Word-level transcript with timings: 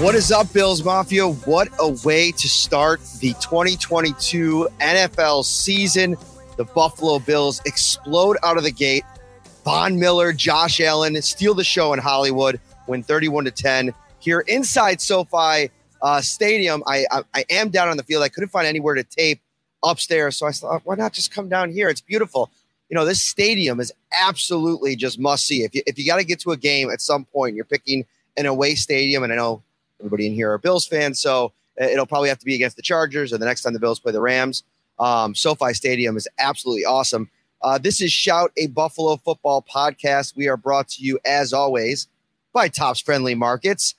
What 0.00 0.14
is 0.14 0.30
up, 0.30 0.52
Bills 0.52 0.84
Mafia? 0.84 1.26
What 1.26 1.70
a 1.80 1.88
way 2.06 2.30
to 2.30 2.48
start 2.48 3.00
the 3.18 3.32
2022 3.40 4.68
NFL 4.78 5.44
season. 5.44 6.16
The 6.56 6.62
Buffalo 6.62 7.18
Bills 7.18 7.60
explode 7.66 8.36
out 8.44 8.56
of 8.56 8.62
the 8.62 8.70
gate. 8.70 9.02
Von 9.64 9.98
Miller, 9.98 10.32
Josh 10.32 10.80
Allen 10.80 11.20
steal 11.20 11.52
the 11.52 11.64
show 11.64 11.92
in 11.94 11.98
Hollywood, 11.98 12.60
win 12.86 13.02
31 13.02 13.46
to 13.46 13.50
10. 13.50 13.92
Here 14.20 14.38
inside 14.46 15.00
SoFi 15.00 15.68
uh, 16.00 16.20
Stadium, 16.20 16.84
I, 16.86 17.04
I, 17.10 17.22
I 17.34 17.44
am 17.50 17.70
down 17.70 17.88
on 17.88 17.96
the 17.96 18.04
field. 18.04 18.22
I 18.22 18.28
couldn't 18.28 18.50
find 18.50 18.68
anywhere 18.68 18.94
to 18.94 19.02
tape 19.02 19.40
upstairs, 19.82 20.36
so 20.36 20.46
I 20.46 20.52
thought, 20.52 20.82
why 20.84 20.94
not 20.94 21.12
just 21.12 21.32
come 21.32 21.48
down 21.48 21.72
here? 21.72 21.88
It's 21.88 22.00
beautiful. 22.00 22.52
You 22.88 22.94
know, 22.94 23.04
this 23.04 23.20
stadium 23.20 23.80
is 23.80 23.92
absolutely 24.12 24.94
just 24.94 25.18
must 25.18 25.44
see. 25.44 25.64
If 25.64 25.74
you 25.74 25.82
if 25.88 25.98
you 25.98 26.06
got 26.06 26.18
to 26.18 26.24
get 26.24 26.38
to 26.42 26.52
a 26.52 26.56
game 26.56 26.88
at 26.88 27.00
some 27.00 27.24
point, 27.24 27.56
you're 27.56 27.64
picking 27.64 28.06
an 28.36 28.46
away 28.46 28.76
stadium, 28.76 29.24
and 29.24 29.32
I 29.32 29.36
know 29.36 29.64
everybody 30.00 30.26
in 30.26 30.34
here 30.34 30.52
are 30.52 30.58
Bills 30.58 30.86
fans, 30.86 31.18
so 31.18 31.52
uh, 31.80 31.84
it'll 31.84 32.06
probably 32.06 32.28
have 32.28 32.38
to 32.38 32.44
be 32.44 32.54
against 32.54 32.76
the 32.76 32.82
Chargers 32.82 33.32
or 33.32 33.38
the 33.38 33.44
next 33.44 33.62
time 33.62 33.72
the 33.72 33.80
Bills 33.80 34.00
play 34.00 34.12
the 34.12 34.20
Rams. 34.20 34.62
Um, 34.98 35.34
SoFi 35.34 35.74
Stadium 35.74 36.16
is 36.16 36.28
absolutely 36.38 36.84
awesome. 36.84 37.30
Uh, 37.62 37.78
this 37.78 38.00
is 38.00 38.12
Shout 38.12 38.52
a 38.56 38.68
Buffalo 38.68 39.16
Football 39.16 39.62
podcast. 39.62 40.36
We 40.36 40.48
are 40.48 40.56
brought 40.56 40.88
to 40.90 41.02
you, 41.02 41.18
as 41.24 41.52
always, 41.52 42.08
by 42.52 42.68
Tops 42.68 43.00
Friendly 43.00 43.34
Markets. 43.34 43.94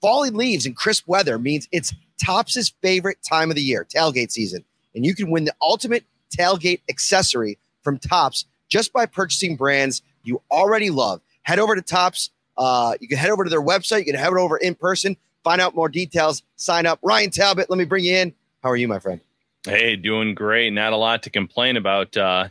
Falling 0.00 0.34
leaves 0.34 0.66
and 0.66 0.76
crisp 0.76 1.06
weather 1.06 1.38
means 1.38 1.68
it's 1.72 1.94
Tops' 2.22 2.72
favorite 2.82 3.18
time 3.22 3.50
of 3.50 3.56
the 3.56 3.62
year, 3.62 3.84
tailgate 3.84 4.30
season. 4.30 4.64
And 4.94 5.04
you 5.04 5.14
can 5.14 5.30
win 5.30 5.44
the 5.44 5.54
ultimate 5.60 6.04
tailgate 6.36 6.80
accessory 6.88 7.58
from 7.82 7.98
Tops 7.98 8.46
just 8.68 8.92
by 8.92 9.06
purchasing 9.06 9.56
brands 9.56 10.02
you 10.22 10.42
already 10.50 10.90
love. 10.90 11.20
Head 11.42 11.58
over 11.58 11.76
to 11.76 11.82
Tops. 11.82 12.30
Uh, 12.58 12.94
you 13.00 13.06
can 13.06 13.18
head 13.18 13.30
over 13.30 13.44
to 13.44 13.50
their 13.50 13.62
website. 13.62 14.00
You 14.00 14.06
can 14.06 14.14
head 14.16 14.32
it 14.32 14.38
over 14.38 14.56
in 14.56 14.74
person, 14.74 15.16
find 15.46 15.60
out 15.60 15.76
more 15.76 15.88
details, 15.88 16.42
sign 16.56 16.86
up. 16.86 16.98
Ryan 17.04 17.30
Talbot, 17.30 17.70
let 17.70 17.78
me 17.78 17.84
bring 17.84 18.02
you 18.02 18.16
in. 18.16 18.34
How 18.64 18.70
are 18.70 18.76
you, 18.76 18.88
my 18.88 18.98
friend? 18.98 19.20
Hey, 19.64 19.94
doing 19.94 20.34
great. 20.34 20.72
Not 20.72 20.92
a 20.92 20.96
lot 20.96 21.22
to 21.22 21.30
complain 21.30 21.76
about 21.76 22.16
uh, 22.16 22.48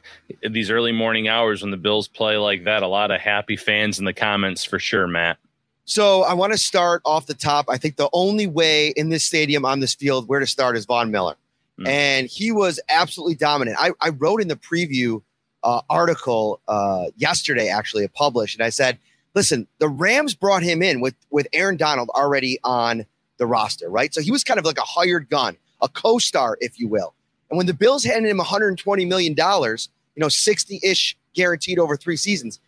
these 0.50 0.70
early 0.72 0.94
morning 0.94 1.28
hours 1.28 1.62
when 1.62 1.72
the 1.72 1.78
Bills 1.78 2.08
play 2.08 2.38
like 2.38 2.64
that. 2.64 2.84
A 2.84 2.88
lot 2.88 3.12
of 3.12 3.20
happy 3.20 3.58
fans 3.58 4.00
in 4.00 4.06
the 4.06 4.14
comments 4.14 4.64
for 4.64 4.80
sure, 4.80 5.08
Matt. 5.08 5.38
So 5.84 6.24
I 6.24 6.34
want 6.34 6.54
to 6.54 6.58
start 6.58 7.02
off 7.04 7.26
the 7.26 7.34
top. 7.34 7.66
I 7.68 7.78
think 7.78 7.98
the 7.98 8.10
only 8.14 8.48
way 8.48 8.94
in 8.96 9.10
this 9.10 9.26
stadium 9.26 9.66
on 9.66 9.82
this 9.82 9.94
field 9.94 10.30
where 10.30 10.40
to 10.40 10.48
start 10.48 10.78
is 10.78 10.86
Von 10.86 11.12
Miller, 11.12 11.36
Mm. 11.78 11.88
and 11.90 12.28
he 12.28 12.54
was 12.54 12.80
absolutely 12.88 13.36
dominant. 13.36 13.76
I, 13.78 13.92
I 14.00 14.08
wrote 14.08 14.42
in 14.42 14.48
the 14.48 14.56
preview 14.56 15.22
uh, 15.62 15.82
article 15.90 16.62
uh, 16.70 17.08
yesterday, 17.18 17.68
actually, 17.68 18.06
it 18.06 18.14
published, 18.14 18.56
and 18.56 18.64
I 18.64 18.70
said, 18.70 18.98
"Listen, 19.36 19.68
the 19.80 19.90
Rams 19.90 20.34
brought 20.34 20.64
him 20.64 20.82
in 20.82 21.02
with 21.02 21.16
with 21.30 21.48
Aaron 21.54 21.78
Donald 21.78 22.10
already 22.10 22.58
on 22.64 23.06
the 23.38 23.46
roster, 23.46 23.90
right? 23.90 24.14
So 24.14 24.22
he 24.22 24.32
was 24.32 24.44
kind 24.44 24.60
of 24.60 24.66
like 24.66 24.78
a 24.78 24.82
hired 24.82 25.30
gun, 25.30 25.58
a 25.82 25.90
co-star, 25.90 26.58
if 26.62 26.80
you 26.80 26.88
will. 26.88 27.14
And 27.50 27.58
when 27.58 27.68
the 27.68 27.74
Bills 27.74 28.04
handed 28.04 28.30
him 28.30 28.38
120 28.38 29.06
million 29.06 29.34
dollars, 29.34 29.90
you 30.16 30.22
know, 30.22 30.30
60 30.30 30.80
ish 30.84 31.18
guaranteed 31.34 31.78
over 31.80 31.96
three 31.98 32.18
seasons, 32.18 32.60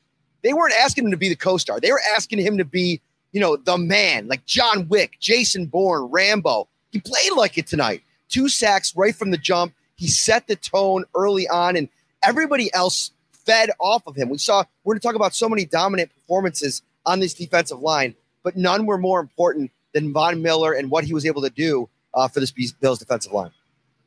they 0.43 0.53
weren't 0.53 0.73
asking 0.73 1.05
him 1.05 1.11
to 1.11 1.17
be 1.17 1.29
the 1.29 1.35
co-star. 1.35 1.79
They 1.79 1.91
were 1.91 2.01
asking 2.15 2.39
him 2.39 2.57
to 2.57 2.65
be, 2.65 3.01
you 3.31 3.41
know, 3.41 3.55
the 3.55 3.77
man, 3.77 4.27
like 4.27 4.45
John 4.45 4.87
Wick, 4.87 5.17
Jason 5.19 5.65
Bourne, 5.65 6.09
Rambo. 6.11 6.67
He 6.91 6.99
played 6.99 7.33
like 7.35 7.57
it 7.57 7.67
tonight. 7.67 8.03
Two 8.29 8.49
sacks 8.49 8.95
right 8.95 9.15
from 9.15 9.31
the 9.31 9.37
jump. 9.37 9.73
He 9.95 10.07
set 10.07 10.47
the 10.47 10.55
tone 10.55 11.05
early 11.15 11.47
on, 11.47 11.75
and 11.75 11.89
everybody 12.23 12.71
else 12.73 13.11
fed 13.47 13.71
off 13.79 14.05
of 14.05 14.15
him. 14.15 14.29
We 14.29 14.37
saw 14.37 14.63
we're 14.83 14.93
going 14.93 14.99
to 14.99 15.07
talk 15.07 15.15
about 15.15 15.33
so 15.33 15.49
many 15.49 15.65
dominant 15.65 16.11
performances 16.13 16.83
on 17.05 17.19
this 17.19 17.33
defensive 17.33 17.79
line, 17.79 18.13
but 18.43 18.55
none 18.55 18.85
were 18.85 18.99
more 18.99 19.19
important 19.19 19.71
than 19.93 20.13
Von 20.13 20.41
Miller 20.43 20.73
and 20.73 20.91
what 20.91 21.05
he 21.05 21.13
was 21.13 21.25
able 21.25 21.41
to 21.41 21.49
do 21.49 21.89
uh, 22.13 22.27
for 22.27 22.39
this 22.39 22.51
Bills 22.51 22.99
defensive 22.99 23.31
line. 23.31 23.51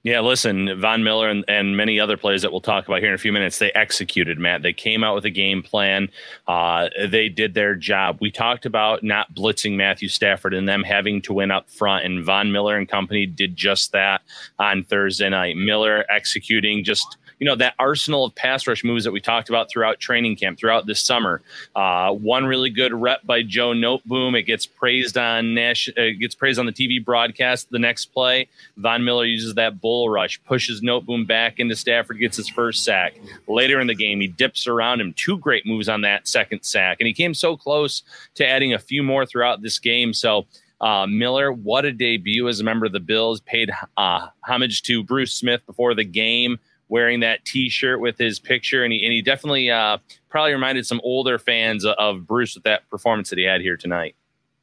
Yeah, 0.03 0.21
listen, 0.21 0.81
Von 0.81 1.05
Miller 1.05 1.29
and, 1.29 1.45
and 1.47 1.77
many 1.77 2.01
other 2.01 2.17
players 2.17 2.41
that 2.41 2.51
we'll 2.51 2.63
talk 2.63 2.87
about 2.87 3.01
here 3.01 3.09
in 3.09 3.15
a 3.15 3.19
few 3.19 3.33
minutes, 3.33 3.59
they 3.59 3.71
executed, 3.73 4.39
Matt. 4.39 4.63
They 4.63 4.73
came 4.73 5.05
out 5.05 5.15
with 5.15 5.27
a 5.27 5.31
game 5.31 5.63
plan. 5.63 6.09
Uh, 6.49 6.89
they 7.07 7.29
did 7.29 7.53
their 7.53 7.75
job. 7.75 8.17
We 8.19 8.31
talked 8.31 8.65
about 8.65 9.03
not 9.03 9.35
blitzing 9.35 9.77
Matthew 9.77 10.09
Stafford 10.09 10.55
and 10.55 10.67
them 10.67 10.85
having 10.85 11.21
to 11.23 11.35
win 11.35 11.51
up 11.51 11.69
front, 11.69 12.07
and 12.07 12.25
Von 12.25 12.51
Miller 12.51 12.79
and 12.79 12.89
company 12.89 13.27
did 13.27 13.57
just 13.57 13.93
that 13.93 14.23
on 14.59 14.85
Thursday 14.85 15.29
night. 15.29 15.59
Miller 15.59 16.07
executing 16.09 16.83
just 16.83 17.19
you 17.41 17.47
know 17.47 17.57
that 17.57 17.75
arsenal 17.79 18.27
of 18.27 18.35
pass 18.35 18.67
rush 18.67 18.85
moves 18.85 19.05
that 19.05 19.13
we 19.13 19.21
talked 19.21 19.49
about 19.49 19.71
throughout 19.71 19.99
training 19.99 20.37
camp 20.37 20.59
throughout 20.59 20.87
this 20.87 21.01
summer. 21.01 21.41
Uh, 21.75 22.13
one 22.13 22.45
really 22.45 22.69
good 22.69 22.93
rep 22.93 23.27
by 23.27 23.43
Joe 23.43 23.71
Noteboom. 23.71 24.39
It 24.39 24.43
gets 24.43 24.67
praised 24.67 25.17
on 25.17 25.55
Nash. 25.55 25.89
Uh, 25.89 26.11
gets 26.19 26.35
praised 26.35 26.61
on 26.61 26.67
the 26.67 26.73
TV 26.73 27.03
broadcast. 27.03 27.71
The 27.71 27.79
next 27.79 28.07
play, 28.07 28.49
Von 28.77 29.05
Miller 29.05 29.25
uses 29.25 29.55
that 29.55 29.81
bull 29.81 30.11
rush, 30.11 30.41
pushes 30.45 30.83
Noteboom 30.83 31.27
back 31.27 31.59
into 31.59 31.75
Stafford, 31.75 32.21
gets 32.21 32.37
his 32.37 32.49
first 32.49 32.85
sack. 32.85 33.15
Later 33.49 33.81
in 33.81 33.87
the 33.87 33.95
game, 33.95 34.21
he 34.21 34.29
dips 34.29 34.67
around 34.67 35.01
him. 35.01 35.15
Two 35.15 35.39
great 35.39 35.67
moves 35.67 35.89
on 35.89 36.03
that 36.03 36.29
second 36.29 36.63
sack, 36.63 36.99
and 37.01 37.07
he 37.07 37.15
came 37.15 37.33
so 37.33 37.57
close 37.57 38.03
to 38.35 38.47
adding 38.47 38.75
a 38.75 38.79
few 38.79 39.03
more 39.03 39.27
throughout 39.27 39.63
this 39.63 39.79
game. 39.81 40.13
So. 40.13 40.47
Uh, 40.83 41.07
Miller, 41.07 41.53
what 41.53 41.85
a 41.85 41.93
debut 41.93 42.49
as 42.49 42.59
a 42.59 42.65
member 42.65 42.87
of 42.87 42.93
the 42.93 43.01
Bills. 43.01 43.43
Paid 43.43 43.71
uh, 43.99 44.29
homage 44.47 44.81
to 44.85 45.05
Bruce 45.05 45.35
Smith 45.35 45.61
before 45.67 45.93
the 45.93 46.05
game 46.05 46.59
wearing 46.91 47.21
that 47.21 47.45
T-shirt 47.47 48.01
with 48.01 48.19
his 48.19 48.39
picture, 48.39 48.85
and 48.85 48.93
he 48.93 49.03
and 49.05 49.13
he 49.13 49.23
definitely 49.23 49.71
uh, 49.71 49.99
probably 50.29 50.53
reminded 50.53 50.87
some 50.87 51.01
older 51.03 51.39
fans 51.39 51.87
of 51.87 52.27
Bruce 52.27 52.55
with 52.55 52.65
that 52.65 52.89
performance 52.91 53.31
that 53.31 53.39
he 53.39 53.45
had 53.45 53.63
here 53.63 53.77
tonight. 53.77 54.15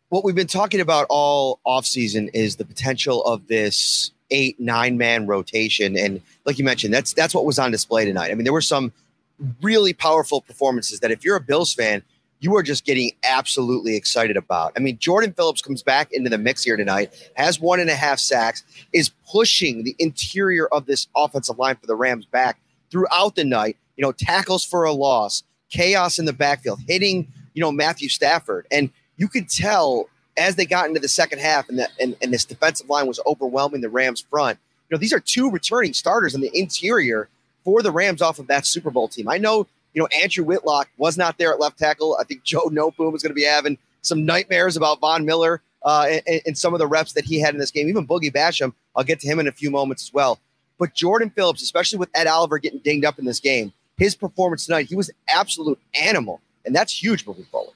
What 0.10 0.24
we've 0.24 0.36
been 0.36 0.48
talking 0.48 0.80
about 0.80 1.08
all 1.10 1.60
offseason 1.66 2.30
is 2.34 2.58
the 2.58 2.66
potential 2.66 3.24
of 3.24 3.48
this 3.48 4.12
eight 4.30 4.60
nine 4.60 4.98
man 4.98 5.26
rotation, 5.26 5.98
and 5.98 6.22
like 6.46 6.60
you 6.60 6.66
mentioned, 6.66 6.94
that's 6.94 7.14
that's 7.14 7.34
what 7.34 7.46
was 7.46 7.58
on 7.58 7.72
display 7.72 8.06
tonight. 8.06 8.30
I 8.30 8.36
mean, 8.36 8.44
there 8.44 8.54
were 8.54 8.62
some 8.62 8.92
really 9.62 9.94
powerful 9.94 10.42
performances 10.42 11.00
that 11.00 11.12
if 11.12 11.24
you're 11.24 11.36
a 11.36 11.42
Bills 11.42 11.74
fan, 11.74 12.04
you 12.40 12.56
are 12.56 12.64
just 12.64 12.86
getting 12.86 13.12
absolutely 13.24 13.96
excited 13.96 14.38
about. 14.38 14.74
I 14.76 14.80
mean, 14.80 14.98
Jordan 15.00 15.34
Phillips 15.34 15.62
comes 15.62 15.82
back 15.82 16.12
into 16.12 16.30
the 16.30 16.38
mix 16.38 16.64
here 16.64 16.78
tonight, 16.78 17.32
has 17.36 17.60
one 17.60 17.80
and 17.80 17.90
a 17.90 17.96
half 17.96 18.20
sacks, 18.20 18.64
is 18.94 19.10
pushing 19.30 19.84
the 19.84 19.96
interior 20.00 20.68
of 20.68 20.86
this 20.86 21.08
offensive 21.16 21.58
line 21.58 21.76
for 21.76 21.88
the 21.88 21.96
Rams 21.96 22.26
back 22.26 22.60
throughout 22.92 23.36
the 23.36 23.44
night. 23.44 23.78
You 23.96 24.04
know, 24.04 24.12
tackles 24.12 24.64
for 24.64 24.84
a 24.84 24.92
loss, 24.92 25.44
chaos 25.70 26.20
in 26.20 26.26
the 26.26 26.34
backfield, 26.34 26.80
hitting, 26.88 27.28
you 27.54 27.62
know, 27.62 27.72
Matthew 27.72 28.10
Stafford. 28.10 28.68
And 28.72 28.92
you 29.18 29.28
could 29.28 29.50
tell 29.50 30.08
as 30.38 30.56
they 30.56 30.66
got 30.66 30.88
into 30.88 31.00
the 31.00 31.08
second 31.08 31.40
half 31.40 31.68
and, 31.68 31.80
the, 31.80 31.90
and, 32.00 32.16
and 32.22 32.32
this 32.32 32.46
defensive 32.46 32.88
line 32.88 33.08
was 33.08 33.20
overwhelming 33.26 33.82
the 33.82 33.90
Rams 33.90 34.24
front. 34.30 34.60
You 34.90 34.96
know, 34.96 35.00
these 35.00 35.14
are 35.14 35.20
two 35.20 35.50
returning 35.50 35.94
starters 35.94 36.36
in 36.36 36.42
the 36.42 36.52
interior 36.54 37.28
for 37.64 37.82
the 37.82 37.92
Rams 37.92 38.22
off 38.22 38.38
of 38.38 38.48
that 38.48 38.68
Super 38.68 38.92
Bowl 38.92 39.08
team. 39.08 39.28
I 39.28 39.40
know 39.40 39.68
you 39.98 40.04
know, 40.04 40.08
Andrew 40.22 40.44
Whitworth 40.44 40.86
was 40.98 41.18
not 41.18 41.40
there 41.40 41.52
at 41.52 41.60
left 41.60 41.80
tackle. 41.80 42.16
I 42.22 42.24
think 42.24 42.44
Joe 42.44 42.66
Noteboom 42.66 43.16
is 43.16 43.24
going 43.24 43.32
to 43.32 43.34
be 43.34 43.46
having 43.46 43.80
some 44.04 44.26
nightmares 44.26 44.78
about 44.78 45.00
Von 45.00 45.26
Miller 45.26 45.60
uh, 45.82 46.06
and, 46.28 46.42
and, 46.46 46.56
some 46.56 46.76
of 46.76 46.78
the 46.78 46.86
reps 46.86 47.14
that 47.14 47.26
he 47.26 47.40
had 47.40 47.56
in 47.56 47.60
this 47.60 47.72
game. 47.72 47.90
Even 47.90 48.06
Boogie 48.06 48.32
Basham, 48.32 48.74
I'll 48.96 49.04
get 49.04 49.20
to 49.22 49.28
him 49.28 49.40
in 49.40 49.48
a 49.48 49.52
few 49.52 49.72
moments 49.72 50.04
as 50.04 50.14
well. 50.14 50.40
But 50.78 50.94
Jordan 50.94 51.32
Phillips, 51.32 51.64
especially 51.64 51.98
with 51.98 52.10
Ed 52.14 52.28
Oliver 52.28 52.60
getting 52.60 52.78
dinged 52.78 53.06
up 53.06 53.18
in 53.18 53.26
this 53.26 53.40
game, 53.40 53.74
his 53.98 54.14
performance 54.14 54.68
tonight, 54.68 54.86
he 54.86 54.96
was 54.96 55.10
absolute 55.30 55.80
animal, 56.00 56.42
and 56.64 56.76
that's 56.76 57.02
huge 57.02 57.26
moving 57.26 57.46
forward. 57.46 57.74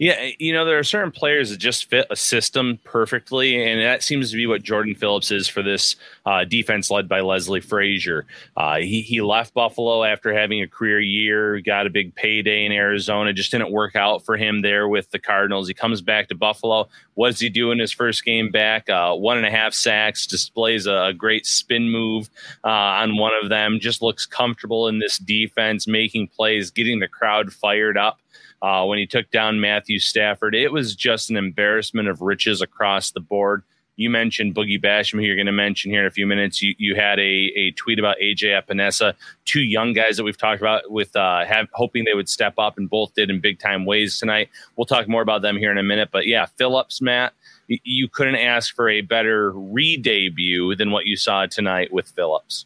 Yeah, 0.00 0.30
you 0.38 0.54
know, 0.54 0.64
there 0.64 0.78
are 0.78 0.82
certain 0.82 1.10
players 1.10 1.50
that 1.50 1.58
just 1.58 1.90
fit 1.90 2.06
a 2.08 2.16
system 2.16 2.78
perfectly, 2.84 3.62
and 3.62 3.82
that 3.82 4.02
seems 4.02 4.30
to 4.30 4.36
be 4.38 4.46
what 4.46 4.62
Jordan 4.62 4.94
Phillips 4.94 5.30
is 5.30 5.46
for 5.46 5.62
this 5.62 5.94
uh, 6.24 6.44
defense 6.44 6.90
led 6.90 7.06
by 7.06 7.20
Leslie 7.20 7.60
Frazier. 7.60 8.24
Uh, 8.56 8.78
he, 8.78 9.02
he 9.02 9.20
left 9.20 9.52
Buffalo 9.52 10.02
after 10.02 10.32
having 10.32 10.62
a 10.62 10.66
career 10.66 11.00
year, 11.00 11.60
got 11.60 11.86
a 11.86 11.90
big 11.90 12.14
payday 12.14 12.64
in 12.64 12.72
Arizona, 12.72 13.34
just 13.34 13.50
didn't 13.50 13.72
work 13.72 13.94
out 13.94 14.24
for 14.24 14.38
him 14.38 14.62
there 14.62 14.88
with 14.88 15.10
the 15.10 15.18
Cardinals. 15.18 15.68
He 15.68 15.74
comes 15.74 16.00
back 16.00 16.28
to 16.28 16.34
Buffalo. 16.34 16.88
What 17.12 17.32
does 17.32 17.40
he 17.40 17.50
do 17.50 17.70
in 17.70 17.78
his 17.78 17.92
first 17.92 18.24
game 18.24 18.50
back? 18.50 18.88
Uh, 18.88 19.14
one 19.14 19.36
and 19.36 19.44
a 19.44 19.50
half 19.50 19.74
sacks, 19.74 20.26
displays 20.26 20.86
a, 20.86 21.12
great 21.14 21.44
spin 21.44 21.90
move 21.90 22.30
uh, 22.64 22.68
on 22.68 23.18
one 23.18 23.32
of 23.42 23.50
them, 23.50 23.78
just 23.78 24.00
looks 24.00 24.24
comfortable 24.24 24.88
in 24.88 24.98
this 24.98 25.18
defense, 25.18 25.86
making 25.86 26.28
plays, 26.28 26.70
getting 26.70 27.00
the 27.00 27.08
crowd 27.08 27.52
fired 27.52 27.98
up 27.98 28.18
uh, 28.62 28.84
when 28.84 28.98
he 28.98 29.06
took 29.06 29.30
down 29.30 29.60
Matthew 29.60 29.98
Stafford. 29.98 30.54
It 30.54 30.72
was 30.72 30.94
just 30.94 31.30
an 31.30 31.36
embarrassment 31.36 32.08
of 32.08 32.20
riches 32.20 32.60
across 32.60 33.10
the 33.10 33.20
board. 33.20 33.62
You 33.96 34.08
mentioned 34.08 34.54
Boogie 34.54 34.82
Basham, 34.82 35.18
who 35.18 35.26
you're 35.26 35.36
going 35.36 35.44
to 35.44 35.52
mention 35.52 35.90
here 35.90 36.00
in 36.00 36.06
a 36.06 36.10
few 36.10 36.26
minutes. 36.26 36.62
You, 36.62 36.74
you 36.78 36.94
had 36.94 37.18
a, 37.18 37.52
a 37.54 37.70
tweet 37.72 37.98
about 37.98 38.16
AJ 38.16 38.62
Epenesa, 38.62 39.12
two 39.44 39.60
young 39.60 39.92
guys 39.92 40.16
that 40.16 40.24
we've 40.24 40.38
talked 40.38 40.62
about 40.62 40.90
with 40.90 41.14
uh, 41.14 41.44
have, 41.44 41.68
hoping 41.74 42.04
they 42.04 42.14
would 42.14 42.28
step 42.28 42.54
up, 42.56 42.78
and 42.78 42.88
both 42.88 43.12
did 43.14 43.28
in 43.28 43.40
big 43.40 43.58
time 43.58 43.84
ways 43.84 44.18
tonight. 44.18 44.48
We'll 44.76 44.86
talk 44.86 45.06
more 45.06 45.20
about 45.20 45.42
them 45.42 45.58
here 45.58 45.70
in 45.70 45.76
a 45.76 45.82
minute. 45.82 46.08
But 46.10 46.26
yeah, 46.26 46.46
Phillips, 46.56 47.02
Matt, 47.02 47.34
you 47.68 48.08
couldn't 48.08 48.36
ask 48.36 48.74
for 48.74 48.88
a 48.88 49.02
better 49.02 49.52
re 49.52 49.98
debut 49.98 50.74
than 50.76 50.92
what 50.92 51.04
you 51.04 51.16
saw 51.16 51.44
tonight 51.44 51.92
with 51.92 52.08
Phillips. 52.08 52.64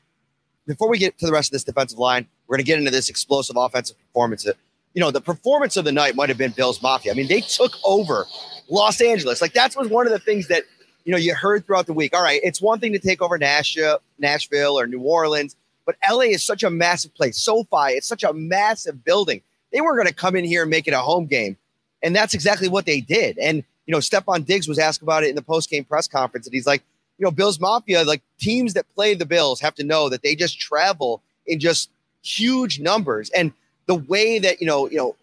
Before 0.68 0.88
we 0.88 0.98
get 0.98 1.18
to 1.18 1.26
the 1.26 1.32
rest 1.32 1.48
of 1.48 1.52
this 1.52 1.64
defensive 1.64 1.98
line, 1.98 2.28
we're 2.46 2.56
going 2.56 2.64
to 2.64 2.66
get 2.66 2.78
into 2.78 2.92
this 2.92 3.08
explosive 3.08 3.56
offensive 3.56 3.98
performance 3.98 4.46
you 4.94 5.00
know, 5.00 5.10
the 5.10 5.20
performance 5.20 5.76
of 5.76 5.84
the 5.84 5.92
night 5.92 6.14
might 6.14 6.28
have 6.28 6.38
been 6.38 6.52
Bills 6.52 6.80
Mafia. 6.80 7.12
I 7.12 7.14
mean, 7.14 7.28
they 7.28 7.40
took 7.40 7.72
over 7.84 8.26
Los 8.70 9.00
Angeles. 9.00 9.42
Like 9.42 9.52
that 9.52 9.76
was 9.76 9.88
one 9.88 10.06
of 10.06 10.12
the 10.12 10.18
things 10.18 10.48
that, 10.48 10.62
you 11.04 11.12
know, 11.12 11.18
you 11.18 11.34
heard 11.34 11.66
throughout 11.66 11.86
the 11.86 11.92
week. 11.92 12.14
All 12.14 12.22
right, 12.22 12.40
it's 12.42 12.62
one 12.62 12.80
thing 12.80 12.92
to 12.92 12.98
take 12.98 13.20
over 13.20 13.36
Nashville, 13.36 13.98
Nashville 14.18 14.78
or 14.78 14.86
New 14.86 15.00
Orleans, 15.00 15.56
but 15.84 15.96
LA 16.08 16.20
is 16.20 16.44
such 16.44 16.62
a 16.62 16.70
massive 16.70 17.14
place. 17.14 17.38
SoFi, 17.38 17.92
it's 17.92 18.06
such 18.06 18.22
a 18.22 18.32
massive 18.32 19.04
building. 19.04 19.42
They 19.72 19.80
weren't 19.80 19.96
going 19.96 20.08
to 20.08 20.14
come 20.14 20.36
in 20.36 20.44
here 20.44 20.62
and 20.62 20.70
make 20.70 20.86
it 20.86 20.94
a 20.94 21.00
home 21.00 21.26
game. 21.26 21.56
And 22.02 22.14
that's 22.14 22.34
exactly 22.34 22.68
what 22.68 22.86
they 22.86 23.00
did. 23.00 23.36
And, 23.38 23.64
you 23.86 23.92
know, 23.92 23.98
Stefon 23.98 24.46
Diggs 24.46 24.68
was 24.68 24.78
asked 24.78 25.02
about 25.02 25.24
it 25.24 25.30
in 25.30 25.34
the 25.34 25.42
post-game 25.42 25.84
press 25.84 26.06
conference. 26.06 26.46
And 26.46 26.54
he's 26.54 26.66
like, 26.66 26.82
you 27.18 27.24
know, 27.24 27.30
Bills 27.30 27.58
Mafia, 27.58 28.04
like 28.04 28.22
teams 28.38 28.74
that 28.74 28.86
play 28.94 29.14
the 29.14 29.26
Bills 29.26 29.60
have 29.60 29.74
to 29.76 29.84
know 29.84 30.08
that 30.08 30.22
they 30.22 30.34
just 30.34 30.60
travel 30.60 31.22
in 31.46 31.58
just 31.58 31.90
huge 32.22 32.80
numbers. 32.80 33.30
And 33.30 33.52
the 33.86 33.94
way 33.94 34.38
that 34.38 34.60
you 34.60 34.66
know 34.66 34.88
you 34.88 34.96
know 34.96 35.16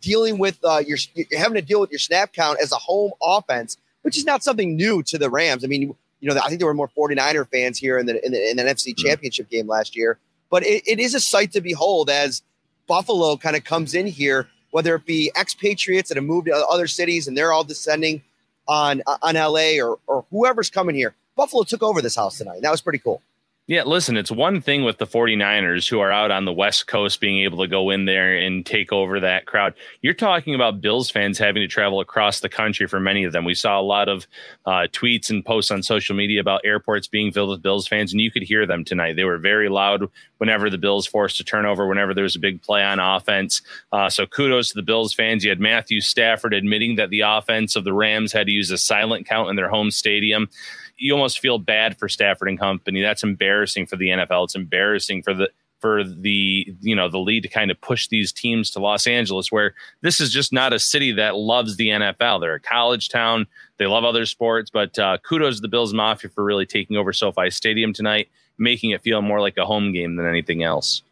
dealing 0.00 0.38
with 0.38 0.58
uh, 0.64 0.82
your 0.86 0.98
you're 1.14 1.38
having 1.38 1.54
to 1.54 1.62
deal 1.62 1.80
with 1.80 1.90
your 1.90 1.98
snap 1.98 2.32
count 2.32 2.58
as 2.60 2.72
a 2.72 2.76
home 2.76 3.12
offense, 3.22 3.76
which 4.02 4.16
is 4.16 4.24
not 4.24 4.42
something 4.42 4.76
new 4.76 5.02
to 5.02 5.18
the 5.18 5.30
Rams. 5.30 5.64
I 5.64 5.66
mean, 5.66 5.94
you 6.20 6.28
know, 6.28 6.40
I 6.42 6.48
think 6.48 6.60
there 6.60 6.66
were 6.66 6.74
more 6.74 6.90
49er 6.96 7.48
fans 7.50 7.78
here 7.78 7.98
in 7.98 8.06
the 8.06 8.24
in 8.24 8.32
the, 8.32 8.50
in 8.50 8.56
the 8.56 8.62
NFC 8.62 8.88
mm-hmm. 8.88 9.06
Championship 9.06 9.50
game 9.50 9.66
last 9.66 9.96
year, 9.96 10.18
but 10.50 10.64
it, 10.64 10.82
it 10.86 11.00
is 11.00 11.14
a 11.14 11.20
sight 11.20 11.52
to 11.52 11.60
behold 11.60 12.10
as 12.10 12.42
Buffalo 12.86 13.36
kind 13.36 13.56
of 13.56 13.64
comes 13.64 13.94
in 13.94 14.06
here, 14.06 14.48
whether 14.70 14.94
it 14.94 15.06
be 15.06 15.30
expatriates 15.38 16.08
that 16.08 16.16
have 16.16 16.24
moved 16.24 16.46
to 16.46 16.54
other 16.54 16.86
cities 16.86 17.26
and 17.26 17.36
they're 17.36 17.52
all 17.52 17.64
descending 17.64 18.22
on 18.68 19.02
on 19.22 19.34
LA 19.34 19.82
or 19.82 19.98
or 20.06 20.24
whoever's 20.30 20.70
coming 20.70 20.94
here. 20.94 21.14
Buffalo 21.36 21.64
took 21.64 21.82
over 21.82 22.00
this 22.00 22.16
house 22.16 22.38
tonight. 22.38 22.62
That 22.62 22.70
was 22.70 22.80
pretty 22.80 22.98
cool. 22.98 23.20
Yeah, 23.68 23.82
listen, 23.82 24.16
it's 24.16 24.30
one 24.30 24.60
thing 24.60 24.84
with 24.84 24.98
the 24.98 25.08
49ers 25.08 25.90
who 25.90 25.98
are 25.98 26.12
out 26.12 26.30
on 26.30 26.44
the 26.44 26.52
West 26.52 26.86
Coast 26.86 27.20
being 27.20 27.42
able 27.42 27.58
to 27.58 27.66
go 27.66 27.90
in 27.90 28.04
there 28.04 28.36
and 28.36 28.64
take 28.64 28.92
over 28.92 29.18
that 29.18 29.46
crowd. 29.46 29.74
You're 30.02 30.14
talking 30.14 30.54
about 30.54 30.80
Bills 30.80 31.10
fans 31.10 31.36
having 31.36 31.62
to 31.62 31.66
travel 31.66 31.98
across 31.98 32.38
the 32.38 32.48
country 32.48 32.86
for 32.86 33.00
many 33.00 33.24
of 33.24 33.32
them. 33.32 33.44
We 33.44 33.54
saw 33.54 33.80
a 33.80 33.82
lot 33.82 34.08
of 34.08 34.28
uh, 34.66 34.86
tweets 34.92 35.30
and 35.30 35.44
posts 35.44 35.72
on 35.72 35.82
social 35.82 36.14
media 36.14 36.40
about 36.40 36.60
airports 36.64 37.08
being 37.08 37.32
filled 37.32 37.50
with 37.50 37.60
Bills 37.60 37.88
fans, 37.88 38.12
and 38.12 38.20
you 38.20 38.30
could 38.30 38.44
hear 38.44 38.66
them 38.66 38.84
tonight. 38.84 39.16
They 39.16 39.24
were 39.24 39.36
very 39.36 39.68
loud 39.68 40.08
whenever 40.38 40.70
the 40.70 40.78
Bills 40.78 41.04
forced 41.04 41.40
a 41.40 41.44
turnover, 41.44 41.88
whenever 41.88 42.14
there 42.14 42.22
was 42.22 42.36
a 42.36 42.40
big 42.40 42.62
play 42.62 42.84
on 42.84 43.00
offense. 43.00 43.62
Uh, 43.90 44.08
so 44.08 44.26
kudos 44.26 44.68
to 44.68 44.74
the 44.76 44.82
Bills 44.82 45.12
fans. 45.12 45.42
You 45.42 45.50
had 45.50 45.58
Matthew 45.58 46.00
Stafford 46.00 46.54
admitting 46.54 46.94
that 46.96 47.10
the 47.10 47.22
offense 47.22 47.74
of 47.74 47.82
the 47.82 47.92
Rams 47.92 48.32
had 48.32 48.46
to 48.46 48.52
use 48.52 48.70
a 48.70 48.78
silent 48.78 49.26
count 49.26 49.50
in 49.50 49.56
their 49.56 49.70
home 49.70 49.90
stadium 49.90 50.48
you 50.96 51.12
almost 51.12 51.40
feel 51.40 51.58
bad 51.58 51.98
for 51.98 52.08
Stafford 52.08 52.48
and 52.48 52.58
company. 52.58 53.02
That's 53.02 53.22
embarrassing 53.22 53.86
for 53.86 53.96
the 53.96 54.08
NFL. 54.08 54.44
It's 54.44 54.54
embarrassing 54.54 55.22
for 55.22 55.34
the 55.34 55.50
for 55.80 56.02
the 56.04 56.74
you 56.80 56.96
know 56.96 57.08
the 57.08 57.18
league 57.18 57.42
to 57.42 57.48
kind 57.48 57.70
of 57.70 57.80
push 57.80 58.08
these 58.08 58.32
teams 58.32 58.70
to 58.70 58.80
Los 58.80 59.06
Angeles, 59.06 59.52
where 59.52 59.74
this 60.00 60.20
is 60.20 60.32
just 60.32 60.52
not 60.52 60.72
a 60.72 60.78
city 60.78 61.12
that 61.12 61.36
loves 61.36 61.76
the 61.76 61.88
NFL. 61.88 62.40
They're 62.40 62.54
a 62.54 62.60
college 62.60 63.08
town. 63.08 63.46
They 63.78 63.86
love 63.86 64.04
other 64.04 64.26
sports, 64.26 64.70
but 64.70 64.98
uh, 64.98 65.18
kudos 65.18 65.56
to 65.56 65.62
the 65.62 65.68
Bills 65.68 65.92
Mafia 65.92 66.30
for 66.30 66.42
really 66.42 66.66
taking 66.66 66.96
over 66.96 67.12
SoFi 67.12 67.50
Stadium 67.50 67.92
tonight, 67.92 68.28
making 68.58 68.90
it 68.90 69.02
feel 69.02 69.20
more 69.20 69.40
like 69.40 69.58
a 69.58 69.66
home 69.66 69.92
game 69.92 70.16
than 70.16 70.26
anything 70.26 70.62
else. 70.62 71.02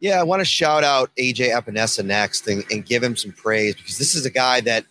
Yeah, 0.00 0.20
I 0.20 0.22
want 0.22 0.40
to 0.40 0.46
shout 0.46 0.84
out 0.84 1.10
AJ 1.16 1.52
Epenesa 1.52 2.04
next 2.04 2.46
and, 2.46 2.64
and 2.70 2.84
give 2.84 3.02
him 3.02 3.16
some 3.16 3.32
praise 3.32 3.74
because 3.74 3.98
this 3.98 4.14
is 4.14 4.24
a 4.24 4.30
guy 4.30 4.60
that 4.60 4.84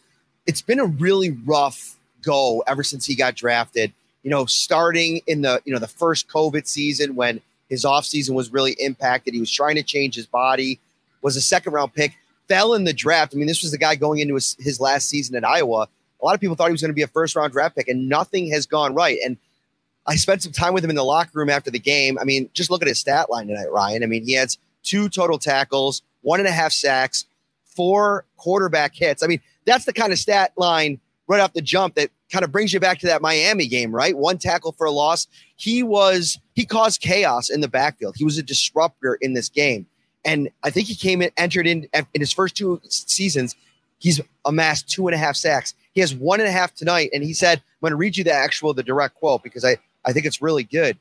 it's 0.46 0.62
been 0.62 0.80
a 0.80 0.86
really 0.86 1.32
rough 1.32 1.98
go 2.22 2.64
ever 2.68 2.84
since 2.84 3.06
he 3.06 3.16
got 3.16 3.36
drafted 3.36 3.94
you 4.24 4.30
know, 4.30 4.46
starting 4.46 5.22
in 5.28 5.42
the, 5.42 5.62
you 5.66 5.74
know, 5.74 5.80
the 5.80 5.88
first 5.88 6.28
COVID 6.28 6.68
season 6.68 7.16
when 7.16 7.42
his 7.69 7.84
offseason 7.84 8.34
was 8.34 8.52
really 8.52 8.74
impacted. 8.74 9.34
He 9.34 9.40
was 9.40 9.52
trying 9.52 9.75
to 9.75 9.84
change 9.84 10.16
his 10.16 10.25
body, 10.25 10.80
was 11.22 11.36
a 11.36 11.42
second 11.42 11.74
round 11.74 11.94
pick, 11.94 12.16
fell 12.48 12.74
in 12.74 12.84
the 12.84 12.94
draft. 12.94 13.34
I 13.34 13.38
mean, 13.38 13.48
this 13.48 13.62
was 13.62 13.72
the 13.72 13.78
guy 13.78 13.96
going 13.96 14.19
into 14.19 14.36
his, 14.36 14.56
his 14.60 14.80
last 14.80 15.10
season 15.10 15.36
at 15.36 15.46
Iowa. 15.46 15.88
A 16.22 16.25
lot 16.25 16.34
of 16.34 16.42
people 16.42 16.56
thought 16.56 16.68
he 16.68 16.72
was 16.72 16.81
going 16.81 16.90
to 16.90 16.96
be 16.96 17.04
a 17.04 17.08
first 17.08 17.36
round 17.36 17.52
draft 17.54 17.75
pick, 17.75 17.88
and 17.88 18.10
nothing 18.10 18.50
has 18.52 18.66
gone 18.66 18.96
right. 18.96 19.19
And 19.24 19.38
I 20.08 20.16
spent 20.16 20.42
some 20.42 20.54
time 20.54 20.74
with 20.74 20.84
him 20.84 20.90
in 20.90 20.96
the 20.96 21.04
locker 21.04 21.31
room 21.34 21.50
after 21.50 21.70
the 21.70 21.80
game. 21.80 22.18
I 22.18 22.24
mean, 22.24 22.50
just 22.54 22.72
look 22.72 22.81
at 22.81 22.88
his 22.88 23.00
stat 23.00 23.30
line 23.30 23.48
tonight, 23.48 23.72
Ryan. 23.72 24.04
I 24.04 24.08
mean, 24.08 24.25
he 24.25 24.34
has 24.34 24.58
two 24.84 25.10
total 25.10 25.38
tackles, 25.38 26.02
one 26.22 26.40
and 26.40 26.48
a 26.48 26.52
half 26.52 26.72
sacks, 26.72 27.25
four 27.66 28.25
quarterback 28.38 28.96
hits. 28.96 29.22
I 29.22 29.28
mean, 29.28 29.42
that's 29.66 29.86
the 29.86 29.94
kind 29.94 30.13
of 30.13 30.18
stat 30.18 30.54
line 30.56 31.00
right 31.27 31.41
off 31.41 31.53
the 31.53 31.62
jump 31.62 31.95
that 31.95 32.09
kind 32.31 32.44
of 32.44 32.51
brings 32.51 32.74
you 32.74 32.79
back 32.79 33.00
to 33.00 33.07
that 33.07 33.21
Miami 33.21 33.68
game, 33.68 33.94
right? 33.94 34.18
One 34.18 34.38
tackle 34.38 34.71
for 34.71 34.85
a 34.85 34.91
loss. 34.91 35.27
He 35.56 35.83
was 35.83 36.39
he 36.56 36.65
caused 36.65 37.01
chaos 37.01 37.50
in 37.50 37.62
the 37.62 37.68
backfield. 37.68 38.15
He 38.18 38.24
was 38.24 38.38
a 38.38 38.44
disruptor 38.44 39.15
in 39.15 39.33
this 39.33 39.50
game, 39.50 39.85
and 40.25 40.50
I 40.63 40.69
think 40.69 40.88
he 40.88 40.95
came 40.95 41.21
in 41.21 41.31
entered 41.38 41.68
in 41.68 41.88
in 41.94 42.21
his 42.21 42.31
first 42.31 42.56
two 42.56 42.81
seasons. 42.88 43.56
He's 44.00 44.21
amassed 44.45 44.89
two 44.89 45.07
and 45.07 45.15
a 45.15 45.18
half 45.18 45.35
sacks. 45.35 45.74
He 45.94 46.01
has 46.01 46.13
one 46.13 46.39
and 46.39 46.47
a 46.47 46.51
half 46.51 46.74
tonight, 46.74 47.10
and 47.13 47.24
he 47.24 47.34
said, 47.34 47.57
"I'm 47.57 47.81
going 47.81 47.91
to 47.91 47.98
read 47.98 48.17
you 48.17 48.24
the 48.24 48.34
actual 48.34 48.74
the 48.74 48.84
direct 48.84 49.15
quote 49.15 49.43
because 49.43 49.65
I 49.65 49.77
I 50.05 50.13
think 50.13 50.25
it's 50.25 50.41
really 50.41 50.63
good." 50.63 50.98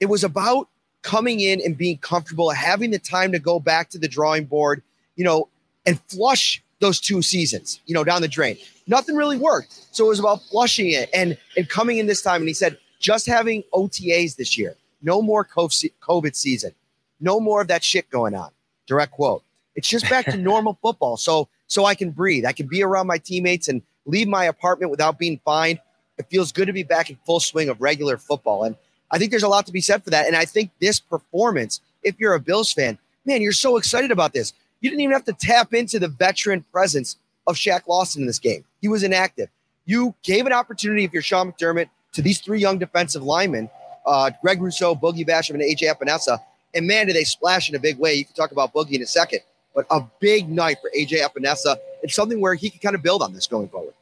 It 0.00 0.06
was 0.06 0.24
about 0.24 0.68
coming 1.02 1.40
in 1.40 1.60
and 1.62 1.76
being 1.76 1.98
comfortable, 1.98 2.50
having 2.50 2.90
the 2.90 2.98
time 2.98 3.32
to 3.32 3.38
go 3.38 3.60
back 3.60 3.90
to 3.90 3.98
the 3.98 4.08
drawing 4.08 4.44
board, 4.44 4.82
you 5.16 5.24
know, 5.24 5.48
and 5.86 6.00
flush 6.08 6.62
those 6.80 7.00
two 7.00 7.22
seasons, 7.22 7.80
you 7.86 7.94
know, 7.94 8.04
down 8.04 8.22
the 8.22 8.28
drain. 8.28 8.56
Nothing 8.90 9.14
really 9.14 9.38
worked. 9.38 9.86
So 9.92 10.06
it 10.06 10.08
was 10.08 10.18
about 10.18 10.42
flushing 10.42 10.90
it 10.90 11.08
and 11.14 11.38
and 11.56 11.68
coming 11.68 11.98
in 11.98 12.06
this 12.06 12.22
time. 12.22 12.42
And 12.42 12.48
he 12.48 12.54
said, 12.54 12.76
just 12.98 13.24
having 13.26 13.62
OTAs 13.72 14.34
this 14.34 14.58
year, 14.58 14.74
no 15.00 15.22
more 15.22 15.46
COVID 15.46 16.34
season, 16.34 16.72
no 17.20 17.38
more 17.38 17.62
of 17.62 17.68
that 17.68 17.84
shit 17.84 18.10
going 18.10 18.34
on. 18.34 18.50
Direct 18.86 19.12
quote. 19.12 19.44
It's 19.76 19.88
just 19.88 20.10
back 20.10 20.24
to 20.26 20.36
normal 20.52 20.76
football. 20.82 21.16
So 21.16 21.48
so 21.68 21.84
I 21.84 21.94
can 21.94 22.10
breathe. 22.10 22.44
I 22.44 22.52
can 22.52 22.66
be 22.66 22.82
around 22.82 23.06
my 23.06 23.18
teammates 23.18 23.68
and 23.68 23.80
leave 24.06 24.26
my 24.26 24.44
apartment 24.44 24.90
without 24.90 25.20
being 25.20 25.40
fined. 25.44 25.78
It 26.18 26.26
feels 26.28 26.50
good 26.50 26.66
to 26.66 26.72
be 26.72 26.82
back 26.82 27.10
in 27.10 27.18
full 27.24 27.38
swing 27.38 27.68
of 27.68 27.80
regular 27.80 28.16
football. 28.16 28.64
And 28.64 28.74
I 29.12 29.18
think 29.18 29.30
there's 29.30 29.44
a 29.44 29.48
lot 29.48 29.66
to 29.66 29.72
be 29.72 29.80
said 29.80 30.02
for 30.02 30.10
that. 30.10 30.26
And 30.26 30.34
I 30.34 30.46
think 30.46 30.72
this 30.80 30.98
performance, 30.98 31.80
if 32.02 32.18
you're 32.18 32.34
a 32.34 32.40
Bills 32.40 32.72
fan, 32.72 32.98
man, 33.24 33.40
you're 33.40 33.52
so 33.52 33.76
excited 33.76 34.10
about 34.10 34.32
this. 34.32 34.52
You 34.80 34.90
didn't 34.90 35.02
even 35.02 35.12
have 35.12 35.24
to 35.26 35.32
tap 35.32 35.72
into 35.72 36.00
the 36.00 36.08
veteran 36.08 36.64
presence 36.72 37.16
of 37.46 37.56
Shaq 37.56 37.86
Lawson 37.86 38.22
in 38.22 38.26
this 38.26 38.38
game. 38.38 38.64
He 38.80 38.88
was 38.88 39.02
inactive. 39.02 39.48
You 39.84 40.14
gave 40.22 40.46
an 40.46 40.52
opportunity, 40.52 41.04
if 41.04 41.12
you're 41.12 41.22
Sean 41.22 41.52
McDermott, 41.52 41.88
to 42.12 42.22
these 42.22 42.40
three 42.40 42.60
young 42.60 42.78
defensive 42.78 43.22
linemen, 43.22 43.70
uh, 44.06 44.30
Greg 44.42 44.60
Rousseau, 44.60 44.94
Boogie 44.94 45.26
Basham, 45.26 45.54
and 45.54 45.62
AJ 45.62 45.94
Epenesa. 45.94 46.38
And 46.74 46.86
man, 46.86 47.06
did 47.06 47.16
they 47.16 47.24
splash 47.24 47.68
in 47.68 47.74
a 47.74 47.78
big 47.78 47.98
way. 47.98 48.14
You 48.14 48.24
can 48.24 48.34
talk 48.34 48.52
about 48.52 48.72
Boogie 48.72 48.92
in 48.92 49.02
a 49.02 49.06
second, 49.06 49.40
but 49.74 49.86
a 49.90 50.02
big 50.20 50.48
night 50.48 50.78
for 50.80 50.90
AJ 50.96 51.20
Epenesa. 51.22 51.76
It's 52.02 52.14
something 52.14 52.40
where 52.40 52.54
he 52.54 52.70
can 52.70 52.80
kind 52.80 52.94
of 52.94 53.02
build 53.02 53.22
on 53.22 53.32
this 53.32 53.46
going 53.46 53.68
forward. 53.68 53.94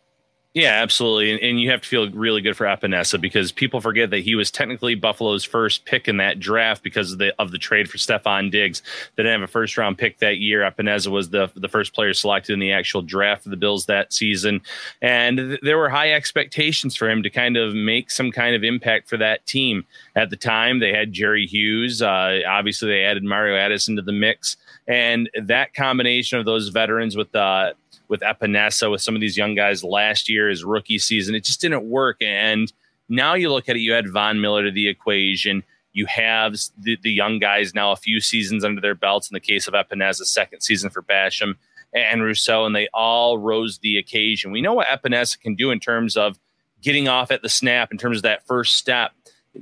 Yeah, 0.54 0.82
absolutely. 0.82 1.30
And, 1.30 1.40
and, 1.40 1.60
you 1.60 1.70
have 1.70 1.82
to 1.82 1.88
feel 1.88 2.10
really 2.10 2.40
good 2.40 2.56
for 2.56 2.64
Epenesa 2.64 3.20
because 3.20 3.52
people 3.52 3.80
forget 3.82 4.10
that 4.10 4.20
he 4.20 4.34
was 4.34 4.50
technically 4.50 4.94
Buffalo's 4.94 5.44
first 5.44 5.84
pick 5.84 6.08
in 6.08 6.16
that 6.16 6.40
draft 6.40 6.82
because 6.82 7.12
of 7.12 7.18
the 7.18 7.34
of 7.38 7.52
the 7.52 7.58
trade 7.58 7.88
for 7.88 7.98
Stefon 7.98 8.50
Diggs. 8.50 8.82
They 9.14 9.22
didn't 9.22 9.40
have 9.40 9.48
a 9.48 9.52
first 9.52 9.76
round 9.76 9.98
pick 9.98 10.18
that 10.18 10.38
year. 10.38 10.62
Epenesa 10.62 11.08
was 11.08 11.28
the 11.30 11.50
the 11.54 11.68
first 11.68 11.94
player 11.94 12.14
selected 12.14 12.54
in 12.54 12.60
the 12.60 12.72
actual 12.72 13.02
draft 13.02 13.44
of 13.44 13.50
the 13.50 13.58
Bills 13.58 13.86
that 13.86 14.12
season. 14.12 14.62
And 15.02 15.36
th- 15.36 15.60
there 15.62 15.76
were 15.76 15.90
high 15.90 16.12
expectations 16.12 16.96
for 16.96 17.10
him 17.10 17.22
to 17.22 17.30
kind 17.30 17.58
of 17.58 17.74
make 17.74 18.10
some 18.10 18.32
kind 18.32 18.56
of 18.56 18.64
impact 18.64 19.08
for 19.08 19.18
that 19.18 19.44
team. 19.46 19.84
At 20.16 20.30
the 20.30 20.36
time, 20.36 20.80
they 20.80 20.94
had 20.94 21.12
Jerry 21.12 21.46
Hughes. 21.46 22.00
Uh, 22.00 22.40
obviously, 22.48 22.88
they 22.88 23.04
added 23.04 23.22
Mario 23.22 23.56
Addison 23.56 23.96
to 23.96 24.02
the 24.02 24.12
mix. 24.12 24.56
And 24.88 25.28
that 25.42 25.74
combination 25.74 26.38
of 26.38 26.46
those 26.46 26.68
veterans 26.68 27.14
with 27.14 27.34
uh, 27.36 27.74
with 28.08 28.20
Epenesa, 28.20 28.90
with 28.90 29.02
some 29.02 29.14
of 29.14 29.20
these 29.20 29.36
young 29.36 29.54
guys 29.54 29.84
last 29.84 30.28
year, 30.28 30.48
his 30.48 30.64
rookie 30.64 30.98
season. 30.98 31.34
It 31.34 31.44
just 31.44 31.60
didn't 31.60 31.88
work. 31.88 32.16
And 32.20 32.72
now 33.08 33.34
you 33.34 33.50
look 33.50 33.68
at 33.68 33.76
it, 33.76 33.80
you 33.80 33.92
had 33.92 34.08
Von 34.08 34.40
Miller 34.40 34.64
to 34.64 34.70
the 34.70 34.88
equation. 34.88 35.62
You 35.92 36.06
have 36.06 36.56
the, 36.78 36.98
the 37.02 37.10
young 37.10 37.38
guys 37.38 37.74
now 37.74 37.92
a 37.92 37.96
few 37.96 38.20
seasons 38.20 38.64
under 38.64 38.80
their 38.80 38.94
belts. 38.94 39.30
In 39.30 39.34
the 39.34 39.40
case 39.40 39.66
of 39.66 39.74
Epenesa, 39.74 40.24
second 40.24 40.60
season 40.60 40.90
for 40.90 41.02
Basham 41.02 41.54
and 41.92 42.22
Rousseau, 42.22 42.66
and 42.66 42.76
they 42.76 42.88
all 42.92 43.38
rose 43.38 43.78
the 43.78 43.96
occasion. 43.96 44.52
We 44.52 44.60
know 44.60 44.74
what 44.74 44.86
Epenesa 44.88 45.40
can 45.40 45.54
do 45.54 45.70
in 45.70 45.80
terms 45.80 46.16
of 46.16 46.38
getting 46.82 47.08
off 47.08 47.30
at 47.30 47.42
the 47.42 47.48
snap, 47.48 47.90
in 47.90 47.98
terms 47.98 48.18
of 48.18 48.22
that 48.24 48.46
first 48.46 48.76
step. 48.76 49.12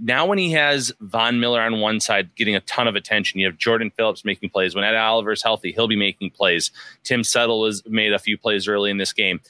Now, 0.00 0.26
when 0.26 0.38
he 0.38 0.52
has 0.52 0.92
Von 1.00 1.40
Miller 1.40 1.60
on 1.60 1.80
one 1.80 2.00
side 2.00 2.34
getting 2.34 2.54
a 2.54 2.60
ton 2.60 2.86
of 2.88 2.96
attention, 2.96 3.40
you 3.40 3.46
have 3.46 3.56
Jordan 3.56 3.90
Phillips 3.90 4.24
making 4.24 4.50
plays. 4.50 4.74
When 4.74 4.84
Ed 4.84 4.94
Oliver's 4.94 5.42
healthy, 5.42 5.72
he'll 5.72 5.88
be 5.88 5.96
making 5.96 6.30
plays. 6.30 6.70
Tim 7.02 7.24
Settle 7.24 7.64
has 7.66 7.82
made 7.86 8.12
a 8.12 8.18
few 8.18 8.36
plays 8.36 8.68
early 8.68 8.90
in 8.90 8.98
this 8.98 9.12
game 9.12 9.40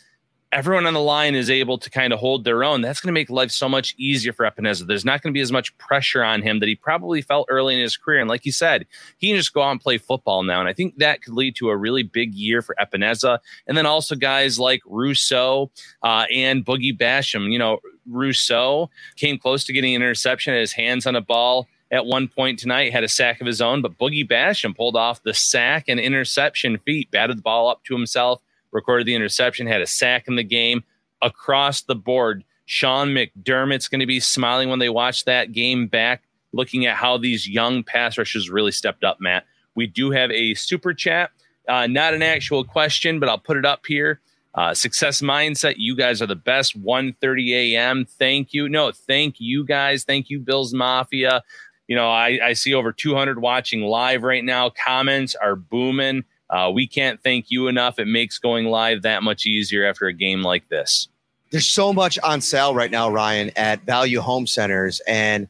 everyone 0.53 0.87
on 0.87 0.95
the 0.95 1.01
line 1.01 1.35
is 1.35 1.51
able 1.51 1.79
to 1.79 1.91
kind 1.91 2.13
of 2.13 2.19
hold 2.19 2.45
their 2.45 2.63
own, 2.63 2.81
that's 2.81 3.01
going 3.01 3.09
to 3.09 3.19
make 3.19 3.31
life 3.31 3.51
so 3.51 3.69
much 3.69 3.95
easier 3.99 4.33
for 4.33 4.49
Epenesa. 4.49 4.87
There's 4.87 5.05
not 5.05 5.23
going 5.23 5.33
to 5.33 5.37
be 5.37 5.43
as 5.43 5.53
much 5.53 5.77
pressure 5.79 6.23
on 6.23 6.43
him 6.43 6.61
that 6.61 6.69
he 6.69 6.75
probably 6.75 7.21
felt 7.21 7.47
early 7.51 7.75
in 7.75 7.81
his 7.81 7.97
career. 7.97 8.21
And 8.21 8.29
like 8.29 8.47
you 8.47 8.53
said, 8.53 8.87
he 9.19 9.29
can 9.29 9.37
just 9.37 9.53
go 9.53 9.63
out 9.63 9.73
and 9.73 9.81
play 9.81 9.99
football 9.99 10.43
now. 10.43 10.61
And 10.61 10.69
I 10.69 10.73
think 10.73 10.97
that 10.99 11.23
could 11.23 11.35
lead 11.35 11.57
to 11.57 11.71
a 11.71 11.77
really 11.77 12.03
big 12.03 12.35
year 12.35 12.63
for 12.63 12.75
Epenesa. 12.81 13.39
And 13.67 13.77
then 13.77 13.87
also 13.87 14.15
guys 14.15 14.59
like 14.59 14.83
Rousseau 14.87 15.71
uh, 16.03 16.27
and 16.33 16.65
Boogie 16.65 16.97
Basham. 16.97 17.51
You 17.53 17.59
know, 17.59 17.81
Rousseau 18.07 18.91
came 19.17 19.39
close 19.39 19.65
to 19.65 19.73
getting 19.73 19.95
an 19.95 20.03
interception, 20.03 20.53
had 20.53 20.61
his 20.61 20.73
hands 20.73 21.07
on 21.07 21.17
a 21.17 21.21
ball 21.21 21.67
at 21.91 22.07
one 22.07 22.29
point 22.29 22.59
tonight, 22.59 22.93
had 22.93 23.05
a 23.05 23.09
sack 23.09 23.41
of 23.41 23.47
his 23.47 23.61
own, 23.61 23.81
but 23.81 23.97
Boogie 23.99 24.29
Basham 24.29 24.77
pulled 24.77 24.97
off 24.97 25.23
the 25.23 25.35
sack 25.35 25.85
and 25.89 26.01
interception 26.01 26.79
feat, 26.79 27.11
batted 27.11 27.39
the 27.39 27.43
ball 27.43 27.69
up 27.69 27.85
to 27.85 27.95
himself 27.95 28.43
recorded 28.77 29.07
the 29.07 29.15
interception, 29.15 29.67
had 29.67 29.81
a 29.81 29.87
sack 29.87 30.29
in 30.29 30.37
the 30.37 30.45
game 30.45 30.85
across 31.23 31.83
the 31.83 31.97
board. 31.97 32.45
Sean 32.67 33.09
McDermott's 33.09 33.89
going 33.89 34.01
to 34.01 34.07
be 34.07 34.21
smiling 34.21 34.69
when 34.69 34.79
they 34.79 34.89
watch 34.89 35.25
that 35.25 35.53
game 35.53 35.89
back, 35.89 36.23
looking 36.53 36.87
at 36.87 36.97
how 36.97 37.17
these 37.17 37.49
young 37.49 37.83
pass 37.83 38.19
rushers 38.19 38.51
really 38.51 38.73
stepped 38.73 39.03
up, 39.03 39.19
Matt. 39.21 39.45
We 39.75 39.87
do 39.87 40.11
have 40.11 40.31
a 40.31 40.55
super 40.55 40.95
chat, 40.95 41.31
uh, 41.69 41.87
not 41.87 42.15
an 42.15 42.23
actual 42.23 42.65
question, 42.65 43.19
but 43.19 43.29
I'll 43.29 43.39
put 43.39 43.57
it 43.57 43.65
up 43.65 43.87
here. 43.87 44.21
Uh, 44.55 44.73
success 44.73 45.21
mindset, 45.21 45.75
you 45.77 45.95
guys 45.95 46.23
are 46.23 46.27
the 46.27 46.35
best. 46.35 46.83
1:30 46.83 47.75
a.m. 47.75 48.07
Thank 48.07 48.55
you. 48.55 48.69
No, 48.69 48.91
thank 48.91 49.37
you 49.39 49.65
guys. 49.65 50.05
Thank 50.05 50.31
you, 50.31 50.39
Bills 50.39 50.73
Mafia. 50.73 51.43
You 51.89 51.95
know, 51.95 52.09
I, 52.09 52.39
I 52.43 52.53
see 52.55 52.73
over 52.73 52.91
200 52.91 53.41
watching 53.41 53.83
live 53.83 54.23
right 54.23 54.43
now. 54.43 54.71
Comments 54.71 55.35
are 55.37 55.57
booming. 55.57 56.25
Uh, 56.51 56.71
we 56.73 56.87
can't 56.87 57.23
thank 57.23 57.51
you 57.51 57.69
enough. 57.69 57.99
It 57.99 58.07
makes 58.07 58.39
going 58.39 58.67
live 58.67 59.03
that 59.03 59.23
much 59.23 59.47
easier 59.47 59.85
after 59.85 60.07
a 60.07 60.13
game 60.13 60.43
like 60.43 60.69
this. 60.69 61.09
There's 61.51 61.69
so 61.69 61.93
much 61.93 62.19
on 62.21 62.41
sale 62.41 62.75
right 62.75 62.91
now, 62.91 63.11
Ryan, 63.11 63.51
at 63.57 63.85
Value 63.85 64.21
Home 64.21 64.47
Centers. 64.47 65.01
And 65.07 65.49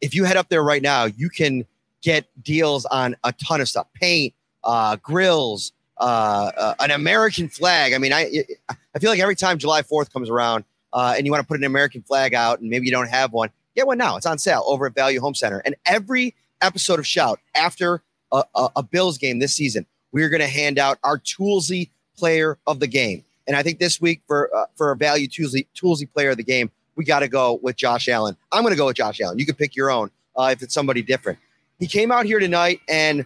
if 0.00 0.14
you 0.14 0.24
head 0.24 0.36
up 0.36 0.48
there 0.48 0.62
right 0.62 0.82
now, 0.82 1.04
you 1.04 1.28
can 1.28 1.64
get 2.02 2.26
deals 2.42 2.84
on 2.86 3.16
a 3.24 3.32
ton 3.32 3.60
of 3.60 3.68
stuff 3.68 3.86
paint, 3.94 4.34
uh, 4.64 4.96
grills, 4.96 5.72
uh, 5.98 6.52
uh, 6.56 6.74
an 6.80 6.90
American 6.90 7.48
flag. 7.48 7.92
I 7.92 7.98
mean, 7.98 8.12
I, 8.12 8.44
I 8.68 8.98
feel 8.98 9.10
like 9.10 9.20
every 9.20 9.36
time 9.36 9.58
July 9.58 9.82
4th 9.82 10.12
comes 10.12 10.30
around 10.30 10.64
uh, 10.92 11.14
and 11.16 11.26
you 11.26 11.32
want 11.32 11.42
to 11.42 11.48
put 11.48 11.58
an 11.58 11.64
American 11.64 12.02
flag 12.02 12.34
out 12.34 12.60
and 12.60 12.70
maybe 12.70 12.86
you 12.86 12.92
don't 12.92 13.08
have 13.08 13.32
one, 13.32 13.50
get 13.74 13.86
one 13.86 13.98
now. 13.98 14.16
It's 14.16 14.26
on 14.26 14.38
sale 14.38 14.62
over 14.66 14.86
at 14.86 14.94
Value 14.94 15.20
Home 15.20 15.34
Center. 15.34 15.58
And 15.64 15.74
every 15.86 16.34
episode 16.60 16.98
of 16.98 17.06
Shout 17.06 17.40
after 17.54 18.02
a, 18.32 18.44
a, 18.54 18.68
a 18.76 18.82
Bills 18.82 19.18
game 19.18 19.38
this 19.38 19.54
season, 19.54 19.86
we're 20.12 20.28
going 20.28 20.40
to 20.40 20.48
hand 20.48 20.78
out 20.78 20.98
our 21.04 21.18
Toolsy 21.18 21.90
player 22.16 22.58
of 22.66 22.80
the 22.80 22.86
game. 22.86 23.24
And 23.46 23.56
I 23.56 23.62
think 23.62 23.78
this 23.78 24.00
week 24.00 24.22
for 24.26 24.54
uh, 24.54 24.66
for 24.76 24.90
a 24.90 24.96
value 24.96 25.26
Toolsy, 25.28 25.66
Toolsy 25.74 26.10
player 26.12 26.30
of 26.30 26.36
the 26.36 26.44
game, 26.44 26.70
we 26.96 27.04
got 27.04 27.20
to 27.20 27.28
go 27.28 27.58
with 27.62 27.76
Josh 27.76 28.08
Allen. 28.08 28.36
I'm 28.52 28.62
going 28.62 28.72
to 28.72 28.78
go 28.78 28.86
with 28.86 28.96
Josh 28.96 29.20
Allen. 29.20 29.38
You 29.38 29.46
can 29.46 29.54
pick 29.54 29.74
your 29.74 29.90
own 29.90 30.10
uh, 30.36 30.50
if 30.52 30.62
it's 30.62 30.74
somebody 30.74 31.02
different. 31.02 31.38
He 31.78 31.86
came 31.86 32.10
out 32.10 32.26
here 32.26 32.40
tonight 32.40 32.80
and 32.88 33.24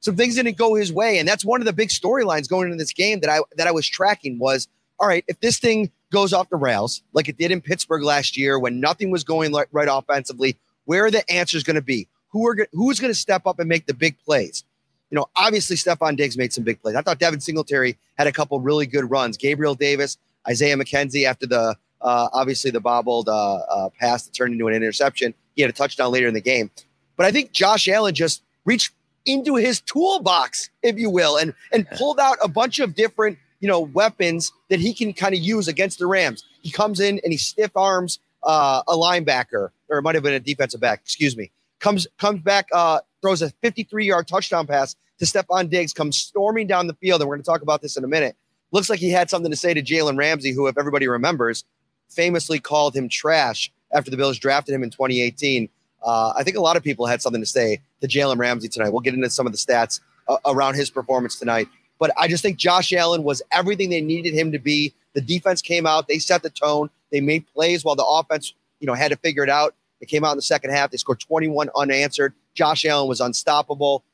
some 0.00 0.16
things 0.16 0.34
didn't 0.34 0.58
go 0.58 0.74
his 0.74 0.92
way, 0.92 1.18
and 1.18 1.26
that's 1.26 1.44
one 1.44 1.62
of 1.62 1.64
the 1.64 1.72
big 1.72 1.88
storylines 1.88 2.48
going 2.48 2.66
into 2.66 2.76
this 2.76 2.92
game 2.92 3.20
that 3.20 3.30
I 3.30 3.40
that 3.56 3.66
I 3.66 3.72
was 3.72 3.88
tracking 3.88 4.38
was 4.38 4.68
all 5.00 5.08
right. 5.08 5.24
If 5.26 5.40
this 5.40 5.58
thing 5.58 5.90
goes 6.12 6.32
off 6.32 6.50
the 6.50 6.56
rails 6.56 7.02
like 7.12 7.28
it 7.28 7.36
did 7.36 7.50
in 7.50 7.60
Pittsburgh 7.60 8.02
last 8.02 8.36
year 8.36 8.58
when 8.58 8.78
nothing 8.78 9.10
was 9.10 9.24
going 9.24 9.52
right 9.72 9.88
offensively, 9.90 10.56
where 10.84 11.06
are 11.06 11.10
the 11.10 11.28
answers 11.30 11.64
going 11.64 11.76
to 11.76 11.82
be? 11.82 12.06
Who 12.28 12.46
are 12.46 12.68
who's 12.72 13.00
going 13.00 13.12
to 13.12 13.18
step 13.18 13.46
up 13.46 13.58
and 13.58 13.68
make 13.68 13.86
the 13.86 13.94
big 13.94 14.18
plays? 14.24 14.64
You 15.10 15.16
know, 15.16 15.26
obviously 15.36 15.76
Stefon 15.76 16.16
Diggs 16.16 16.36
made 16.36 16.52
some 16.52 16.64
big 16.64 16.80
plays. 16.80 16.96
I 16.96 17.02
thought 17.02 17.18
Devin 17.18 17.40
Singletary 17.40 17.96
had 18.16 18.26
a 18.26 18.32
couple 18.32 18.58
really 18.60 18.86
good 18.86 19.10
runs. 19.10 19.36
Gabriel 19.36 19.74
Davis, 19.74 20.18
Isaiah 20.48 20.76
McKenzie 20.76 21.24
after 21.24 21.46
the 21.46 21.76
uh, 22.00 22.28
obviously 22.32 22.70
the 22.70 22.80
bobbled 22.80 23.28
uh, 23.28 23.54
uh, 23.56 23.88
pass 23.98 24.24
that 24.24 24.34
turned 24.34 24.52
into 24.52 24.68
an 24.68 24.74
interception. 24.74 25.34
He 25.56 25.62
had 25.62 25.70
a 25.70 25.74
touchdown 25.74 26.12
later 26.12 26.28
in 26.28 26.34
the 26.34 26.40
game. 26.40 26.70
But 27.16 27.26
I 27.26 27.32
think 27.32 27.52
Josh 27.52 27.88
Allen 27.88 28.14
just 28.14 28.42
reached 28.64 28.92
into 29.24 29.56
his 29.56 29.80
toolbox, 29.80 30.68
if 30.82 30.98
you 30.98 31.10
will, 31.10 31.36
and 31.36 31.54
and 31.72 31.88
pulled 31.90 32.20
out 32.20 32.36
a 32.42 32.48
bunch 32.48 32.78
of 32.78 32.94
different 32.94 33.38
you 33.60 33.68
know 33.68 33.80
weapons 33.80 34.52
that 34.68 34.80
he 34.80 34.92
can 34.92 35.12
kind 35.12 35.34
of 35.34 35.40
use 35.40 35.68
against 35.68 35.98
the 35.98 36.06
Rams. 36.06 36.44
He 36.60 36.70
comes 36.70 37.00
in 37.00 37.20
and 37.24 37.32
he 37.32 37.38
stiff 37.38 37.70
arms 37.76 38.18
uh, 38.42 38.82
a 38.86 38.94
linebacker, 38.94 39.70
or 39.88 39.98
it 39.98 40.02
might 40.02 40.14
have 40.14 40.24
been 40.24 40.34
a 40.34 40.40
defensive 40.40 40.80
back. 40.80 41.00
Excuse 41.00 41.36
me. 41.36 41.50
Comes 41.80 42.06
comes 42.18 42.40
back, 42.40 42.68
uh, 42.72 43.00
throws 43.24 43.40
a 43.40 43.48
53 43.62 44.04
yard 44.04 44.28
touchdown 44.28 44.66
pass 44.66 44.96
to 45.18 45.24
Stefon 45.24 45.70
Diggs 45.70 45.94
comes 45.94 46.18
storming 46.18 46.66
down 46.66 46.86
the 46.86 46.94
field, 46.94 47.22
and 47.22 47.28
we're 47.28 47.36
going 47.36 47.42
to 47.42 47.50
talk 47.50 47.62
about 47.62 47.80
this 47.80 47.96
in 47.96 48.04
a 48.04 48.08
minute. 48.08 48.36
Looks 48.70 48.90
like 48.90 48.98
he 48.98 49.10
had 49.10 49.30
something 49.30 49.50
to 49.50 49.56
say 49.56 49.72
to 49.72 49.82
Jalen 49.82 50.18
Ramsey, 50.18 50.52
who, 50.52 50.66
if 50.66 50.76
everybody 50.76 51.08
remembers, 51.08 51.64
famously 52.10 52.58
called 52.58 52.94
him 52.94 53.08
trash 53.08 53.72
after 53.92 54.10
the 54.10 54.18
Bills 54.18 54.38
drafted 54.38 54.74
him 54.74 54.82
in 54.82 54.90
2018. 54.90 55.70
Uh, 56.02 56.34
I 56.36 56.42
think 56.42 56.58
a 56.58 56.60
lot 56.60 56.76
of 56.76 56.82
people 56.82 57.06
had 57.06 57.22
something 57.22 57.40
to 57.40 57.46
say 57.46 57.80
to 58.02 58.08
Jalen 58.08 58.36
Ramsey 58.36 58.68
tonight. 58.68 58.90
We'll 58.90 59.00
get 59.00 59.14
into 59.14 59.30
some 59.30 59.46
of 59.46 59.52
the 59.52 59.58
stats 59.58 60.00
uh, 60.28 60.36
around 60.44 60.74
his 60.74 60.90
performance 60.90 61.38
tonight. 61.38 61.68
But 61.98 62.10
I 62.18 62.28
just 62.28 62.42
think 62.42 62.58
Josh 62.58 62.92
Allen 62.92 63.22
was 63.22 63.40
everything 63.52 63.88
they 63.88 64.02
needed 64.02 64.34
him 64.34 64.52
to 64.52 64.58
be. 64.58 64.92
The 65.14 65.22
defense 65.22 65.62
came 65.62 65.86
out, 65.86 66.08
they 66.08 66.18
set 66.18 66.42
the 66.42 66.50
tone, 66.50 66.90
they 67.10 67.22
made 67.22 67.46
plays 67.54 67.84
while 67.84 67.94
the 67.96 68.04
offense, 68.04 68.52
you 68.80 68.86
know, 68.86 68.94
had 68.94 69.12
to 69.12 69.16
figure 69.16 69.44
it 69.44 69.50
out. 69.50 69.74
They 70.00 70.06
came 70.06 70.24
out 70.24 70.32
in 70.32 70.36
the 70.36 70.42
second 70.42 70.72
half, 70.72 70.90
they 70.90 70.98
scored 70.98 71.20
21 71.20 71.70
unanswered. 71.76 72.34
Josh 72.54 72.84
Allen 72.84 73.08
was 73.08 73.20
unstoppable. 73.20 74.04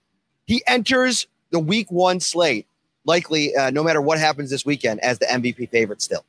He 0.46 0.62
enters 0.66 1.26
the 1.50 1.58
week 1.58 1.90
one 1.90 2.20
slate, 2.20 2.66
likely, 3.04 3.54
uh, 3.54 3.70
no 3.70 3.82
matter 3.82 4.00
what 4.00 4.18
happens 4.18 4.50
this 4.50 4.64
weekend, 4.64 5.00
as 5.00 5.18
the 5.18 5.26
MVP 5.26 5.70
favorite 5.70 6.02
still. 6.02 6.24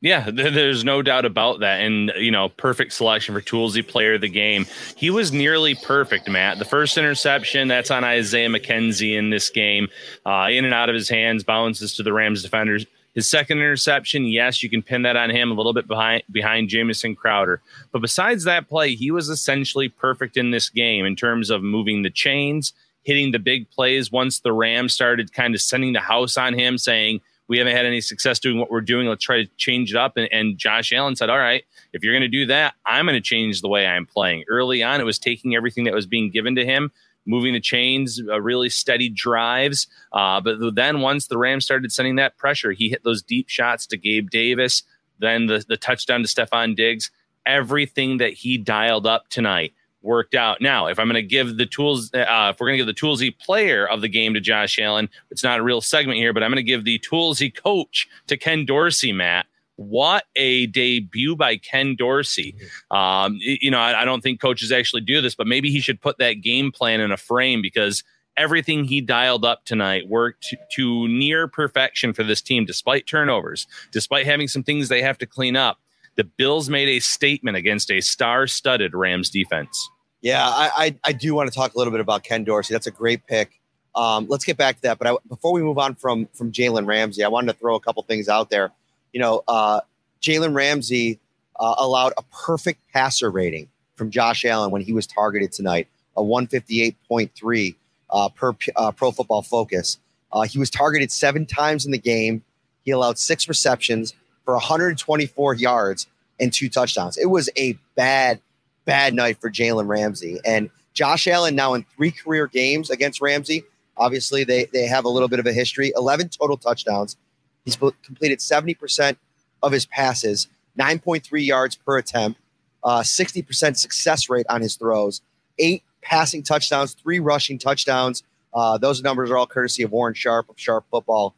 Yeah, 0.00 0.30
there's 0.32 0.84
no 0.84 1.02
doubt 1.02 1.24
about 1.24 1.60
that. 1.60 1.80
And, 1.80 2.12
you 2.16 2.30
know, 2.30 2.48
perfect 2.48 2.92
selection 2.92 3.34
for 3.34 3.40
Toolsy 3.40 3.86
player 3.86 4.14
of 4.14 4.22
the 4.22 4.28
game. 4.28 4.66
He 4.96 5.10
was 5.10 5.32
nearly 5.32 5.74
perfect, 5.74 6.28
Matt. 6.28 6.58
The 6.58 6.64
first 6.64 6.96
interception, 6.96 7.68
that's 7.68 7.90
on 7.90 8.04
Isaiah 8.04 8.48
McKenzie 8.48 9.16
in 9.16 9.30
this 9.30 9.50
game. 9.50 9.88
Uh, 10.24 10.48
in 10.50 10.64
and 10.64 10.74
out 10.74 10.88
of 10.88 10.94
his 10.94 11.08
hands, 11.08 11.44
bounces 11.44 11.94
to 11.96 12.02
the 12.02 12.12
Rams 12.12 12.42
defenders. 12.42 12.86
His 13.14 13.26
second 13.26 13.58
interception, 13.58 14.26
yes, 14.26 14.62
you 14.62 14.70
can 14.70 14.82
pin 14.82 15.02
that 15.02 15.16
on 15.16 15.30
him 15.30 15.50
a 15.50 15.54
little 15.54 15.72
bit 15.72 15.88
behind 15.88 16.22
behind 16.30 16.68
Jamison 16.68 17.16
Crowder. 17.16 17.60
But 17.92 18.02
besides 18.02 18.44
that 18.44 18.68
play, 18.68 18.94
he 18.94 19.10
was 19.10 19.28
essentially 19.28 19.88
perfect 19.88 20.36
in 20.36 20.50
this 20.50 20.68
game 20.68 21.04
in 21.04 21.16
terms 21.16 21.50
of 21.50 21.62
moving 21.62 22.02
the 22.02 22.10
chains 22.10 22.72
hitting 23.02 23.32
the 23.32 23.38
big 23.38 23.70
plays 23.70 24.12
once 24.12 24.40
the 24.40 24.52
Rams 24.52 24.92
started 24.92 25.32
kind 25.32 25.54
of 25.54 25.60
sending 25.60 25.92
the 25.92 26.00
house 26.00 26.36
on 26.36 26.54
him, 26.54 26.78
saying, 26.78 27.20
we 27.48 27.58
haven't 27.58 27.74
had 27.74 27.84
any 27.84 28.00
success 28.00 28.38
doing 28.38 28.58
what 28.58 28.70
we're 28.70 28.80
doing. 28.80 29.08
Let's 29.08 29.24
try 29.24 29.42
to 29.42 29.50
change 29.56 29.90
it 29.90 29.96
up. 29.96 30.16
And, 30.16 30.28
and 30.32 30.56
Josh 30.56 30.92
Allen 30.92 31.16
said, 31.16 31.30
All 31.30 31.38
right, 31.38 31.64
if 31.92 32.04
you're 32.04 32.12
going 32.12 32.22
to 32.22 32.28
do 32.28 32.46
that, 32.46 32.74
I'm 32.86 33.06
going 33.06 33.16
to 33.16 33.20
change 33.20 33.60
the 33.60 33.68
way 33.68 33.88
I'm 33.88 34.06
playing. 34.06 34.44
Early 34.48 34.84
on, 34.84 35.00
it 35.00 35.04
was 35.04 35.18
taking 35.18 35.56
everything 35.56 35.82
that 35.84 35.94
was 35.94 36.06
being 36.06 36.30
given 36.30 36.54
to 36.54 36.64
him, 36.64 36.92
moving 37.26 37.52
the 37.52 37.60
chains, 37.60 38.20
uh, 38.28 38.40
really 38.40 38.68
steady 38.68 39.08
drives. 39.08 39.86
Uh, 40.12 40.40
but 40.40 40.56
then 40.74 41.00
once 41.00 41.26
the 41.26 41.38
Rams 41.38 41.64
started 41.64 41.92
sending 41.92 42.16
that 42.16 42.36
pressure, 42.36 42.72
he 42.72 42.88
hit 42.88 43.04
those 43.04 43.22
deep 43.22 43.48
shots 43.48 43.86
to 43.86 43.96
Gabe 43.96 44.30
Davis, 44.30 44.82
then 45.18 45.46
the, 45.46 45.64
the 45.68 45.76
touchdown 45.76 46.22
to 46.22 46.28
Stefon 46.28 46.74
Diggs. 46.74 47.10
Everything 47.46 48.18
that 48.18 48.32
he 48.32 48.58
dialed 48.58 49.06
up 49.06 49.28
tonight 49.28 49.72
worked 50.02 50.34
out. 50.34 50.60
Now, 50.60 50.86
if 50.86 50.98
I'm 50.98 51.06
going 51.06 51.14
to 51.14 51.22
give 51.22 51.56
the 51.56 51.66
tools, 51.66 52.12
uh, 52.14 52.52
if 52.52 52.60
we're 52.60 52.68
going 52.68 52.78
to 52.78 52.84
give 52.84 52.86
the 52.86 53.00
toolsy 53.00 53.36
player 53.38 53.86
of 53.86 54.00
the 54.00 54.08
game 54.08 54.34
to 54.34 54.40
Josh 54.40 54.78
Allen, 54.78 55.08
it's 55.30 55.44
not 55.44 55.60
a 55.60 55.62
real 55.62 55.80
segment 55.80 56.18
here, 56.18 56.32
but 56.32 56.42
I'm 56.42 56.50
going 56.50 56.56
to 56.56 56.62
give 56.62 56.84
the 56.84 56.98
toolsy 56.98 57.54
coach 57.54 58.08
to 58.26 58.36
Ken 58.36 58.64
Dorsey, 58.64 59.12
Matt. 59.12 59.46
What 59.80 60.24
a 60.36 60.66
debut 60.66 61.36
by 61.36 61.56
Ken 61.56 61.96
Dorsey. 61.96 62.54
Um, 62.90 63.38
you 63.40 63.70
know, 63.70 63.78
I, 63.78 64.02
I 64.02 64.04
don't 64.04 64.20
think 64.20 64.40
coaches 64.40 64.70
actually 64.70 65.00
do 65.00 65.20
this, 65.20 65.34
but 65.34 65.46
maybe 65.46 65.70
he 65.70 65.80
should 65.80 66.00
put 66.00 66.18
that 66.18 66.34
game 66.34 66.70
plan 66.70 67.00
in 67.00 67.10
a 67.10 67.16
frame 67.16 67.62
because 67.62 68.04
everything 68.36 68.84
he 68.84 69.00
dialed 69.00 69.44
up 69.44 69.64
tonight 69.64 70.08
worked 70.08 70.54
to, 70.72 71.08
near 71.08 71.48
perfection 71.48 72.12
for 72.12 72.22
this 72.22 72.42
team, 72.42 72.66
despite 72.66 73.06
turnovers, 73.06 73.66
despite 73.90 74.26
having 74.26 74.48
some 74.48 74.62
things 74.62 74.88
they 74.88 75.02
have 75.02 75.18
to 75.18 75.26
clean 75.26 75.56
up 75.56 75.78
the 76.16 76.24
Bills 76.24 76.68
made 76.68 76.88
a 76.88 77.00
statement 77.00 77.56
against 77.56 77.90
a 77.90 78.00
star-studded 78.00 78.94
Rams 78.94 79.30
defense. 79.30 79.88
Yeah, 80.20 80.46
I, 80.46 80.70
I, 80.76 80.96
I 81.04 81.12
do 81.12 81.34
want 81.34 81.50
to 81.50 81.54
talk 81.56 81.74
a 81.74 81.78
little 81.78 81.90
bit 81.90 82.00
about 82.00 82.24
Ken 82.24 82.44
Dorsey. 82.44 82.74
That's 82.74 82.86
a 82.86 82.90
great 82.90 83.26
pick. 83.26 83.58
Um, 83.94 84.26
let's 84.28 84.44
get 84.44 84.56
back 84.56 84.76
to 84.76 84.82
that. 84.82 84.98
But 84.98 85.06
I, 85.06 85.16
before 85.28 85.52
we 85.52 85.62
move 85.62 85.78
on 85.78 85.94
from 85.94 86.28
from 86.34 86.52
Jalen 86.52 86.86
Ramsey, 86.86 87.24
I 87.24 87.28
wanted 87.28 87.54
to 87.54 87.58
throw 87.58 87.74
a 87.74 87.80
couple 87.80 88.02
things 88.02 88.28
out 88.28 88.50
there. 88.50 88.70
You 89.12 89.20
know, 89.20 89.42
uh, 89.48 89.80
Jalen 90.22 90.54
Ramsey 90.54 91.18
uh, 91.58 91.74
allowed 91.78 92.12
a 92.16 92.22
perfect 92.32 92.80
passer 92.92 93.30
rating 93.30 93.68
from 93.94 94.10
Josh 94.10 94.44
Allen 94.44 94.70
when 94.70 94.82
he 94.82 94.92
was 94.92 95.06
targeted 95.06 95.52
tonight, 95.52 95.88
a 96.16 96.22
158.3 96.22 97.74
uh, 98.10 98.28
per 98.30 98.56
uh, 98.76 98.92
Pro 98.92 99.10
Football 99.10 99.42
Focus. 99.42 99.98
Uh, 100.32 100.42
he 100.42 100.58
was 100.58 100.70
targeted 100.70 101.10
seven 101.10 101.46
times 101.46 101.84
in 101.84 101.92
the 101.92 101.98
game. 101.98 102.42
He 102.84 102.90
allowed 102.92 103.18
six 103.18 103.48
receptions 103.48 104.14
for 104.44 104.54
124 104.54 105.54
yards 105.54 106.06
and 106.38 106.52
two 106.52 106.68
touchdowns. 106.68 107.18
It 107.18 107.26
was 107.26 107.50
a 107.56 107.76
bad, 107.94 108.40
bad 108.84 109.14
night 109.14 109.40
for 109.40 109.50
Jalen 109.50 109.86
Ramsey. 109.86 110.38
And 110.44 110.70
Josh 110.94 111.26
Allen 111.28 111.54
now 111.54 111.74
in 111.74 111.84
three 111.96 112.10
career 112.10 112.46
games 112.46 112.90
against 112.90 113.20
Ramsey. 113.20 113.64
Obviously, 113.96 114.44
they, 114.44 114.64
they 114.72 114.86
have 114.86 115.04
a 115.04 115.08
little 115.08 115.28
bit 115.28 115.38
of 115.38 115.46
a 115.46 115.52
history. 115.52 115.92
11 115.94 116.30
total 116.30 116.56
touchdowns. 116.56 117.16
He's 117.64 117.76
completed 117.76 118.38
70% 118.38 119.16
of 119.62 119.72
his 119.72 119.86
passes, 119.86 120.48
9.3 120.78 121.44
yards 121.44 121.76
per 121.76 121.98
attempt, 121.98 122.40
uh, 122.82 123.00
60% 123.00 123.76
success 123.76 124.28
rate 124.28 124.46
on 124.48 124.62
his 124.62 124.76
throws, 124.76 125.20
eight 125.58 125.82
passing 126.02 126.42
touchdowns, 126.42 126.94
three 126.94 127.18
rushing 127.18 127.58
touchdowns. 127.58 128.22
Uh, 128.52 128.78
those 128.78 129.02
numbers 129.02 129.30
are 129.30 129.36
all 129.36 129.46
courtesy 129.46 129.82
of 129.82 129.92
Warren 129.92 130.14
Sharp 130.14 130.48
of 130.48 130.58
Sharp 130.58 130.84
Football. 130.90 131.34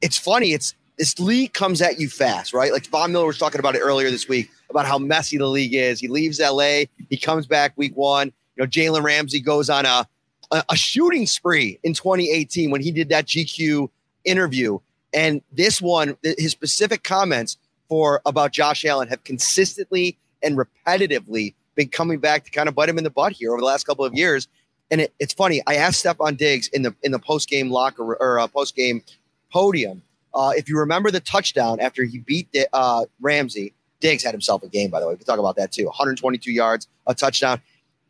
It's 0.00 0.18
funny. 0.18 0.52
It's 0.52 0.74
this 0.98 1.18
league 1.18 1.52
comes 1.52 1.80
at 1.80 1.98
you 1.98 2.08
fast, 2.08 2.52
right? 2.52 2.72
Like 2.72 2.86
Von 2.86 3.12
Miller 3.12 3.26
was 3.26 3.38
talking 3.38 3.58
about 3.58 3.74
it 3.74 3.80
earlier 3.80 4.10
this 4.10 4.28
week 4.28 4.50
about 4.70 4.86
how 4.86 4.98
messy 4.98 5.38
the 5.38 5.46
league 5.46 5.74
is. 5.74 5.98
He 5.98 6.08
leaves 6.08 6.38
LA, 6.38 6.84
he 7.08 7.16
comes 7.16 7.46
back 7.46 7.72
week 7.76 7.96
one. 7.96 8.32
You 8.56 8.64
know, 8.64 8.68
Jalen 8.68 9.02
Ramsey 9.02 9.40
goes 9.40 9.70
on 9.70 9.86
a, 9.86 10.06
a 10.50 10.64
a 10.70 10.76
shooting 10.76 11.26
spree 11.26 11.78
in 11.82 11.94
2018 11.94 12.70
when 12.70 12.82
he 12.82 12.92
did 12.92 13.08
that 13.08 13.26
GQ 13.26 13.88
interview. 14.24 14.78
And 15.12 15.42
this 15.52 15.80
one, 15.80 16.16
his 16.22 16.52
specific 16.52 17.02
comments 17.02 17.58
for 17.88 18.22
about 18.24 18.52
Josh 18.52 18.84
Allen 18.84 19.08
have 19.08 19.24
consistently 19.24 20.18
and 20.42 20.56
repetitively 20.56 21.54
been 21.74 21.88
coming 21.88 22.18
back 22.18 22.44
to 22.44 22.50
kind 22.50 22.68
of 22.68 22.74
bite 22.74 22.88
him 22.88 22.98
in 22.98 23.04
the 23.04 23.10
butt 23.10 23.32
here 23.32 23.52
over 23.52 23.60
the 23.60 23.66
last 23.66 23.84
couple 23.84 24.04
of 24.04 24.14
years. 24.14 24.48
And 24.90 25.02
it, 25.02 25.14
it's 25.18 25.34
funny. 25.34 25.62
I 25.66 25.76
asked 25.76 26.04
Stefon 26.04 26.36
Diggs 26.36 26.68
in 26.68 26.82
the 26.82 26.94
in 27.02 27.12
the 27.12 27.18
post 27.18 27.48
game 27.48 27.70
locker 27.70 28.14
or 28.14 28.38
uh, 28.38 28.46
post 28.46 28.76
game 28.76 29.02
podium 29.50 30.02
uh, 30.34 30.52
if 30.56 30.68
you 30.68 30.78
remember 30.78 31.10
the 31.10 31.20
touchdown 31.20 31.80
after 31.80 32.04
he 32.04 32.18
beat 32.18 32.48
uh, 32.72 33.04
Ramsey. 33.20 33.74
Diggs 34.00 34.24
had 34.24 34.32
himself 34.32 34.62
a 34.64 34.68
game, 34.68 34.90
by 34.90 34.98
the 34.98 35.06
way. 35.06 35.12
We 35.12 35.18
can 35.18 35.26
talk 35.26 35.38
about 35.38 35.56
that 35.56 35.70
too. 35.70 35.84
122 35.84 36.50
yards, 36.50 36.88
a 37.06 37.14
touchdown. 37.14 37.60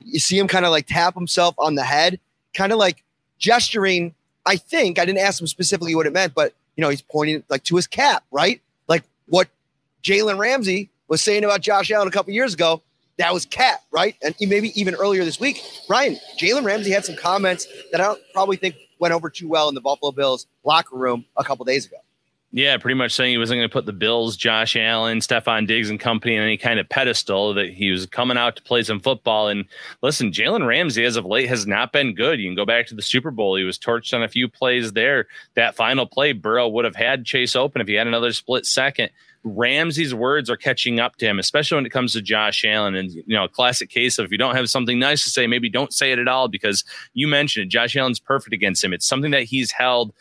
You 0.01 0.19
see 0.19 0.39
him 0.39 0.49
kind 0.49 0.65
of 0.65 0.71
like 0.71 0.87
tap 0.87 1.15
himself 1.15 1.55
on 1.59 1.75
the 1.75 1.83
head, 1.83 2.19
kind 2.55 2.73
of 2.73 2.79
like 2.79 3.05
gesturing. 3.39 4.15
I 4.47 4.57
think 4.57 4.99
I 4.99 5.05
didn't 5.05 5.21
ask 5.21 5.41
him 5.41 5.47
specifically 5.47 5.95
what 5.95 6.07
it 6.07 6.13
meant, 6.13 6.35
but 6.35 6.55
you 6.77 6.83
know 6.83 6.89
he's 6.89 7.03
pointing 7.03 7.43
like 7.49 7.65
to 7.65 7.77
his 7.77 7.87
cap, 7.87 8.25
right? 8.31 8.61
Like 8.89 9.05
what 9.27 9.49
Jalen 10.03 10.39
Ramsey 10.39 10.91
was 11.09 11.23
saying 11.23 11.45
about 11.45 11.61
Josh 11.61 11.91
Allen 11.91 12.09
a 12.09 12.11
couple 12.11 12.33
years 12.33 12.55
ago 12.55 12.83
that 13.19 13.33
was 13.33 13.47
cap, 13.47 13.83
right? 13.91 14.17
And 14.23 14.35
maybe 14.41 14.79
even 14.79 14.95
earlier 14.95 15.25
this 15.25 15.39
week, 15.39 15.63
Ryan, 15.89 16.17
Jalen 16.39 16.65
Ramsey 16.65 16.91
had 16.91 17.05
some 17.05 17.17
comments 17.17 17.67
that 17.91 18.01
I 18.01 18.05
don't 18.05 18.21
probably 18.33 18.57
think 18.57 18.77
went 18.99 19.13
over 19.13 19.31
too 19.31 19.49
well 19.49 19.69
in 19.69 19.75
the 19.75 19.81
Buffalo 19.81 20.13
Bills 20.13 20.47
locker 20.65 20.97
room 20.97 21.25
a 21.37 21.45
couple 21.45 21.65
days 21.65 21.87
ago. 21.87 21.99
Yeah, 22.55 22.77
pretty 22.77 22.97
much 22.97 23.13
saying 23.13 23.31
he 23.31 23.39
wasn't 23.39 23.61
going 23.61 23.69
to 23.69 23.73
put 23.73 23.87
the 23.87 23.95
Bills, 23.95 24.37
Josh 24.37 24.77
Allen, 24.77 25.21
Stefon 25.21 25.67
Diggs, 25.67 25.89
and 25.89 25.99
company 25.99 26.37
on 26.37 26.45
any 26.45 26.59
kind 26.59 26.79
of 26.79 26.87
pedestal. 26.87 27.55
That 27.55 27.71
he 27.71 27.91
was 27.91 28.05
coming 28.05 28.37
out 28.37 28.57
to 28.57 28.63
play 28.63 28.83
some 28.83 29.01
football. 29.01 29.49
And 29.49 29.65
listen, 30.03 30.33
Jalen 30.33 30.67
Ramsey 30.67 31.03
as 31.03 31.17
of 31.17 31.25
late 31.25 31.49
has 31.49 31.67
not 31.67 31.93
been 31.93 32.15
good. 32.15 32.41
You 32.41 32.49
can 32.51 32.55
go 32.55 32.67
back 32.67 32.87
to 32.89 32.95
the 32.95 33.01
Super 33.01 33.31
Bowl; 33.31 33.57
he 33.57 33.65
was 33.65 33.79
torched 33.79 34.13
on 34.13 34.23
a 34.23 34.29
few 34.29 34.49
plays 34.49 34.93
there. 34.93 35.29
That 35.55 35.77
final 35.77 36.05
play, 36.05 36.33
Burrow 36.33 36.69
would 36.69 36.85
have 36.85 36.95
had 36.95 37.25
Chase 37.25 37.57
open 37.57 37.81
if 37.81 37.89
he 37.89 37.95
had 37.95 38.07
another 38.07 38.33
split 38.33 38.67
second. 38.67 39.09
Ramsey's 39.45 40.15
words 40.15 40.49
are 40.51 40.57
catching 40.57 41.01
up 41.01 41.17
to 41.17 41.27
him, 41.27 41.39
especially 41.39 41.77
when 41.77 41.87
it 41.87 41.91
comes 41.91 42.13
to 42.13 42.23
Josh 42.23 42.65
Allen. 42.65 42.95
And 42.95 43.13
you 43.13 43.25
know, 43.29 43.45
a 43.45 43.49
classic 43.49 43.89
case 43.89 44.19
of 44.19 44.27
if 44.27 44.31
you 44.31 44.39
don't 44.39 44.55
have 44.55 44.69
something 44.69 44.99
nice 44.99 45.25
to 45.25 45.31
say, 45.31 45.47
maybe 45.47 45.71
don't 45.71 45.93
say 45.93 46.13
it 46.13 46.19
at 46.19 46.29
all 46.29 46.49
because 46.49 46.85
you 47.15 47.27
mentioned 47.27 47.67
it. 47.67 47.69
Josh 47.69 47.97
Allen's 47.97 48.21
perfect 48.21 48.53
against 48.53 48.85
him. 48.85 48.93
It's 48.93 49.07
something 49.07 49.31
that 49.33 49.45
he's 49.45 49.73
held 49.73 50.13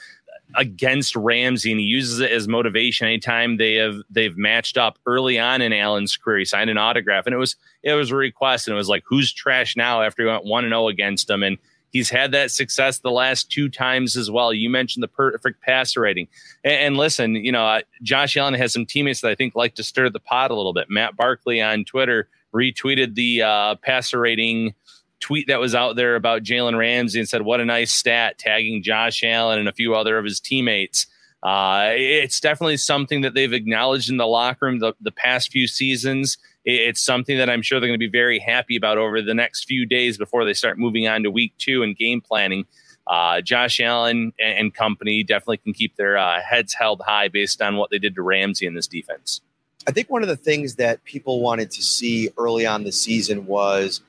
against 0.56 1.16
Ramsey, 1.16 1.72
and 1.72 1.80
he 1.80 1.86
uses 1.86 2.20
it 2.20 2.32
as 2.32 2.48
motivation 2.48 3.08
anytime 3.08 3.58
they 3.58 3.76
have 3.76 4.02
they've 4.10 4.38
matched 4.38 4.78
up 4.78 4.98
early 5.06 5.40
on 5.40 5.62
in 5.62 5.74
Allen's 5.74 6.18
career. 6.18 6.40
He 6.40 6.46
signed 6.46 6.70
an 6.70 6.78
autograph, 6.78 7.26
and 7.26 7.34
it 7.34 7.38
was 7.38 7.56
it 7.84 7.94
was 7.94 8.12
a 8.12 8.16
request, 8.16 8.68
and 8.68 8.74
it 8.74 8.78
was 8.78 8.90
like, 8.90 9.04
who's 9.06 9.32
trash 9.32 9.76
now 9.76 10.02
after 10.02 10.24
he 10.24 10.30
went 10.30 10.46
one 10.46 10.64
and 10.64 10.72
zero 10.72 10.88
against 10.88 11.30
him, 11.30 11.44
and 11.44 11.58
he's 11.92 12.10
had 12.10 12.32
that 12.32 12.52
success 12.52 13.00
the 13.00 13.12
last 13.12 13.52
two 13.52 13.70
times 13.70 14.16
as 14.16 14.32
well. 14.32 14.54
You 14.54 14.70
mentioned 14.70 15.04
the 15.04 15.08
perfect 15.08 15.62
passer 15.62 16.02
rating, 16.02 16.28
and, 16.64 16.74
and 16.74 16.98
listen, 16.98 17.36
you 17.36 17.52
know, 17.52 17.82
Josh 18.04 18.38
Allen 18.38 18.54
has 18.56 18.74
some 18.74 18.86
teammates 18.86 19.22
that 19.22 19.32
I 19.32 19.36
think 19.36 19.56
like 19.56 19.76
to 19.76 19.84
stir 19.84 20.10
the 20.10 20.20
pot 20.20 20.52
a 20.52 20.56
little 20.56 20.74
bit. 20.74 20.90
Matt 20.90 21.16
Barkley 21.16 21.62
on 21.62 21.86
Twitter 21.86 22.28
retweeted 22.54 23.16
the 23.16 23.42
uh, 23.42 23.76
passer 23.76 24.20
rating 24.20 24.74
tweet 25.22 25.48
that 25.48 25.60
was 25.60 25.74
out 25.74 25.96
there 25.96 26.16
about 26.16 26.44
Jalen 26.44 26.78
Ramsey 26.78 27.20
and 27.20 27.30
said, 27.30 27.44
"What 27.44 27.62
a 27.62 27.66
nice 27.66 27.94
stat," 27.94 28.38
tagging 28.38 28.84
Josh 28.84 29.24
Allen 29.24 29.60
and 29.60 29.70
a 29.70 29.74
few 29.74 29.96
other 29.96 30.18
of 30.18 30.26
his 30.26 30.40
teammates. 30.40 31.08
Uh, 31.44 31.92
it's 31.96 32.40
definitely 32.40 32.78
something 32.78 33.22
that 33.22 33.34
they've 33.34 33.54
acknowledged 33.54 34.10
in 34.10 34.18
the 34.18 34.28
locker 34.28 34.66
room 34.66 34.80
the, 34.80 34.94
the 35.02 35.12
past 35.12 35.52
few 35.52 35.68
seasons. 35.68 36.38
It's 36.64 37.04
something 37.04 37.38
that 37.38 37.50
I'm 37.50 37.64
sure 37.64 37.80
they're 37.80 37.90
going 37.90 38.00
to 38.00 38.06
be 38.06 38.12
very 38.12 38.38
happy 38.38 38.76
about 38.76 39.00
over 39.00 39.22
the 39.22 39.34
next 39.34 39.66
few 39.66 39.88
days 39.88 40.18
before 40.18 40.46
they 40.46 40.54
start 40.54 40.78
moving 40.78 41.08
on 41.08 41.24
to 41.24 41.32
week 41.32 41.54
two 41.58 41.82
and 41.82 41.98
game 41.98 42.22
planning. 42.22 42.66
Uh, 43.08 43.42
Josh 43.42 43.80
Allen 43.80 44.32
and, 44.40 44.58
and, 44.58 44.74
company 44.76 45.24
definitely 45.24 45.58
can 45.58 45.74
keep 45.74 45.96
their 45.96 46.18
uh, 46.18 46.40
heads 46.40 46.76
held 46.76 47.02
high 47.04 47.28
based 47.30 47.60
on 47.60 47.76
what 47.76 47.90
they 47.90 47.98
did 47.98 48.14
to 48.14 48.22
Ramsey 48.22 48.68
in 48.68 48.76
this 48.76 48.86
defense. 48.86 49.42
I 49.88 49.92
think 49.92 50.12
one 50.12 50.22
of 50.22 50.30
the 50.30 50.38
things 50.38 50.76
that 50.76 51.04
people 51.04 51.42
wanted 51.42 51.72
to 51.72 51.82
see 51.82 52.30
early 52.38 52.68
on 52.68 52.84
the 52.84 52.92
season 52.92 53.48
was 53.48 54.02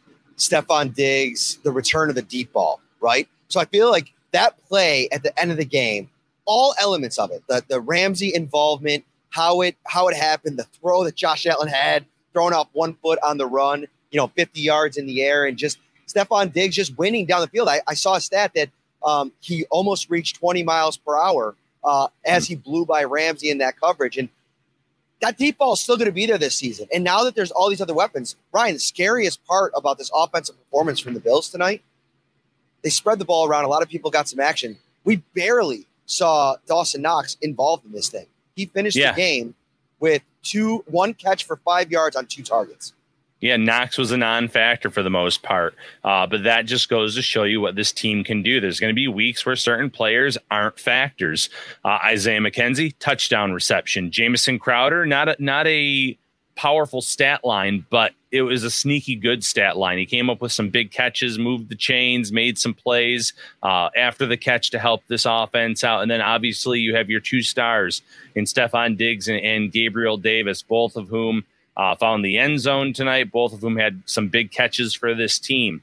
Stefon 0.42 0.92
Diggs, 0.92 1.58
the 1.62 1.70
return 1.70 2.08
of 2.08 2.16
the 2.16 2.22
deep 2.22 2.52
ball, 2.52 2.80
right? 3.00 3.28
So 3.48 3.60
I 3.60 3.64
feel 3.64 3.90
like 3.90 4.12
that 4.32 4.56
play 4.66 5.08
at 5.12 5.22
the 5.22 5.38
end 5.40 5.52
of 5.52 5.56
the 5.56 5.64
game, 5.64 6.10
all 6.44 6.74
elements 6.80 7.18
of 7.18 7.30
it, 7.30 7.44
the, 7.48 7.64
the 7.68 7.80
Ramsey 7.80 8.34
involvement, 8.34 9.04
how 9.30 9.60
it 9.60 9.76
how 9.86 10.08
it 10.08 10.16
happened, 10.16 10.58
the 10.58 10.64
throw 10.64 11.04
that 11.04 11.14
Josh 11.14 11.46
Allen 11.46 11.68
had, 11.68 12.04
throwing 12.32 12.54
off 12.54 12.68
one 12.72 12.94
foot 12.94 13.20
on 13.22 13.38
the 13.38 13.46
run, 13.46 13.86
you 14.10 14.18
know, 14.18 14.26
50 14.26 14.60
yards 14.60 14.96
in 14.96 15.06
the 15.06 15.22
air, 15.22 15.46
and 15.46 15.56
just 15.56 15.78
Stefon 16.08 16.52
Diggs 16.52 16.74
just 16.74 16.98
winning 16.98 17.24
down 17.24 17.40
the 17.40 17.46
field. 17.46 17.68
I, 17.68 17.80
I 17.86 17.94
saw 17.94 18.16
a 18.16 18.20
stat 18.20 18.52
that 18.56 18.70
um, 19.04 19.32
he 19.40 19.64
almost 19.70 20.10
reached 20.10 20.36
20 20.36 20.64
miles 20.64 20.96
per 20.96 21.16
hour 21.16 21.54
uh, 21.84 22.08
as 22.26 22.46
he 22.46 22.56
blew 22.56 22.84
by 22.84 23.04
Ramsey 23.04 23.48
in 23.48 23.58
that 23.58 23.78
coverage. 23.78 24.18
And 24.18 24.28
that 25.22 25.38
deep 25.38 25.56
ball 25.56 25.74
is 25.74 25.80
still 25.80 25.96
going 25.96 26.06
to 26.06 26.12
be 26.12 26.26
there 26.26 26.36
this 26.36 26.56
season. 26.56 26.88
And 26.92 27.04
now 27.04 27.22
that 27.22 27.36
there's 27.36 27.52
all 27.52 27.70
these 27.70 27.80
other 27.80 27.94
weapons, 27.94 28.34
Ryan, 28.52 28.74
the 28.74 28.80
scariest 28.80 29.42
part 29.46 29.72
about 29.74 29.96
this 29.96 30.10
offensive 30.12 30.58
performance 30.58 30.98
from 30.98 31.14
the 31.14 31.20
Bills 31.20 31.48
tonight, 31.48 31.82
they 32.82 32.90
spread 32.90 33.20
the 33.20 33.24
ball 33.24 33.46
around. 33.46 33.64
A 33.64 33.68
lot 33.68 33.82
of 33.82 33.88
people 33.88 34.10
got 34.10 34.28
some 34.28 34.40
action. 34.40 34.76
We 35.04 35.16
barely 35.34 35.86
saw 36.06 36.56
Dawson 36.66 37.02
Knox 37.02 37.36
involved 37.40 37.86
in 37.86 37.92
this 37.92 38.08
thing. 38.08 38.26
He 38.56 38.66
finished 38.66 38.96
yeah. 38.96 39.12
the 39.12 39.16
game 39.16 39.54
with 40.00 40.22
two, 40.42 40.82
one 40.86 41.14
catch 41.14 41.44
for 41.44 41.56
five 41.56 41.92
yards 41.92 42.16
on 42.16 42.26
two 42.26 42.42
targets. 42.42 42.92
Yeah, 43.42 43.56
Knox 43.56 43.98
was 43.98 44.12
a 44.12 44.16
non-factor 44.16 44.88
for 44.88 45.02
the 45.02 45.10
most 45.10 45.42
part, 45.42 45.74
uh, 46.04 46.28
but 46.28 46.44
that 46.44 46.64
just 46.64 46.88
goes 46.88 47.16
to 47.16 47.22
show 47.22 47.42
you 47.42 47.60
what 47.60 47.74
this 47.74 47.90
team 47.90 48.22
can 48.22 48.42
do. 48.42 48.60
There's 48.60 48.78
going 48.78 48.92
to 48.92 48.94
be 48.94 49.08
weeks 49.08 49.44
where 49.44 49.56
certain 49.56 49.90
players 49.90 50.38
aren't 50.48 50.78
factors. 50.78 51.50
Uh, 51.84 51.98
Isaiah 52.04 52.40
McKenzie, 52.40 52.94
touchdown 53.00 53.52
reception. 53.52 54.12
Jamison 54.12 54.60
Crowder, 54.60 55.04
not 55.06 55.28
a, 55.28 55.36
not 55.40 55.66
a 55.66 56.16
powerful 56.54 57.02
stat 57.02 57.44
line, 57.44 57.84
but 57.90 58.12
it 58.30 58.42
was 58.42 58.62
a 58.62 58.70
sneaky 58.70 59.16
good 59.16 59.42
stat 59.42 59.76
line. 59.76 59.98
He 59.98 60.06
came 60.06 60.30
up 60.30 60.40
with 60.40 60.52
some 60.52 60.70
big 60.70 60.92
catches, 60.92 61.36
moved 61.36 61.68
the 61.68 61.74
chains, 61.74 62.30
made 62.30 62.58
some 62.58 62.74
plays 62.74 63.32
uh, 63.64 63.90
after 63.96 64.24
the 64.24 64.36
catch 64.36 64.70
to 64.70 64.78
help 64.78 65.02
this 65.08 65.26
offense 65.26 65.82
out. 65.82 66.02
And 66.02 66.10
then 66.10 66.20
obviously 66.20 66.78
you 66.78 66.94
have 66.94 67.10
your 67.10 67.20
two 67.20 67.42
stars 67.42 68.02
in 68.36 68.44
Stefon 68.44 68.96
Diggs 68.96 69.26
and, 69.26 69.40
and 69.40 69.72
Gabriel 69.72 70.16
Davis, 70.16 70.62
both 70.62 70.96
of 70.96 71.08
whom 71.08 71.44
uh, 71.76 71.94
found 71.96 72.24
the 72.24 72.38
end 72.38 72.60
zone 72.60 72.92
tonight, 72.92 73.32
both 73.32 73.52
of 73.52 73.60
whom 73.60 73.76
had 73.76 74.02
some 74.06 74.28
big 74.28 74.50
catches 74.50 74.94
for 74.94 75.14
this 75.14 75.38
team. 75.38 75.82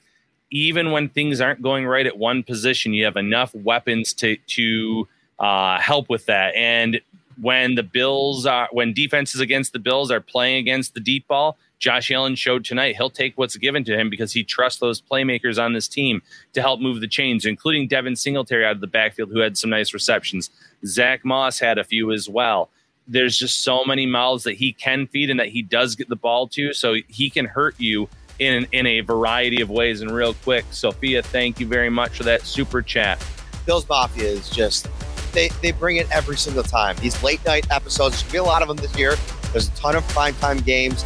Even 0.52 0.91
when 0.91 1.10
things 1.10 1.41
aren't 1.41 1.62
going 1.62 1.86
right 1.86 2.06
at 2.06 2.17
one 2.17 2.43
position, 2.43 2.93
you 2.93 3.06
have 3.06 3.17
enough 3.17 3.54
weapons 3.54 4.13
to 4.13 4.36
to 4.47 5.08
uh, 5.39 5.80
help 5.80 6.10
with 6.10 6.25
that. 6.25 6.56
And 6.56 6.99
when 7.41 7.75
the 7.75 7.84
Bills 7.84 8.45
are 8.45 8.67
when 8.71 8.93
defenses 8.93 9.39
against 9.39 9.73
the 9.73 9.80
Bills 9.80 10.12
are 10.12 10.19
playing 10.19 10.58
against 10.58 10.93
the 10.93 10.99
deep 10.99 11.28
ball, 11.28 11.58
Josh 11.80 12.12
Allen 12.12 12.36
showed 12.36 12.65
tonight 12.65 12.95
he'll 12.97 13.10
take 13.10 13.38
what's 13.38 13.56
given 13.56 13.84
to 13.86 13.97
him 13.97 14.10
because 14.10 14.34
he 14.34 14.43
trusts 14.43 14.80
those 14.80 15.02
playmakers 15.02 15.63
on 15.63 15.73
this 15.73 15.88
team 15.88 16.21
to 16.54 16.62
help 16.62 16.82
move 16.82 16.99
the 16.99 17.08
chains, 17.08 17.45
including 17.45 17.88
Devin 17.88 18.15
Singletary 18.15 18.65
out 18.65 18.73
of 18.73 18.82
the 18.82 18.88
backfield, 18.88 19.30
who 19.32 19.39
had 19.39 19.58
some 19.58 19.69
nice 19.69 19.93
receptions. 19.93 20.49
Zach 20.86 21.23
Moss 21.23 21.60
had 21.60 21.78
a 21.78 21.84
few 21.84 22.12
as 22.12 22.28
well 22.28 22.69
there's 23.10 23.38
just 23.38 23.63
so 23.63 23.84
many 23.84 24.06
mouths 24.06 24.43
that 24.43 24.54
he 24.54 24.72
can 24.72 25.08
feed 25.08 25.30
and 25.30 25.39
that 25.39 25.50
he 25.50 25.62
does 25.62 25.95
get 25.95 26.08
the 26.08 26.15
ball 26.15 26.48
to. 26.50 26.74
So 26.74 26.95
he 27.08 27.30
can 27.30 27.45
hurt 27.45 27.76
you 27.80 28.08
in, 28.38 28.67
in 28.72 28.86
a 28.86 29.02
variety 29.02 29.62
of 29.62 29.69
ways. 29.69 30.02
And 30.02 30.12
real 30.12 30.36
quick, 30.36 30.65
Sophia, 30.72 31.22
thank 31.22 31.60
you 31.60 31.67
very 31.67 31.89
much 31.89 32.17
for 32.17 32.24
that 32.24 32.43
super 32.43 32.82
chat. 32.82 33.24
Bills 33.65 33.88
Mafia 33.89 34.28
is 34.28 34.50
just 34.50 34.88
they 35.34 35.50
they 35.62 35.72
bring 35.72 35.98
it 35.98 36.10
every 36.12 36.38
single 36.38 36.63
time. 36.63 36.95
These 37.02 37.22
late 37.22 37.43
night 37.45 37.67
episodes, 37.72 38.15
there's 38.15 38.24
gonna 38.24 38.32
be 38.32 38.38
a 38.38 38.43
lot 38.43 38.62
of 38.62 38.67
them 38.67 38.78
this 38.78 38.95
year. 38.98 39.15
There's 39.52 39.67
a 39.67 39.72
ton 39.72 39.95
of 39.95 40.04
primetime 40.08 40.63
games. 40.65 41.04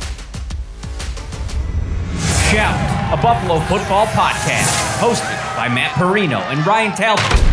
Shout, 2.52 2.78
a 3.12 3.22
Buffalo 3.22 3.60
football 3.62 4.06
podcast, 4.08 5.00
hosted 5.00 5.56
by 5.56 5.68
Matt 5.68 5.92
Parrino 5.94 6.40
and 6.40 6.66
Ryan 6.66 6.96
Talbot. 6.96 7.53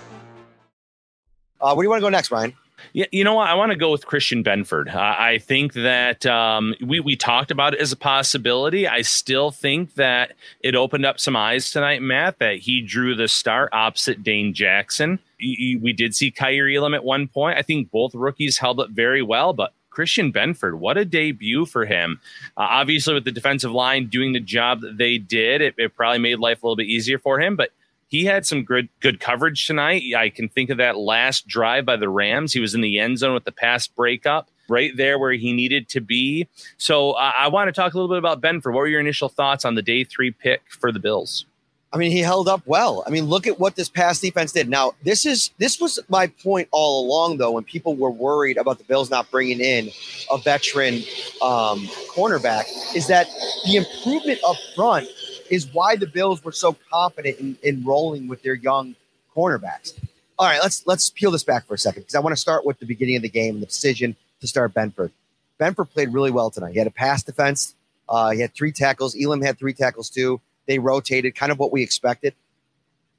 Uh, 1.61 1.73
where 1.73 1.83
do 1.83 1.85
you 1.85 1.89
want 1.89 1.99
to 1.99 2.05
go 2.05 2.09
next, 2.09 2.31
Ryan? 2.31 2.53
Yeah, 2.93 3.05
you 3.11 3.23
know 3.23 3.35
what? 3.35 3.47
I 3.47 3.53
want 3.53 3.71
to 3.71 3.77
go 3.77 3.91
with 3.91 4.05
Christian 4.05 4.43
Benford. 4.43 4.93
Uh, 4.93 4.99
I 4.99 5.37
think 5.37 5.73
that 5.73 6.25
um, 6.25 6.75
we 6.83 6.99
we 6.99 7.15
talked 7.15 7.51
about 7.51 7.73
it 7.73 7.79
as 7.79 7.91
a 7.91 7.97
possibility. 7.97 8.87
I 8.87 9.03
still 9.03 9.51
think 9.51 9.95
that 9.95 10.33
it 10.61 10.75
opened 10.75 11.05
up 11.05 11.19
some 11.19 11.35
eyes 11.35 11.71
tonight, 11.71 12.01
Matt. 12.01 12.39
That 12.39 12.57
he 12.57 12.81
drew 12.81 13.15
the 13.15 13.27
start 13.27 13.69
opposite 13.71 14.23
Dane 14.23 14.53
Jackson. 14.53 15.19
We 15.39 15.93
did 15.95 16.15
see 16.15 16.31
Kaiir 16.31 16.75
Elam 16.75 16.93
at 16.93 17.03
one 17.03 17.27
point. 17.27 17.57
I 17.57 17.61
think 17.61 17.91
both 17.91 18.13
rookies 18.15 18.57
held 18.57 18.79
up 18.79 18.89
very 18.89 19.21
well, 19.21 19.53
but 19.53 19.73
Christian 19.91 20.31
Benford, 20.31 20.75
what 20.75 20.97
a 20.97 21.05
debut 21.05 21.65
for 21.65 21.85
him. 21.85 22.19
Uh, 22.57 22.61
obviously, 22.61 23.13
with 23.13 23.25
the 23.25 23.31
defensive 23.31 23.71
line 23.71 24.07
doing 24.07 24.33
the 24.33 24.39
job 24.39 24.81
that 24.81 24.97
they 24.97 25.17
did, 25.17 25.61
it, 25.61 25.75
it 25.77 25.95
probably 25.95 26.19
made 26.19 26.39
life 26.39 26.63
a 26.63 26.65
little 26.65 26.75
bit 26.75 26.87
easier 26.87 27.19
for 27.19 27.39
him. 27.39 27.55
But 27.55 27.71
he 28.11 28.25
had 28.25 28.45
some 28.45 28.63
good 28.63 28.89
good 28.99 29.21
coverage 29.21 29.65
tonight. 29.65 30.03
I 30.15 30.29
can 30.29 30.49
think 30.49 30.69
of 30.69 30.77
that 30.77 30.97
last 30.97 31.47
drive 31.47 31.85
by 31.85 31.95
the 31.95 32.09
Rams. 32.09 32.51
He 32.51 32.59
was 32.59 32.75
in 32.75 32.81
the 32.81 32.99
end 32.99 33.17
zone 33.17 33.33
with 33.33 33.45
the 33.45 33.53
pass 33.53 33.87
breakup 33.87 34.49
right 34.67 34.91
there 34.95 35.17
where 35.17 35.31
he 35.31 35.53
needed 35.53 35.87
to 35.89 36.01
be. 36.01 36.47
So 36.77 37.11
uh, 37.11 37.31
I 37.37 37.47
want 37.47 37.69
to 37.69 37.71
talk 37.71 37.93
a 37.93 37.97
little 37.97 38.09
bit 38.09 38.17
about 38.17 38.41
Benford. 38.41 38.73
What 38.73 38.81
were 38.81 38.87
your 38.87 38.99
initial 38.99 39.29
thoughts 39.29 39.63
on 39.63 39.75
the 39.75 39.81
day 39.81 40.03
three 40.03 40.31
pick 40.31 40.61
for 40.69 40.91
the 40.91 40.99
Bills? 40.99 41.45
I 41.93 41.97
mean, 41.97 42.11
he 42.11 42.19
held 42.19 42.47
up 42.47 42.61
well. 42.65 43.03
I 43.05 43.09
mean, 43.09 43.25
look 43.25 43.47
at 43.47 43.59
what 43.59 43.75
this 43.75 43.89
pass 43.89 44.19
defense 44.19 44.53
did. 44.53 44.69
Now, 44.69 44.93
this 45.03 45.25
is 45.25 45.51
this 45.57 45.79
was 45.79 45.99
my 46.09 46.27
point 46.27 46.67
all 46.71 47.05
along, 47.05 47.37
though, 47.37 47.51
when 47.51 47.63
people 47.63 47.95
were 47.95 48.11
worried 48.11 48.57
about 48.57 48.77
the 48.77 48.85
Bills 48.85 49.09
not 49.09 49.29
bringing 49.31 49.59
in 49.59 49.89
a 50.29 50.37
veteran 50.37 50.95
um, 51.41 51.87
cornerback, 52.13 52.63
is 52.95 53.07
that 53.07 53.27
the 53.65 53.75
improvement 53.75 54.39
up 54.45 54.55
front 54.75 55.07
is 55.51 55.71
why 55.73 55.95
the 55.97 56.07
Bills 56.07 56.43
were 56.43 56.53
so 56.53 56.75
confident 56.91 57.37
in, 57.37 57.57
in 57.61 57.83
rolling 57.83 58.27
with 58.27 58.41
their 58.41 58.55
young 58.55 58.95
cornerbacks. 59.35 59.93
All 60.39 60.47
right, 60.47 60.59
let's 60.63 60.87
let's 60.87 61.11
peel 61.11 61.29
this 61.29 61.43
back 61.43 61.67
for 61.67 61.75
a 61.75 61.77
second 61.77 62.03
because 62.03 62.15
I 62.15 62.19
want 62.19 62.35
to 62.35 62.41
start 62.41 62.65
with 62.65 62.79
the 62.79 62.85
beginning 62.85 63.17
of 63.17 63.21
the 63.21 63.29
game 63.29 63.55
and 63.55 63.61
the 63.61 63.67
decision 63.67 64.15
to 64.39 64.47
start 64.47 64.73
Benford. 64.73 65.11
Benford 65.59 65.91
played 65.91 66.11
really 66.11 66.31
well 66.31 66.49
tonight. 66.49 66.71
He 66.71 66.79
had 66.79 66.87
a 66.87 66.91
pass 66.91 67.21
defense. 67.21 67.75
Uh, 68.09 68.31
he 68.31 68.39
had 68.39 68.55
three 68.55 68.71
tackles. 68.71 69.15
Elam 69.15 69.41
had 69.41 69.59
three 69.59 69.73
tackles 69.73 70.09
too. 70.09 70.41
They 70.65 70.79
rotated, 70.79 71.35
kind 71.35 71.51
of 71.51 71.59
what 71.59 71.71
we 71.71 71.83
expected. 71.83 72.33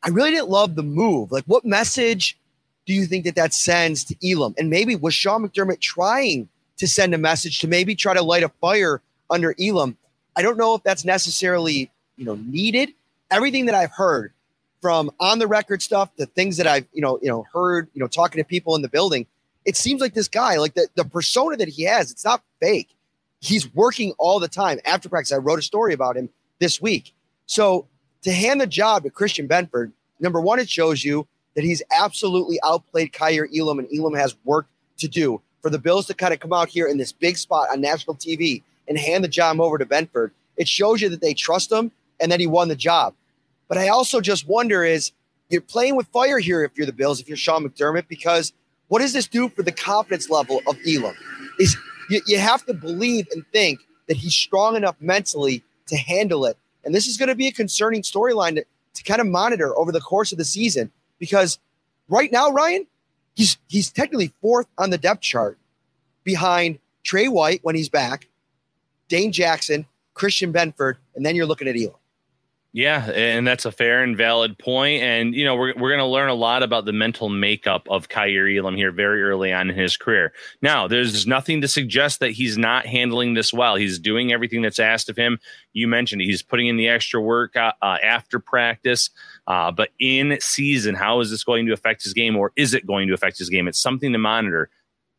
I 0.02 0.08
really 0.08 0.30
didn't 0.30 0.48
love 0.48 0.74
the 0.74 0.82
move. 0.82 1.30
Like, 1.30 1.44
what 1.44 1.64
message 1.64 2.36
do 2.86 2.92
you 2.92 3.06
think 3.06 3.24
that 3.26 3.36
that 3.36 3.54
sends 3.54 4.04
to 4.04 4.16
Elam? 4.28 4.54
And 4.58 4.68
maybe 4.68 4.96
was 4.96 5.14
Sean 5.14 5.46
McDermott 5.46 5.80
trying 5.80 6.48
to 6.78 6.88
send 6.88 7.14
a 7.14 7.18
message 7.18 7.60
to 7.60 7.68
maybe 7.68 7.94
try 7.94 8.14
to 8.14 8.22
light 8.22 8.42
a 8.42 8.48
fire 8.48 9.00
under 9.30 9.54
Elam? 9.60 9.96
I 10.34 10.42
don't 10.42 10.56
know 10.56 10.74
if 10.74 10.82
that's 10.82 11.04
necessarily 11.04 11.90
you 12.16 12.24
know 12.24 12.34
needed. 12.34 12.90
Everything 13.30 13.66
that 13.66 13.74
I've 13.74 13.92
heard 13.92 14.32
from 14.80 15.10
on 15.20 15.38
the 15.38 15.46
record 15.46 15.80
stuff, 15.80 16.10
the 16.16 16.26
things 16.26 16.56
that 16.56 16.66
I've 16.66 16.86
you 16.92 17.02
know 17.02 17.18
you 17.22 17.28
know 17.28 17.46
heard, 17.52 17.88
you 17.94 18.00
know 18.00 18.08
talking 18.08 18.42
to 18.42 18.46
people 18.46 18.76
in 18.76 18.82
the 18.82 18.88
building, 18.88 19.26
it 19.64 19.76
seems 19.76 20.00
like 20.00 20.14
this 20.14 20.28
guy, 20.28 20.56
like 20.56 20.74
the, 20.74 20.88
the 20.94 21.04
persona 21.04 21.56
that 21.56 21.68
he 21.68 21.84
has, 21.84 22.10
it's 22.10 22.24
not 22.24 22.42
fake. 22.60 22.94
He's 23.40 23.72
working 23.74 24.12
all 24.18 24.38
the 24.38 24.48
time 24.48 24.78
after 24.84 25.08
practice. 25.08 25.32
I 25.32 25.36
wrote 25.36 25.58
a 25.58 25.62
story 25.62 25.94
about 25.94 26.16
him 26.16 26.28
this 26.58 26.80
week. 26.80 27.14
So 27.46 27.86
to 28.22 28.32
hand 28.32 28.60
the 28.60 28.66
job 28.66 29.02
to 29.02 29.10
Christian 29.10 29.48
Benford, 29.48 29.92
number 30.20 30.40
one, 30.40 30.58
it 30.58 30.70
shows 30.70 31.04
you 31.04 31.26
that 31.54 31.64
he's 31.64 31.82
absolutely 31.96 32.58
outplayed 32.64 33.12
Kaiir 33.12 33.48
Elam, 33.56 33.78
and 33.78 33.88
Elam 33.96 34.14
has 34.14 34.36
work 34.44 34.66
to 34.98 35.08
do. 35.08 35.40
For 35.60 35.70
the 35.70 35.78
Bills 35.78 36.06
to 36.06 36.14
kind 36.14 36.34
of 36.34 36.40
come 36.40 36.52
out 36.52 36.68
here 36.68 36.88
in 36.88 36.98
this 36.98 37.12
big 37.12 37.36
spot 37.36 37.68
on 37.70 37.80
national 37.80 38.16
TV 38.16 38.62
and 38.88 38.98
hand 38.98 39.22
the 39.22 39.28
job 39.28 39.60
over 39.60 39.78
to 39.78 39.86
Benford, 39.86 40.32
it 40.56 40.66
shows 40.66 41.00
you 41.00 41.08
that 41.10 41.20
they 41.20 41.34
trust 41.34 41.70
him 41.70 41.92
and 42.22 42.32
then 42.32 42.40
he 42.40 42.46
won 42.46 42.68
the 42.68 42.76
job. 42.76 43.14
But 43.68 43.78
I 43.78 43.88
also 43.88 44.20
just 44.20 44.46
wonder 44.46 44.84
is 44.84 45.12
you're 45.50 45.60
playing 45.60 45.96
with 45.96 46.06
fire 46.08 46.38
here 46.38 46.64
if 46.64 46.72
you're 46.76 46.86
the 46.86 46.92
Bills, 46.92 47.20
if 47.20 47.28
you're 47.28 47.36
Sean 47.36 47.68
McDermott, 47.68 48.08
because 48.08 48.52
what 48.88 49.00
does 49.00 49.12
this 49.12 49.26
do 49.26 49.48
for 49.48 49.62
the 49.62 49.72
confidence 49.72 50.30
level 50.30 50.62
of 50.66 50.78
Elam? 50.86 51.14
Is 51.58 51.76
you, 52.08 52.22
you 52.26 52.38
have 52.38 52.64
to 52.66 52.74
believe 52.74 53.26
and 53.32 53.44
think 53.52 53.80
that 54.08 54.16
he's 54.16 54.34
strong 54.34 54.76
enough 54.76 54.96
mentally 55.00 55.62
to 55.86 55.96
handle 55.96 56.46
it. 56.46 56.56
And 56.84 56.94
this 56.94 57.06
is 57.06 57.16
going 57.16 57.28
to 57.28 57.34
be 57.34 57.48
a 57.48 57.52
concerning 57.52 58.02
storyline 58.02 58.54
to, 58.56 58.64
to 58.94 59.04
kind 59.04 59.20
of 59.20 59.26
monitor 59.26 59.76
over 59.76 59.92
the 59.92 60.00
course 60.00 60.32
of 60.32 60.38
the 60.38 60.44
season 60.44 60.90
because 61.18 61.58
right 62.08 62.30
now, 62.32 62.50
Ryan, 62.50 62.86
he's 63.34 63.56
he's 63.68 63.90
technically 63.90 64.32
fourth 64.40 64.66
on 64.78 64.90
the 64.90 64.98
depth 64.98 65.20
chart 65.20 65.58
behind 66.24 66.78
Tre 67.04 67.28
White 67.28 67.60
when 67.62 67.74
he's 67.74 67.88
back, 67.88 68.28
Dane 69.08 69.32
Jackson, 69.32 69.86
Christian 70.14 70.52
Benford, 70.52 70.96
and 71.14 71.24
then 71.24 71.36
you're 71.36 71.46
looking 71.46 71.68
at 71.68 71.76
Elam. 71.76 71.94
Yeah, 72.74 73.10
and 73.10 73.46
that's 73.46 73.66
a 73.66 73.72
fair 73.72 74.02
and 74.02 74.16
valid 74.16 74.58
point. 74.58 75.02
And 75.02 75.34
you 75.34 75.44
know, 75.44 75.54
we're 75.54 75.74
we're 75.76 75.90
going 75.90 75.98
to 75.98 76.06
learn 76.06 76.30
a 76.30 76.34
lot 76.34 76.62
about 76.62 76.86
the 76.86 76.92
mental 76.92 77.28
makeup 77.28 77.86
of 77.90 78.08
Kaiir 78.08 78.48
Elam 78.48 78.76
here 78.76 78.90
very 78.90 79.22
early 79.22 79.52
on 79.52 79.68
in 79.68 79.76
his 79.76 79.98
career. 79.98 80.32
Now, 80.62 80.88
there's 80.88 81.26
nothing 81.26 81.60
to 81.60 81.68
suggest 81.68 82.20
that 82.20 82.30
he's 82.30 82.56
not 82.56 82.86
handling 82.86 83.34
this 83.34 83.52
well. 83.52 83.76
He's 83.76 83.98
doing 83.98 84.32
everything 84.32 84.62
that's 84.62 84.78
asked 84.78 85.10
of 85.10 85.18
him. 85.18 85.38
You 85.74 85.86
mentioned 85.86 86.22
he's 86.22 86.42
putting 86.42 86.66
in 86.66 86.78
the 86.78 86.88
extra 86.88 87.20
work 87.20 87.56
uh, 87.56 87.72
uh, 87.82 87.98
after 88.02 88.38
practice, 88.38 89.10
uh, 89.46 89.70
but 89.70 89.90
in 90.00 90.38
season, 90.40 90.94
how 90.94 91.20
is 91.20 91.30
this 91.30 91.44
going 91.44 91.66
to 91.66 91.74
affect 91.74 92.02
his 92.02 92.14
game, 92.14 92.36
or 92.36 92.52
is 92.56 92.72
it 92.72 92.86
going 92.86 93.06
to 93.08 93.12
affect 93.12 93.36
his 93.38 93.50
game? 93.50 93.68
It's 93.68 93.82
something 93.82 94.12
to 94.14 94.18
monitor. 94.18 94.70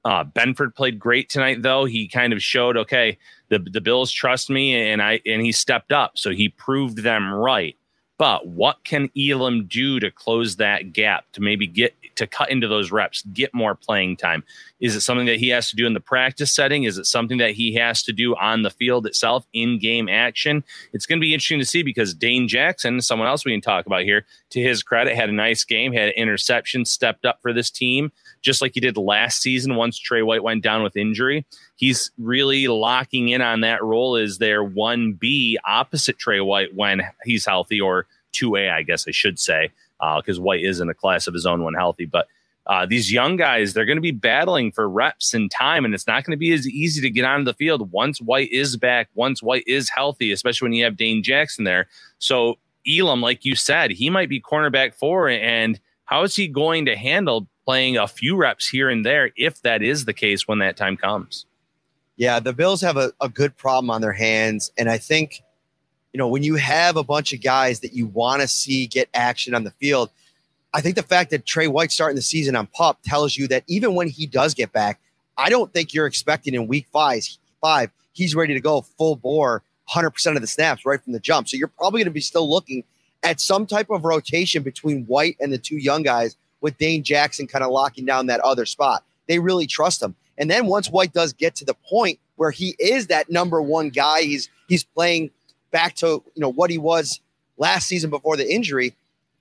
Uh, 0.06 0.24
Benford 0.24 0.76
played 0.76 1.00
great 1.00 1.30
tonight, 1.30 1.62
though. 1.62 1.86
He 1.86 2.08
kind 2.08 2.34
of 2.34 2.42
showed, 2.44 2.76
okay, 2.78 3.18
the 3.54 3.70
the 3.70 3.82
Bills 3.82 4.12
trust 4.12 4.50
me, 4.50 4.76
and 4.76 5.02
I 5.02 5.22
and 5.26 5.42
he 5.42 5.52
stepped 5.52 5.92
up, 5.92 6.18
so 6.18 6.32
he 6.32 6.50
proved 6.50 7.04
them 7.04 7.34
right. 7.34 7.78
But 8.18 8.48
what 8.48 8.84
can 8.84 9.10
Elam 9.18 9.66
do 9.66 10.00
to 10.00 10.12
close 10.12 10.58
that 10.58 10.94
gap 10.94 11.26
to 11.34 11.42
maybe 11.42 11.66
get 11.66 11.96
to 12.16 12.28
cut 12.28 12.52
into 12.52 12.68
those 12.68 12.92
reps, 12.92 13.24
get 13.34 13.54
more 13.56 13.74
playing 13.74 14.18
time? 14.18 14.44
Is 14.80 14.96
it 14.96 15.02
something 15.02 15.26
that 15.26 15.40
he 15.40 15.50
has 15.50 15.70
to 15.72 15.76
do 15.76 15.88
in 15.88 15.94
the 15.94 16.00
practice 16.00 16.54
setting? 16.54 16.84
Is 16.84 17.00
it 17.00 17.06
something 17.06 17.40
that 17.40 17.52
he 17.52 17.74
has 17.74 18.04
to 18.04 18.14
do 18.14 18.36
on 18.36 18.62
the 18.62 18.70
field 18.70 19.08
itself, 19.08 19.46
in 19.52 19.80
game 19.80 20.08
action? 20.08 20.64
It's 20.94 21.08
going 21.08 21.20
to 21.20 21.24
be 21.24 21.34
interesting 21.34 21.60
to 21.60 21.66
see 21.66 21.82
because 21.82 22.14
Dane 22.14 22.48
Jackson, 22.48 23.02
someone 23.02 23.28
else 23.28 23.46
we 23.46 23.52
can 23.52 23.62
talk 23.62 23.88
about 23.88 24.04
here, 24.04 24.26
to 24.52 24.62
his 24.62 24.84
credit, 24.84 25.16
had 25.16 25.30
a 25.30 25.34
nice 25.34 25.64
game, 25.64 25.92
had 25.92 26.10
an 26.10 26.16
interception, 26.16 26.86
stepped 26.86 27.26
up 27.26 27.42
for 27.42 27.52
this 27.52 27.72
team, 27.72 28.12
just 28.44 28.62
like 28.62 28.76
he 28.76 28.80
did 28.80 28.96
last 28.96 29.42
season 29.42 29.76
once 29.76 29.98
Tre 29.98 30.22
White 30.22 30.44
went 30.44 30.64
down 30.64 30.84
with 30.84 30.96
injury. 30.96 31.46
He's 31.84 32.12
really 32.18 32.70
locking 32.70 33.28
in 33.28 33.42
on 33.42 33.60
that 33.60 33.84
role 33.84 34.16
as 34.16 34.38
their 34.38 34.64
1B 34.64 35.58
opposite 35.66 36.18
Tre 36.18 36.40
White 36.40 36.74
when 36.74 37.02
he's 37.26 37.46
healthy, 37.46 37.82
or 37.82 38.06
2A, 38.32 38.72
I 38.72 38.84
guess 38.84 39.06
I 39.06 39.12
should 39.12 39.38
say, 39.38 39.70
because 40.00 40.40
uh, 40.40 40.42
White 40.42 40.64
is 40.64 40.80
in 40.80 40.88
a 40.88 40.94
class 40.94 41.28
of 41.28 41.34
his 41.34 41.46
own 41.46 41.62
when 41.62 41.74
healthy. 41.74 42.06
But 42.06 42.30
uh, 42.68 42.86
these 42.86 43.12
young 43.12 43.36
guys, 43.36 43.74
they're 43.74 43.84
going 43.84 43.98
to 43.98 44.02
be 44.02 44.12
battling 44.12 44.72
for 44.72 44.88
reps 44.88 45.34
and 45.34 45.52
time, 45.52 45.84
and 45.84 45.94
it's 45.94 46.08
not 46.08 46.24
going 46.24 46.32
to 46.32 46.38
be 46.38 46.54
as 46.54 46.66
easy 46.70 47.02
to 47.02 47.10
get 47.10 47.26
onto 47.26 47.44
the 47.44 47.54
field 47.54 47.92
once 47.92 48.22
White 48.22 48.54
is 48.54 48.78
back, 48.78 49.10
once 49.14 49.44
White 49.44 49.66
is 49.68 49.90
healthy, 49.90 50.32
especially 50.32 50.68
when 50.68 50.74
you 50.74 50.86
have 50.86 50.96
Dane 50.96 51.22
Jackson 51.22 51.66
there. 51.66 51.88
So 52.18 52.60
Elam, 52.88 53.20
like 53.20 53.44
you 53.44 53.58
said, 53.58 53.92
he 53.92 54.10
might 54.10 54.30
be 54.30 54.40
cornerback 54.40 54.96
four, 54.96 55.28
and 55.28 55.78
how 56.06 56.24
is 56.24 56.34
he 56.34 56.48
going 56.48 56.86
to 56.86 56.96
handle 56.96 57.50
playing 57.66 57.98
a 57.98 58.08
few 58.08 58.38
reps 58.38 58.70
here 58.70 58.90
and 58.90 59.06
there 59.06 59.32
if 59.36 59.62
that 59.64 59.84
is 59.84 60.06
the 60.06 60.14
case 60.14 60.48
when 60.48 60.60
that 60.60 60.78
time 60.78 60.96
comes? 60.96 61.46
Yeah, 62.16 62.40
the 62.40 62.54
Bills 62.54 62.82
have 62.82 62.98
a, 62.98 63.12
a 63.20 63.30
good 63.30 63.58
problem 63.58 63.90
on 63.90 64.02
their 64.02 64.14
hands. 64.14 64.72
And 64.78 64.90
I 64.90 64.98
think, 64.98 65.44
you 66.14 66.18
know, 66.18 66.28
when 66.28 66.44
you 66.44 66.56
have 66.56 66.96
a 66.96 67.04
bunch 67.04 67.34
of 67.34 67.42
guys 67.42 67.80
that 67.80 67.94
you 67.94 68.06
want 68.06 68.42
to 68.42 68.48
see 68.48 68.86
get 68.86 69.10
action 69.14 69.56
on 69.56 69.64
the 69.64 69.72
field, 69.72 70.10
I 70.74 70.82
think 70.82 70.96
the 70.96 71.04
fact 71.04 71.32
that 71.32 71.46
Tre 71.46 71.68
White 71.68 71.92
starting 71.92 72.16
the 72.16 72.22
season 72.22 72.56
on 72.56 72.68
pup 72.68 73.00
tells 73.04 73.36
you 73.36 73.48
that 73.48 73.64
even 73.68 73.96
when 73.96 74.08
he 74.10 74.28
does 74.28 74.54
get 74.54 74.72
back, 74.72 75.00
I 75.38 75.50
don't 75.50 75.74
think 75.74 75.94
you're 75.94 76.06
expecting 76.06 76.54
in 76.54 76.68
week 76.68 76.88
five, 76.92 77.24
five 77.62 77.92
he's 78.14 78.36
ready 78.36 78.54
to 78.54 78.62
go 78.62 78.82
full 78.82 79.16
bore 79.16 79.64
100% 79.90 80.36
of 80.36 80.42
the 80.42 80.48
snaps 80.48 80.86
right 80.86 81.04
from 81.04 81.14
the 81.14 81.20
jump. 81.20 81.50
So 81.50 81.58
you're 81.58 81.68
probably 81.68 82.00
going 82.00 82.06
to 82.06 82.12
be 82.12 82.22
still 82.22 82.50
looking 82.50 82.84
at 83.22 83.42
some 83.42 83.66
type 83.66 83.90
of 83.90 84.06
rotation 84.06 84.64
between 84.64 85.06
White 85.06 85.36
and 85.40 85.52
the 85.52 85.58
two 85.58 85.78
young 85.78 86.04
guys 86.04 86.38
with 86.62 86.78
Dane 86.78 87.04
Jackson 87.04 87.48
kind 87.48 87.64
of 87.64 87.72
locking 87.72 88.06
down 88.06 88.28
that 88.28 88.40
other 88.42 88.66
spot. 88.66 89.04
They 89.28 89.40
really 89.40 89.68
trust 89.68 90.02
him. 90.02 90.16
And 90.38 90.50
then 90.50 90.66
once 90.68 90.90
White 90.90 91.14
does 91.14 91.34
get 91.34 91.56
to 91.58 91.66
the 91.66 91.76
point 91.90 92.20
where 92.36 92.52
he 92.52 92.76
is 92.80 93.08
that 93.08 93.30
number 93.30 93.62
one 93.62 93.90
guy, 93.90 94.22
he's 94.22 94.50
he's 94.68 94.84
playing 94.84 95.32
back 95.72 95.96
to 95.96 96.08
you 96.08 96.42
know 96.42 96.50
what 96.52 96.70
he 96.70 96.78
was 96.78 97.20
last 97.58 97.88
season 97.88 98.10
before 98.10 98.36
the 98.38 98.50
injury. 98.52 98.96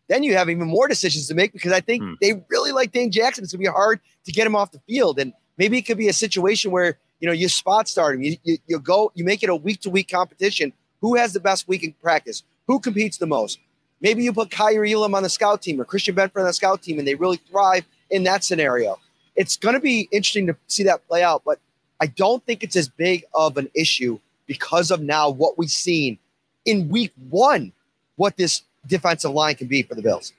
Then 0.09 0.22
you 0.22 0.35
have 0.35 0.50
even 0.50 0.66
more 0.68 0.88
decisions 0.88 1.28
to 1.28 1.35
make 1.35 1.52
because 1.52 1.72
I 1.72 1.81
think 1.81 2.02
Hmm. 2.02 2.14
they 2.20 2.42
really 2.48 2.72
like 2.72 2.92
Dane 2.92 3.11
Jackson. 3.11 3.44
It's 3.44 3.52
gonna 3.52 3.61
be 3.62 3.66
hard 3.66 4.00
to 4.26 4.33
get 4.33 4.46
him 4.46 4.55
off 4.55 4.72
the 4.72 4.81
field, 4.87 5.18
and 5.18 5.33
maybe 5.57 5.78
it 5.78 5.83
could 5.83 5.96
be 5.98 6.09
a 6.09 6.12
situation 6.12 6.70
where 6.70 6.98
you 7.20 7.26
know 7.26 7.33
you 7.33 7.48
spot 7.48 7.88
start 7.88 8.16
him. 8.16 8.22
You 8.22 8.37
you, 8.42 8.59
you 8.66 8.78
go 8.78 9.11
you 9.14 9.24
make 9.24 9.42
it 9.42 9.48
a 9.48 9.57
week 9.57 9.81
to 9.83 9.90
week 9.90 10.09
competition. 10.11 10.72
Who 11.00 11.16
has 11.16 11.33
the 11.33 11.40
best 11.40 11.66
week 11.66 11.83
in 11.83 11.92
practice? 11.94 12.42
Who 12.66 12.78
competes 12.78 13.16
the 13.18 13.26
most? 13.26 13.59
Maybe 14.00 14.22
you 14.24 14.33
put 14.33 14.50
Kaiir 14.50 14.85
Elam 14.85 15.14
on 15.14 15.22
the 15.22 15.28
scout 15.31 15.62
team 15.62 15.81
or 15.81 15.85
Christian 15.85 16.14
Benford 16.14 16.40
on 16.40 16.46
the 16.46 16.52
scout 16.52 16.83
team, 16.83 16.98
and 16.98 17.07
they 17.09 17.14
really 17.14 17.38
thrive 17.50 17.85
in 18.11 18.24
that 18.24 18.44
scenario. 18.44 18.98
It's 19.37 19.57
going 19.57 19.75
to 19.75 19.81
be 19.81 20.09
interesting 20.12 20.47
to 20.47 20.57
see 20.66 20.83
that 20.85 21.07
play 21.09 21.23
out, 21.23 21.42
but 21.45 21.59
I 22.01 22.07
don't 22.07 22.45
think 22.45 22.62
it's 22.62 22.77
as 22.77 22.88
big 22.88 23.25
of 23.35 23.57
an 23.57 23.71
issue 23.75 24.18
because 24.47 24.90
of 24.90 25.01
now 25.01 25.31
what 25.31 25.57
we've 25.57 25.71
seen 25.71 26.18
in 26.64 26.88
week 26.88 27.12
one, 27.31 27.73
what 28.16 28.37
this 28.37 28.62
defensive 28.87 29.31
line 29.31 29.55
can 29.55 29.68
be 29.68 29.83
for 29.83 29.95
the 29.95 30.03
Bills. 30.03 30.33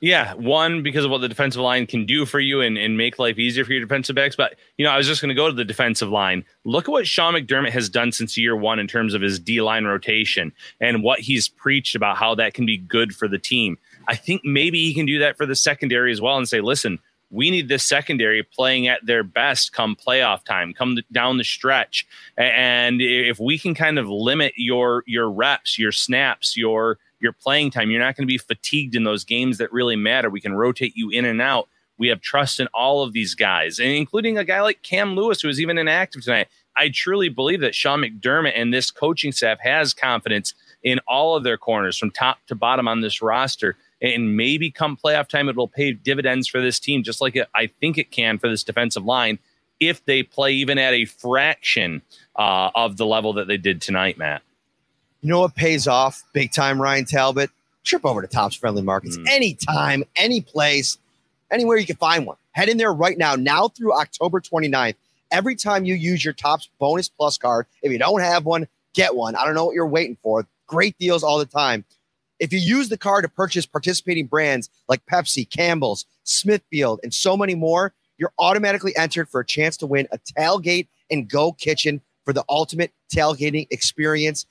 Yeah, 0.00 0.34
one 0.34 0.84
because 0.84 1.04
of 1.04 1.10
what 1.10 1.22
the 1.22 1.28
defensive 1.28 1.60
line 1.60 1.84
can 1.84 2.06
do 2.06 2.24
for 2.24 2.38
you 2.38 2.60
and, 2.60 2.78
and 2.78 2.96
make 2.96 3.18
life 3.18 3.36
easier 3.36 3.64
for 3.64 3.72
your 3.72 3.80
defensive 3.80 4.14
backs. 4.14 4.36
But 4.36 4.54
you 4.76 4.84
know, 4.84 4.92
I 4.92 4.96
was 4.96 5.08
just 5.08 5.20
going 5.20 5.30
to 5.30 5.34
go 5.34 5.48
to 5.48 5.52
the 5.52 5.64
defensive 5.64 6.08
line. 6.08 6.44
Look 6.64 6.88
at 6.88 6.92
what 6.92 7.06
Sean 7.06 7.34
McDermott 7.34 7.70
has 7.70 7.88
done 7.88 8.12
since 8.12 8.38
year 8.38 8.54
one 8.54 8.78
in 8.78 8.86
terms 8.86 9.12
of 9.12 9.22
his 9.22 9.40
D 9.40 9.60
line 9.60 9.86
rotation 9.86 10.52
and 10.80 11.02
what 11.02 11.18
he's 11.18 11.48
preached 11.48 11.96
about 11.96 12.16
how 12.16 12.36
that 12.36 12.54
can 12.54 12.64
be 12.64 12.78
good 12.78 13.12
for 13.12 13.26
the 13.26 13.38
team. 13.38 13.76
I 14.06 14.14
think 14.14 14.42
maybe 14.44 14.84
he 14.84 14.94
can 14.94 15.04
do 15.04 15.18
that 15.18 15.36
for 15.36 15.46
the 15.46 15.56
secondary 15.56 16.12
as 16.12 16.20
well 16.20 16.38
and 16.38 16.48
say, 16.48 16.60
listen, 16.60 17.00
we 17.30 17.50
need 17.50 17.68
this 17.68 17.86
secondary 17.86 18.42
playing 18.42 18.88
at 18.88 19.04
their 19.04 19.22
best 19.22 19.72
come 19.72 19.96
playoff 19.96 20.44
time, 20.44 20.72
come 20.72 20.94
th- 20.96 21.06
down 21.12 21.36
the 21.38 21.44
stretch. 21.44 22.06
And 22.36 23.00
if 23.02 23.38
we 23.38 23.58
can 23.58 23.74
kind 23.74 23.98
of 23.98 24.08
limit 24.08 24.54
your 24.56 25.04
your 25.06 25.30
reps, 25.30 25.78
your 25.78 25.92
snaps, 25.92 26.56
your 26.56 26.98
your 27.20 27.32
playing 27.32 27.70
time, 27.70 27.90
you're 27.90 28.00
not 28.00 28.16
going 28.16 28.26
to 28.26 28.32
be 28.32 28.38
fatigued 28.38 28.94
in 28.94 29.04
those 29.04 29.24
games 29.24 29.58
that 29.58 29.72
really 29.72 29.96
matter. 29.96 30.30
We 30.30 30.40
can 30.40 30.54
rotate 30.54 30.96
you 30.96 31.10
in 31.10 31.24
and 31.24 31.42
out. 31.42 31.68
We 31.98 32.08
have 32.08 32.20
trust 32.20 32.60
in 32.60 32.68
all 32.72 33.02
of 33.02 33.12
these 33.12 33.34
guys, 33.34 33.78
and 33.78 33.90
including 33.90 34.38
a 34.38 34.44
guy 34.44 34.60
like 34.60 34.82
Cam 34.82 35.16
Lewis, 35.16 35.40
who 35.40 35.48
was 35.48 35.60
even 35.60 35.78
inactive 35.78 36.22
tonight. 36.22 36.48
I 36.76 36.90
truly 36.90 37.28
believe 37.28 37.60
that 37.60 37.74
Sean 37.74 38.02
McDermott 38.02 38.52
and 38.54 38.72
this 38.72 38.92
coaching 38.92 39.32
staff 39.32 39.58
has 39.60 39.92
confidence 39.92 40.54
in 40.84 41.00
all 41.08 41.34
of 41.34 41.42
their 41.42 41.58
corners 41.58 41.98
from 41.98 42.12
top 42.12 42.38
to 42.46 42.54
bottom 42.54 42.86
on 42.86 43.00
this 43.00 43.20
roster. 43.20 43.76
And 44.00 44.36
maybe 44.36 44.70
come 44.70 44.96
playoff 44.96 45.28
time, 45.28 45.48
it 45.48 45.56
will 45.56 45.68
pay 45.68 45.92
dividends 45.92 46.46
for 46.46 46.60
this 46.60 46.78
team, 46.78 47.02
just 47.02 47.20
like 47.20 47.34
it, 47.34 47.48
I 47.54 47.66
think 47.80 47.98
it 47.98 48.10
can 48.12 48.38
for 48.38 48.48
this 48.48 48.62
defensive 48.62 49.04
line 49.04 49.38
if 49.80 50.04
they 50.04 50.22
play 50.22 50.52
even 50.52 50.78
at 50.78 50.94
a 50.94 51.04
fraction 51.04 52.02
uh, 52.36 52.70
of 52.74 52.96
the 52.96 53.06
level 53.06 53.32
that 53.34 53.46
they 53.46 53.56
did 53.56 53.80
tonight, 53.80 54.18
Matt. 54.18 54.42
You 55.20 55.30
know 55.30 55.40
what 55.40 55.54
pays 55.54 55.88
off 55.88 56.22
big 56.32 56.52
time, 56.52 56.80
Ryan 56.80 57.04
Talbot? 57.04 57.50
Trip 57.84 58.04
over 58.04 58.22
to 58.22 58.28
Tops 58.28 58.54
Friendly 58.54 58.82
Markets 58.82 59.18
anytime, 59.28 60.04
any 60.14 60.40
place, 60.40 60.98
anywhere 61.50 61.76
you 61.76 61.86
can 61.86 61.96
find 61.96 62.26
one. 62.26 62.36
Head 62.52 62.68
in 62.68 62.76
there 62.76 62.92
right 62.92 63.16
now, 63.16 63.34
now 63.34 63.68
through 63.68 63.94
October 63.94 64.40
29th. 64.40 64.94
Every 65.30 65.56
time 65.56 65.84
you 65.84 65.94
use 65.94 66.24
your 66.24 66.34
Tops 66.34 66.68
Bonus 66.78 67.08
Plus 67.08 67.38
card, 67.38 67.66
if 67.82 67.92
you 67.92 67.98
don't 67.98 68.20
have 68.20 68.44
one, 68.44 68.66
get 68.94 69.14
one. 69.14 69.36
I 69.36 69.44
don't 69.44 69.54
know 69.54 69.64
what 69.64 69.74
you're 69.74 69.86
waiting 69.86 70.16
for. 70.22 70.46
Great 70.66 70.96
deals 70.98 71.22
all 71.22 71.38
the 71.38 71.46
time. 71.46 71.84
If 72.38 72.52
you 72.52 72.58
use 72.58 72.88
the 72.88 72.96
card 72.96 73.24
to 73.24 73.28
purchase 73.28 73.66
participating 73.66 74.26
brands 74.26 74.70
like 74.88 75.04
Pepsi, 75.06 75.48
Campbell's, 75.48 76.06
Smithfield, 76.24 77.00
and 77.02 77.12
so 77.12 77.36
many 77.36 77.54
more, 77.54 77.92
you're 78.16 78.32
automatically 78.38 78.96
entered 78.96 79.28
for 79.28 79.40
a 79.40 79.46
chance 79.46 79.76
to 79.78 79.86
win 79.86 80.08
a 80.12 80.18
tailgate 80.18 80.88
and 81.10 81.28
go 81.28 81.52
kitchen 81.52 82.00
for 82.24 82.32
the 82.32 82.44
ultimate 82.48 82.92
tailgating 83.14 83.66
experience. 83.70 84.46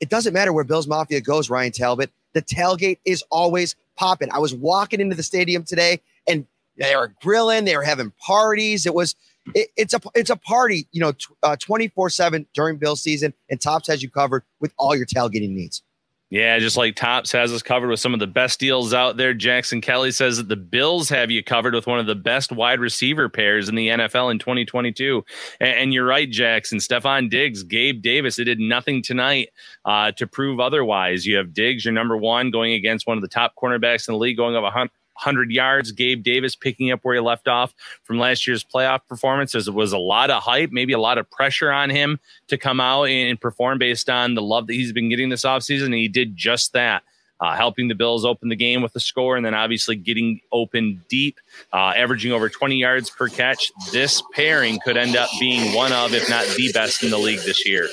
It 0.00 0.08
doesn't 0.08 0.32
matter 0.32 0.52
where 0.52 0.64
Bills 0.64 0.86
Mafia 0.86 1.20
goes, 1.20 1.50
Ryan 1.50 1.72
Talbot. 1.72 2.10
The 2.34 2.42
tailgate 2.42 2.98
is 3.04 3.24
always 3.30 3.74
popping. 3.96 4.30
I 4.30 4.38
was 4.38 4.54
walking 4.54 5.00
into 5.00 5.16
the 5.16 5.22
stadium 5.22 5.64
today 5.64 6.00
and 6.26 6.46
they 6.76 6.94
were 6.94 7.14
grilling, 7.22 7.64
they 7.64 7.76
were 7.76 7.82
having 7.82 8.12
parties. 8.20 8.84
It 8.84 8.94
was 8.94 9.14
it, 9.54 9.68
it's 9.76 9.94
a 9.94 10.00
it's 10.14 10.30
a 10.30 10.36
party, 10.36 10.86
you 10.92 11.00
know, 11.00 11.12
uh, 11.42 11.56
twenty 11.56 11.88
four 11.88 12.10
seven 12.10 12.46
during 12.52 12.76
Bill 12.76 12.96
season, 12.96 13.32
and 13.48 13.60
Tops 13.60 13.88
has 13.88 14.02
you 14.02 14.10
covered 14.10 14.42
with 14.60 14.74
all 14.78 14.94
your 14.94 15.06
tailgating 15.06 15.50
needs. 15.50 15.82
Yeah, 16.28 16.58
just 16.58 16.76
like 16.76 16.96
Tops 16.96 17.30
has 17.30 17.52
us 17.52 17.62
covered 17.62 17.88
with 17.88 18.00
some 18.00 18.12
of 18.12 18.18
the 18.18 18.26
best 18.26 18.58
deals 18.58 18.92
out 18.92 19.16
there. 19.16 19.32
Jackson 19.32 19.80
Kelly 19.80 20.10
says 20.10 20.38
that 20.38 20.48
the 20.48 20.56
Bills 20.56 21.08
have 21.08 21.30
you 21.30 21.44
covered 21.44 21.72
with 21.72 21.86
one 21.86 22.00
of 22.00 22.06
the 22.06 22.16
best 22.16 22.50
wide 22.50 22.80
receiver 22.80 23.28
pairs 23.28 23.68
in 23.68 23.76
the 23.76 23.88
NFL 23.88 24.32
in 24.32 24.40
2022. 24.40 25.24
And, 25.60 25.70
and 25.70 25.94
you're 25.94 26.04
right, 26.04 26.28
Jackson. 26.28 26.78
Stefon 26.78 27.30
Diggs, 27.30 27.62
Gabe 27.62 28.02
Davis, 28.02 28.36
they 28.36 28.44
did 28.44 28.58
nothing 28.58 29.02
tonight 29.02 29.50
uh, 29.84 30.10
to 30.12 30.26
prove 30.26 30.58
otherwise. 30.58 31.26
You 31.26 31.36
have 31.36 31.54
Diggs, 31.54 31.84
your 31.84 31.94
number 31.94 32.16
one, 32.16 32.50
going 32.50 32.72
against 32.72 33.06
one 33.06 33.16
of 33.16 33.22
the 33.22 33.28
top 33.28 33.52
cornerbacks 33.56 34.08
in 34.08 34.14
the 34.14 34.18
league, 34.18 34.36
going 34.36 34.56
up 34.56 34.64
a 34.64 34.70
hundred. 34.70 34.90
100 35.16 35.50
yards. 35.50 35.92
Gabe 35.92 36.22
Davis 36.22 36.54
picking 36.54 36.90
up 36.90 37.00
where 37.02 37.14
he 37.14 37.20
left 37.20 37.48
off 37.48 37.74
from 38.04 38.18
last 38.18 38.46
year's 38.46 38.64
playoff 38.64 39.00
performance. 39.08 39.52
There 39.52 39.72
was 39.72 39.92
a 39.92 39.98
lot 39.98 40.30
of 40.30 40.42
hype, 40.42 40.70
maybe 40.72 40.92
a 40.92 40.98
lot 40.98 41.18
of 41.18 41.30
pressure 41.30 41.72
on 41.72 41.90
him 41.90 42.18
to 42.48 42.58
come 42.58 42.80
out 42.80 43.04
and 43.04 43.40
perform 43.40 43.78
based 43.78 44.08
on 44.10 44.34
the 44.34 44.42
love 44.42 44.66
that 44.66 44.74
he's 44.74 44.92
been 44.92 45.08
getting 45.08 45.28
this 45.28 45.44
offseason. 45.44 45.86
And 45.86 45.94
he 45.94 46.08
did 46.08 46.36
just 46.36 46.72
that. 46.72 47.02
Uh, 47.38 47.54
helping 47.54 47.88
the 47.88 47.94
Bills 47.94 48.24
open 48.24 48.48
the 48.48 48.56
game 48.56 48.80
with 48.80 48.96
a 48.96 49.00
score, 49.00 49.36
and 49.36 49.44
then 49.44 49.52
obviously 49.52 49.94
getting 49.94 50.40
open 50.52 51.04
deep, 51.10 51.38
uh, 51.70 51.92
averaging 51.94 52.32
over 52.32 52.48
20 52.48 52.76
yards 52.76 53.10
per 53.10 53.28
catch. 53.28 53.70
This 53.92 54.22
pairing 54.32 54.78
could 54.82 54.96
end 54.96 55.16
up 55.16 55.28
being 55.38 55.74
one 55.74 55.92
of, 55.92 56.14
if 56.14 56.30
not 56.30 56.46
the 56.56 56.72
best 56.72 57.02
in 57.02 57.10
the 57.10 57.18
league 57.18 57.40
this 57.40 57.66
year. 57.68 57.88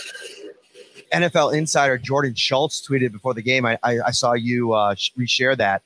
NFL 1.13 1.53
insider 1.53 1.97
Jordan 1.97 2.35
Schultz 2.35 2.85
tweeted 2.85 3.11
before 3.11 3.33
the 3.33 3.41
game. 3.41 3.65
I, 3.65 3.77
I, 3.83 3.99
I 3.99 4.11
saw 4.11 4.33
you 4.33 4.73
uh, 4.73 4.95
reshare 5.17 5.55
that. 5.57 5.83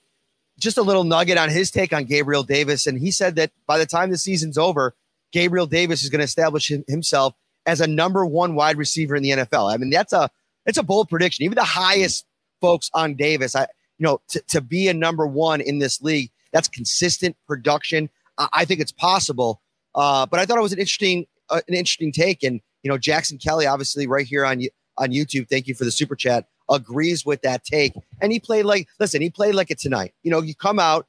Just 0.60 0.78
a 0.78 0.82
little 0.82 1.04
nugget 1.04 1.38
on 1.38 1.50
his 1.50 1.70
take 1.70 1.94
on 1.94 2.06
Gabriel 2.06 2.44
Davis. 2.44 2.88
And 2.88 2.98
he 2.98 3.12
said 3.12 3.36
that 3.36 3.52
by 3.68 3.78
the 3.78 3.86
time 3.86 4.10
the 4.10 4.18
season's 4.18 4.58
over, 4.58 4.96
Gabriel 5.32 5.68
Davis 5.68 6.04
is 6.04 6.10
going 6.10 6.20
to 6.20 6.26
establish 6.26 6.72
himself 6.88 7.34
as 7.66 7.82
a 7.82 7.88
number 7.88 8.26
one 8.26 8.56
wide 8.56 8.78
receiver 8.78 9.16
in 9.16 9.24
the 9.24 9.32
NFL. 9.32 9.72
I 9.72 9.78
mean, 9.78 9.90
that's 9.90 10.14
a 10.14 10.30
it's 10.66 10.78
a 10.78 10.84
bold 10.84 11.10
prediction. 11.10 11.46
Even 11.46 11.56
the 11.56 11.64
highest 11.64 12.26
folks 12.62 12.90
on 12.94 13.16
Davis, 13.16 13.56
I 13.56 13.68
you 13.98 14.06
know, 14.06 14.22
t- 14.30 14.42
to 14.48 14.62
be 14.62 14.88
a 14.88 14.94
number 14.94 15.28
one 15.28 15.62
in 15.62 15.80
this 15.80 16.02
league, 16.02 16.32
that's 16.52 16.68
consistent 16.68 17.36
production. 17.48 18.10
I, 18.38 18.48
I 18.54 18.66
think 18.66 18.80
it's 18.80 18.92
possible. 18.92 19.62
Uh, 19.96 20.26
but 20.26 20.40
I 20.40 20.46
thought 20.46 20.58
it 20.58 20.62
was 20.62 20.74
an 20.74 20.80
interesting 20.80 21.26
uh, 21.50 21.62
an 21.68 21.74
interesting 21.74 22.12
take. 22.12 22.44
And 22.44 22.62
you 22.84 22.90
know, 22.90 22.98
Jackson 22.98 23.38
Kelly, 23.38 23.66
obviously, 23.66 24.08
right 24.08 24.26
here 24.26 24.46
on 24.46 24.62
on 24.98 25.10
YouTube. 25.10 25.50
Thank 25.50 25.68
you 25.68 25.76
for 25.76 25.84
the 25.84 25.92
super 25.92 26.16
chat. 26.16 26.48
Agrees 26.70 27.26
with 27.26 27.42
that 27.44 27.64
take, 27.64 27.94
and 28.22 28.32
he 28.32 28.40
played 28.40 28.66
like 28.66 28.88
listen. 29.00 29.22
He 29.22 29.30
played 29.30 29.56
like 29.56 29.72
it 29.72 29.80
tonight. 29.80 30.14
You 30.24 30.32
know, 30.32 30.42
you 30.42 30.56
come 30.56 30.80
out. 30.80 31.08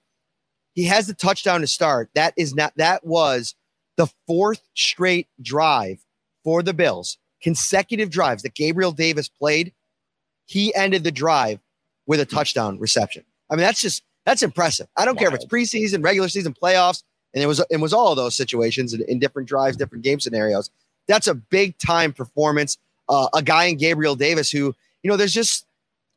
He 0.75 0.85
has 0.85 1.07
the 1.07 1.15
touchdown 1.15 1.61
to 1.61 1.67
start. 1.67 2.11
That 2.15 2.35
is 2.37 2.55
not. 2.55 2.73
That 2.77 3.05
was 3.05 3.55
the 3.97 4.09
fourth 4.27 4.63
straight 4.75 5.27
drive 5.43 5.99
for 6.45 6.63
the 6.63 6.73
Bills, 6.73 7.19
consecutive 7.43 8.11
drives 8.11 8.43
that 8.43 8.55
Gabriel 8.55 8.93
Davis 8.93 9.29
played. 9.29 9.73
He 10.47 10.75
ended 10.75 11.05
the 11.05 11.11
drive 11.11 11.61
with 12.07 12.21
a 12.21 12.25
touchdown 12.25 12.79
reception. 12.79 13.25
I 13.51 13.55
mean, 13.55 13.63
that's 13.63 13.81
just 13.81 14.03
that's 14.25 14.43
impressive. 14.43 14.89
I 14.97 15.05
don't 15.05 15.19
care 15.19 15.29
if 15.29 15.35
it's 15.35 15.45
preseason, 15.47 16.05
regular 16.05 16.29
season, 16.29 16.55
playoffs, 16.55 17.03
and 17.35 17.43
it 17.43 17.47
was 17.47 17.65
it 17.71 17.81
was 17.81 17.93
all 17.93 18.13
of 18.13 18.17
those 18.17 18.37
situations 18.37 18.95
in, 18.95 19.03
in 19.03 19.19
different 19.19 19.49
drives, 19.49 19.77
different 19.77 20.05
game 20.05 20.21
scenarios. 20.21 20.71
That's 21.07 21.27
a 21.27 21.35
big 21.35 21.79
time 21.79 22.13
performance. 22.13 22.79
Uh, 23.09 23.29
a 23.35 23.43
guy 23.43 23.65
in 23.65 23.79
Gabriel 23.79 24.15
Davis 24.15 24.51
who, 24.51 24.75
you 25.03 25.11
know, 25.11 25.17
there's 25.17 25.33
just 25.33 25.67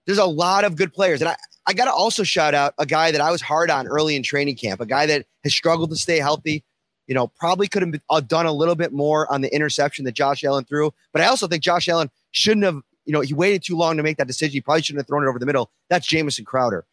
there's 0.05 0.17
a 0.17 0.25
lot 0.25 0.63
of 0.63 0.75
good 0.75 0.93
players, 0.93 1.21
and 1.21 1.29
I 1.29 1.35
I 1.67 1.73
got 1.73 1.85
to 1.85 1.93
also 1.93 2.23
shout 2.23 2.53
out 2.53 2.73
a 2.77 2.85
guy 2.85 3.11
that 3.11 3.21
I 3.21 3.31
was 3.31 3.41
hard 3.41 3.69
on 3.69 3.87
early 3.87 4.15
in 4.15 4.23
training 4.23 4.55
camp, 4.55 4.81
a 4.81 4.85
guy 4.85 5.05
that 5.05 5.25
has 5.43 5.53
struggled 5.53 5.89
to 5.91 5.95
stay 5.95 6.17
healthy. 6.17 6.63
You 7.07 7.15
know, 7.15 7.27
probably 7.27 7.67
could 7.67 7.81
have 7.81 8.01
uh, 8.09 8.21
done 8.21 8.45
a 8.45 8.51
little 8.51 8.75
bit 8.75 8.93
more 8.93 9.31
on 9.31 9.41
the 9.41 9.53
interception 9.53 10.05
that 10.05 10.13
Josh 10.13 10.43
Allen 10.43 10.63
threw, 10.63 10.93
but 11.11 11.21
I 11.21 11.25
also 11.25 11.47
think 11.47 11.63
Josh 11.63 11.87
Allen 11.87 12.09
shouldn't 12.31 12.65
have. 12.65 12.81
You 13.05 13.13
know, 13.13 13.21
he 13.21 13.33
waited 13.33 13.63
too 13.63 13.75
long 13.75 13.97
to 13.97 14.03
make 14.03 14.17
that 14.17 14.27
decision. 14.27 14.53
He 14.53 14.61
probably 14.61 14.83
shouldn't 14.83 15.01
have 15.01 15.07
thrown 15.07 15.23
it 15.23 15.27
over 15.27 15.39
the 15.39 15.45
middle. 15.45 15.71
That's 15.89 16.07
Jamison 16.07 16.45
Crowder. 16.45 16.85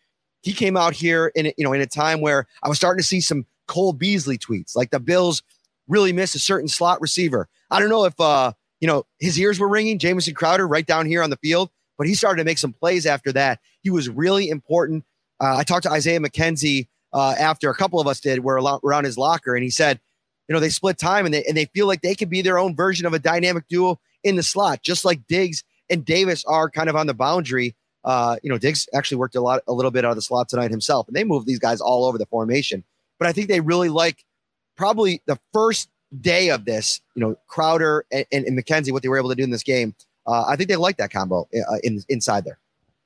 He 0.43 0.53
came 0.53 0.77
out 0.77 0.95
here 0.95 1.31
in 1.35 1.53
you 1.57 1.65
know 1.65 1.73
in 1.73 1.81
a 1.81 1.87
time 1.87 2.21
where 2.21 2.47
I 2.63 2.69
was 2.69 2.79
starting 2.79 3.01
to 3.01 3.07
see 3.07 3.21
some 3.21 3.47
Cole 3.67 3.93
Beasley 3.93 4.39
tweets, 4.39 4.75
like 4.75 4.91
the 4.91 5.01
Bills 5.01 5.43
really 5.87 6.13
miss 6.13 6.35
a 6.35 6.39
certain 6.39 6.69
slot 6.69 7.01
receiver. 7.01 7.49
I 7.71 7.79
don't 7.81 7.91
know 7.91 8.05
if 8.05 8.19
uh 8.19 8.53
you 8.81 8.89
know 8.89 9.07
his 9.21 9.39
ears 9.39 9.61
were 9.61 9.69
ringing, 9.69 9.99
Jamison 9.99 10.35
Crowder 10.35 10.67
right 10.67 10.87
down 10.87 11.07
here 11.07 11.23
on 11.23 11.31
the 11.31 11.37
field, 11.37 11.71
but 11.99 12.07
he 12.07 12.15
started 12.15 12.39
to 12.39 12.45
make 12.45 12.59
some 12.59 12.73
plays 12.73 13.05
after 13.05 13.33
that. 13.33 13.61
He 13.83 13.91
was 13.91 14.09
really 14.09 14.49
important. 14.49 15.05
Uh, 15.41 15.57
I 15.57 15.65
talked 15.65 15.83
to 15.83 15.91
Isaiah 15.91 16.21
McKenzie 16.21 16.89
uh, 17.13 17.35
after 17.39 17.69
a 17.69 17.75
couple 17.75 18.01
of 18.01 18.07
us 18.07 18.21
did. 18.21 18.41
We're 18.45 18.61
around 18.83 19.05
his 19.05 19.19
locker, 19.19 19.55
and 19.55 19.63
he 19.65 19.71
said, 19.71 20.01
you 20.49 20.55
know, 20.55 20.61
they 20.61 20.71
split 20.71 20.99
time 20.99 21.27
and 21.27 21.35
they 21.35 21.45
and 21.45 21.57
they 21.57 21.67
feel 21.67 21.87
like 21.87 22.01
they 22.01 22.15
could 22.15 22.31
be 22.31 22.41
their 22.41 22.59
own 22.59 22.75
version 22.75 23.07
of 23.07 23.13
a 23.13 23.19
dynamic 23.19 23.69
duo 23.69 24.01
in 24.25 24.37
the 24.37 24.43
slot, 24.43 24.83
just 24.83 25.05
like 25.05 25.27
Diggs 25.27 25.63
and 25.91 26.05
Davis 26.05 26.45
are 26.47 26.71
kind 26.71 26.89
of 26.89 26.97
on 26.97 27.07
the 27.07 27.15
boundary. 27.15 27.77
Uh, 28.05 28.37
you 28.43 28.51
know, 28.51 28.59
Diggs 28.59 28.89
actually 28.95 29.19
worked 29.19 29.35
a 29.35 29.41
lot, 29.41 29.63
a 29.69 29.73
little 29.73 29.91
bit 29.91 30.05
out 30.05 30.11
of 30.11 30.17
the 30.17 30.23
slot 30.23 30.49
tonight 30.49 30.71
himself, 30.71 31.07
and 31.07 31.17
they 31.17 31.25
moved 31.25 31.47
these 31.47 31.59
guys 31.59 31.81
all 31.81 32.05
over 32.05 32.17
the 32.17 32.27
formation. 32.27 32.83
But 33.19 33.29
I 33.29 33.33
think 33.33 33.49
they 33.49 33.61
really 33.61 33.89
like 33.89 34.25
probably 34.77 35.23
the 35.27 35.39
first 35.53 35.91
day 36.21 36.51
of 36.51 36.65
this. 36.65 37.01
You 37.15 37.21
know, 37.21 37.37
Crowder 37.49 38.07
and, 38.11 38.25
and, 38.33 38.47
and 38.47 38.59
McKenzie, 38.59 38.93
what 38.93 39.03
they 39.03 39.09
were 39.09 39.19
able 39.19 39.31
to 39.31 39.35
do 39.35 39.43
in 39.43 39.51
this 39.51 39.63
game. 39.63 39.95
Uh, 40.29 40.45
I 40.47 40.55
think 40.55 40.69
they 40.69 40.77
like 40.77 40.99
that 40.99 41.11
combo 41.11 41.49
uh, 41.53 41.79
in 41.83 42.03
inside 42.09 42.45
there. 42.45 42.59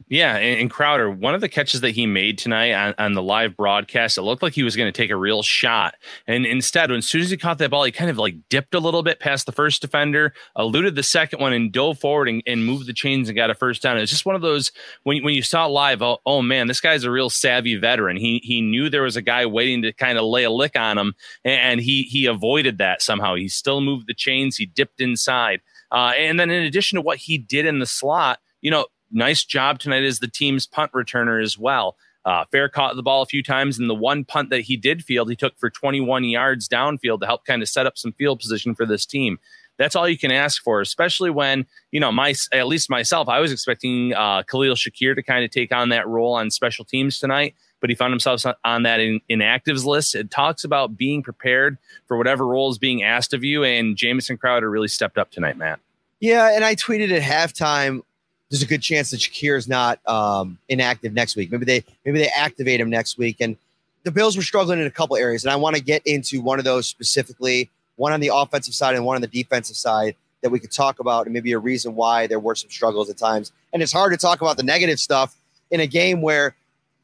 Yeah, 0.09 0.37
and, 0.37 0.71
Crowder, 0.71 1.11
one 1.11 1.35
of 1.35 1.41
the 1.41 1.49
catches 1.49 1.81
that 1.81 1.93
he 1.93 2.07
made 2.07 2.37
tonight 2.37 2.73
on, 2.73 2.95
on 2.99 3.13
the 3.15 3.23
live 3.23 3.57
broadcast, 3.57 4.19
it 4.19 4.23
looked 4.23 4.43
like 4.43 4.53
he 4.53 4.63
was 4.63 4.77
going 4.77 4.93
to 4.93 4.97
take 4.97 5.11
a 5.11 5.17
real 5.17 5.43
shot. 5.43 5.95
And 6.27 6.45
instead, 6.45 6.91
as 6.91 7.07
soon 7.07 7.23
as 7.23 7.31
he 7.31 7.37
caught 7.37 7.59
that 7.59 7.71
ball, 7.71 7.85
he 7.85 7.93
kind 7.93 8.11
of 8.11 8.19
like 8.19 8.35
dipped 8.51 8.75
a 8.75 8.79
little 8.79 9.03
bit 9.03 9.21
past 9.21 9.47
the 9.47 9.53
first 9.53 9.81
defender, 9.81 10.35
eluded 10.59 10.97
the 10.97 11.03
second 11.03 11.41
one, 11.41 11.53
and 11.53 11.73
dove 11.73 11.99
forward 11.99 12.29
and, 12.29 12.43
and 12.47 12.67
moved 12.67 12.87
the 12.87 12.93
chains 12.93 13.29
and 13.29 13.37
got 13.37 13.49
a 13.49 13.55
first 13.55 13.81
down. 13.81 13.97
It's 13.97 14.11
just 14.11 14.27
one 14.27 14.37
of 14.37 14.43
those 14.43 14.73
when, 15.05 15.23
when 15.23 15.35
you 15.35 15.43
saw 15.43 15.67
live, 15.67 16.03
oh, 16.03 16.19
oh 16.27 16.43
man, 16.43 16.67
this 16.67 16.81
guy's 16.81 17.05
a 17.05 17.11
real 17.11 17.31
savvy 17.31 17.77
veteran. 17.77 18.17
He 18.17 18.41
he 18.43 18.61
knew 18.61 18.91
there 18.91 19.03
was 19.03 19.17
a 19.17 19.23
guy 19.23 19.47
waiting 19.47 19.83
to 19.83 19.93
kind 19.93 20.19
of 20.19 20.25
lay 20.25 20.45
a 20.45 20.51
lick 20.51 20.77
on 20.77 20.99
him, 20.99 21.15
and 21.45 21.81
he 21.81 22.03
he 22.03 22.27
avoided 22.27 22.79
that 22.79 23.03
somehow. 23.03 23.35
He 23.35 23.49
still 23.49 23.81
moved 23.81 24.09
the 24.09 24.15
chains, 24.15 24.57
he 24.57 24.67
dipped 24.67 25.01
inside. 25.01 25.61
Uh, 25.93 26.13
and 26.17 26.41
then 26.41 26.51
in 26.51 26.65
addition 26.65 26.97
to 26.97 27.03
what 27.03 27.19
he 27.19 27.39
did 27.39 27.67
in 27.67 27.79
the 27.79 27.87
slot, 27.87 28.41
you 28.63 28.71
know, 28.71 28.87
nice 29.13 29.45
job 29.45 29.79
tonight 29.79 30.03
as 30.03 30.19
the 30.19 30.29
team's 30.29 30.67
punt 30.67 30.91
returner 30.93 31.43
as 31.43 31.59
well. 31.59 31.97
Uh, 32.25 32.45
Fair 32.51 32.69
caught 32.69 32.97
the 32.97 33.03
ball 33.03 33.23
a 33.23 33.27
few 33.27 33.43
times, 33.43 33.79
and 33.79 33.91
the 33.91 33.95
one 33.95 34.25
punt 34.25 34.51
that 34.51 34.61
he 34.61 34.77
did 34.77 35.05
field, 35.05 35.29
he 35.29 35.37
took 35.37 35.59
for 35.59 35.69
21 35.69 36.25
yards 36.25 36.69
downfield 36.69 37.21
to 37.21 37.27
help 37.27 37.45
kind 37.45 37.63
of 37.63 37.69
set 37.69 37.87
up 37.87 37.99
some 37.99 38.13
field 38.13 38.41
position 38.41 38.75
for 38.75 38.87
this 38.87 39.05
team. 39.05 39.39
That's 39.79 39.97
all 39.97 40.09
you 40.09 40.19
can 40.19 40.31
ask 40.31 40.63
for, 40.63 40.81
especially 40.81 41.31
when 41.31 41.67
you 41.91 41.99
know 41.99 42.13
my 42.13 42.35
at 42.53 42.69
least 42.69 42.89
myself. 42.89 43.29
I 43.29 43.41
was 43.41 43.51
expecting 43.51 44.15
uh, 44.15 44.45
Khalil 44.45 44.75
Shakir 44.75 45.17
to 45.17 45.23
kind 45.23 45.45
of 45.45 45.51
take 45.51 45.73
on 45.75 45.89
that 45.89 46.07
role 46.07 46.35
on 46.35 46.51
special 46.51 46.85
teams 46.85 47.19
tonight, 47.19 47.55
but 47.83 47.90
he 47.90 47.97
found 47.97 48.12
himself 48.12 48.47
on 48.64 48.85
that 48.85 49.01
in, 49.01 49.21
inactives 49.29 49.85
list. 49.85 50.14
It 50.14 50.31
talks 50.31 50.64
about 50.64 50.97
being 50.97 51.23
prepared 51.23 51.77
for 52.07 52.16
whatever 52.16 52.47
role 52.47 52.71
is 52.71 52.79
being 52.79 53.03
asked 53.03 53.35
of 53.35 53.45
you, 53.45 53.64
and 53.64 53.97
Jamison 53.97 54.38
Crowder 54.38 54.71
really 54.71 54.88
stepped 54.88 55.18
up 55.18 55.31
tonight, 55.33 55.59
Matt. 55.59 55.81
Yeah, 56.21 56.55
and 56.55 56.64
I 56.64 56.77
tweeted 56.77 57.11
at 57.11 57.21
halftime 57.21 58.03
there's 58.49 58.62
a 58.62 58.66
good 58.66 58.83
chance 58.83 59.11
that 59.11 59.21
Shakir 59.21 59.59
is 59.59 59.66
not 59.66 59.99
um, 60.09 60.59
inactive 60.68 61.12
next 61.12 61.37
week. 61.37 61.51
Maybe 61.51 61.64
they 61.64 61.85
maybe 62.05 62.21
they 62.21 62.29
activate 62.29 62.81
him 62.81 62.88
next 62.88 63.18
week. 63.18 63.38
And 63.40 63.57
the 64.05 64.12
Bills 64.12 64.37
were 64.37 64.42
struggling 64.42 64.79
in 64.79 64.87
a 64.87 64.90
couple 64.90 65.16
areas, 65.16 65.45
and 65.45 65.51
I 65.51 65.57
want 65.57 65.75
to 65.75 65.83
get 65.83 66.07
into 66.07 66.40
one 66.40 66.61
of 66.61 66.64
those 66.64 66.87
specifically, 66.87 67.68
one 67.97 68.12
on 68.12 68.21
the 68.21 68.31
offensive 68.33 68.75
side 68.75 68.95
and 68.95 69.05
one 69.05 69.16
on 69.16 69.23
the 69.23 69.27
defensive 69.27 69.77
side 69.77 70.14
that 70.42 70.51
we 70.51 70.61
could 70.61 70.71
talk 70.71 71.01
about, 71.01 71.27
and 71.27 71.33
maybe 71.33 71.51
a 71.53 71.59
reason 71.59 71.97
why 71.97 72.29
there 72.29 72.38
were 72.38 72.55
some 72.55 72.71
struggles 72.71 73.11
at 73.11 73.18
times. 73.18 73.51
And 73.73 73.83
it's 73.83 73.92
hard 73.92 74.12
to 74.12 74.16
talk 74.16 74.40
about 74.40 74.57
the 74.57 74.62
negative 74.62 75.01
stuff 75.01 75.35
in 75.73 75.81
a 75.81 75.87
game 75.87 76.21
where 76.21 76.55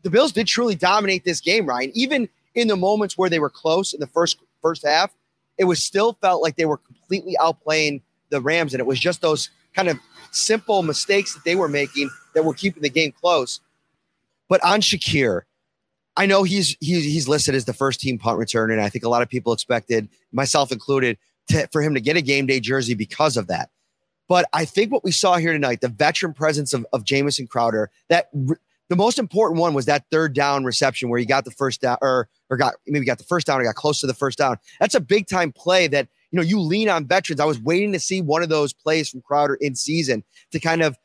the 0.02 0.10
Bills 0.10 0.32
did 0.32 0.46
truly 0.46 0.74
dominate 0.74 1.24
this 1.24 1.40
game, 1.40 1.66
Ryan. 1.66 1.90
Even 1.94 2.28
in 2.54 2.68
the 2.68 2.76
moments 2.76 3.16
where 3.16 3.30
they 3.30 3.38
were 3.38 3.50
close 3.50 3.92
in 3.92 4.00
the 4.00 4.06
first 4.06 4.38
first 4.62 4.84
half, 4.84 5.12
it 5.56 5.64
was 5.64 5.82
still 5.82 6.14
felt 6.20 6.42
like 6.42 6.56
they 6.56 6.64
were 6.64 6.78
completely 6.78 7.36
outplaying 7.40 8.02
the 8.30 8.40
Rams, 8.40 8.74
and 8.74 8.80
it 8.80 8.86
was 8.86 9.00
just 9.00 9.20
those 9.20 9.50
kind 9.74 9.88
of 9.88 9.98
simple 10.30 10.82
mistakes 10.82 11.34
that 11.34 11.44
they 11.44 11.56
were 11.56 11.68
making 11.68 12.10
that 12.34 12.44
were 12.44 12.54
keeping 12.54 12.82
the 12.82 12.90
game 12.90 13.12
close. 13.12 13.60
But 14.48 14.64
on 14.64 14.80
Shakir, 14.80 15.42
I 16.16 16.26
know 16.26 16.42
he's 16.42 16.76
he's, 16.80 17.04
he's 17.04 17.28
listed 17.28 17.54
as 17.54 17.64
the 17.64 17.72
first 17.72 18.00
team 18.00 18.18
punt 18.18 18.38
returner, 18.38 18.72
and 18.72 18.80
I 18.80 18.88
think 18.88 19.04
a 19.04 19.08
lot 19.08 19.22
of 19.22 19.28
people 19.28 19.52
expected, 19.52 20.08
myself 20.32 20.72
included, 20.72 21.18
to, 21.48 21.66
for 21.68 21.82
him 21.82 21.94
to 21.94 22.00
get 22.00 22.16
a 22.16 22.22
game 22.22 22.46
day 22.46 22.60
jersey 22.60 22.94
because 22.94 23.36
of 23.36 23.46
that. 23.48 23.70
But 24.28 24.46
I 24.52 24.66
think 24.66 24.92
what 24.92 25.04
we 25.04 25.10
saw 25.10 25.36
here 25.36 25.52
tonight, 25.52 25.80
the 25.80 25.88
veteran 25.88 26.34
presence 26.34 26.74
of, 26.74 26.86
of 26.92 27.04
Jamison 27.04 27.46
Crowder, 27.46 27.90
that 28.08 28.28
the 28.88 28.96
most 28.96 29.18
important 29.18 29.60
one 29.60 29.74
was 29.74 29.86
that 29.86 30.04
third 30.10 30.34
down 30.34 30.64
reception 30.64 31.08
where 31.08 31.18
he 31.18 31.26
got 31.26 31.44
the 31.44 31.50
first 31.50 31.80
down 31.80 31.98
or 32.00 32.28
or 32.50 32.56
got 32.56 32.74
maybe 32.86 33.06
got 33.06 33.18
the 33.18 33.24
first 33.24 33.46
down 33.46 33.60
or 33.60 33.64
got 33.64 33.74
close 33.74 34.00
to 34.00 34.06
the 34.06 34.14
first 34.14 34.38
down. 34.38 34.58
That's 34.80 34.94
a 34.94 35.00
big 35.00 35.26
time 35.26 35.52
play 35.52 35.86
that 35.88 36.08
you 36.30 36.36
know, 36.36 36.42
you 36.42 36.60
lean 36.60 36.88
on 36.88 37.06
veterans. 37.06 37.40
I 37.40 37.44
was 37.44 37.60
waiting 37.60 37.92
to 37.92 38.00
see 38.00 38.20
one 38.20 38.42
of 38.42 38.48
those 38.48 38.72
plays 38.72 39.08
from 39.08 39.22
Crowder 39.22 39.54
in 39.54 39.74
season 39.74 40.24
to 40.52 40.60
kind 40.60 40.82
of 40.82 40.96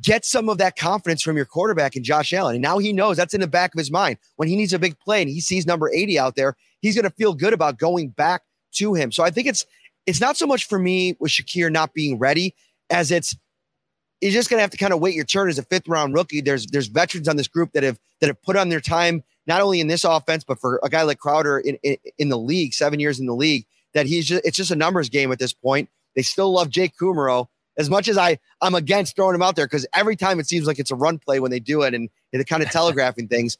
get 0.00 0.24
some 0.24 0.48
of 0.48 0.58
that 0.58 0.76
confidence 0.76 1.20
from 1.22 1.36
your 1.36 1.44
quarterback 1.44 1.96
and 1.96 2.04
Josh 2.04 2.32
Allen. 2.32 2.56
And 2.56 2.62
now 2.62 2.78
he 2.78 2.92
knows 2.92 3.16
that's 3.16 3.34
in 3.34 3.40
the 3.40 3.46
back 3.46 3.74
of 3.74 3.78
his 3.78 3.90
mind. 3.90 4.18
When 4.36 4.48
he 4.48 4.56
needs 4.56 4.72
a 4.72 4.78
big 4.78 4.98
play 4.98 5.20
and 5.20 5.30
he 5.30 5.40
sees 5.40 5.66
number 5.66 5.90
80 5.92 6.18
out 6.18 6.36
there, 6.36 6.56
he's 6.80 6.94
going 6.94 7.04
to 7.04 7.14
feel 7.16 7.34
good 7.34 7.52
about 7.52 7.78
going 7.78 8.10
back 8.10 8.42
to 8.74 8.94
him. 8.94 9.10
So 9.12 9.24
I 9.24 9.30
think 9.30 9.48
it's 9.48 9.66
it's 10.06 10.20
not 10.20 10.36
so 10.36 10.46
much 10.46 10.66
for 10.66 10.78
me 10.78 11.16
with 11.20 11.30
Shakir 11.30 11.70
not 11.70 11.92
being 11.92 12.18
ready 12.18 12.54
as 12.88 13.10
it's 13.10 13.36
you're 14.20 14.32
just 14.32 14.50
gonna 14.50 14.62
have 14.62 14.70
to 14.70 14.76
kind 14.76 14.92
of 14.92 15.00
wait 15.00 15.14
your 15.14 15.24
turn 15.24 15.48
as 15.48 15.58
a 15.58 15.62
fifth 15.62 15.88
round 15.88 16.14
rookie. 16.14 16.40
There's 16.40 16.66
there's 16.66 16.88
veterans 16.88 17.28
on 17.28 17.36
this 17.36 17.48
group 17.48 17.72
that 17.72 17.82
have 17.82 17.98
that 18.20 18.26
have 18.28 18.42
put 18.42 18.56
on 18.56 18.68
their 18.68 18.80
time 18.80 19.22
not 19.46 19.60
only 19.60 19.80
in 19.80 19.86
this 19.86 20.04
offense 20.04 20.44
but 20.44 20.60
for 20.60 20.80
a 20.82 20.88
guy 20.88 21.02
like 21.02 21.18
Crowder 21.18 21.58
in 21.58 21.76
in, 21.82 21.96
in 22.18 22.28
the 22.28 22.38
league, 22.38 22.74
seven 22.74 23.00
years 23.00 23.18
in 23.18 23.26
the 23.26 23.34
league 23.34 23.66
that 23.94 24.06
he's 24.06 24.26
just 24.26 24.44
it's 24.44 24.56
just 24.56 24.70
a 24.70 24.76
numbers 24.76 25.08
game 25.08 25.32
at 25.32 25.38
this 25.38 25.52
point. 25.52 25.88
They 26.14 26.22
still 26.22 26.52
love 26.52 26.70
Jake 26.70 26.92
Kumerow 27.00 27.46
as 27.78 27.88
much 27.88 28.08
as 28.08 28.18
I 28.18 28.38
I'm 28.60 28.74
against 28.74 29.16
throwing 29.16 29.34
him 29.34 29.42
out 29.42 29.56
there 29.56 29.66
because 29.66 29.86
every 29.94 30.16
time 30.16 30.38
it 30.38 30.46
seems 30.46 30.66
like 30.66 30.78
it's 30.78 30.90
a 30.90 30.96
run 30.96 31.18
play 31.18 31.40
when 31.40 31.50
they 31.50 31.60
do 31.60 31.82
it 31.82 31.94
and 31.94 32.08
they're 32.32 32.44
kind 32.44 32.62
of 32.62 32.70
telegraphing 32.72 33.28
things. 33.28 33.56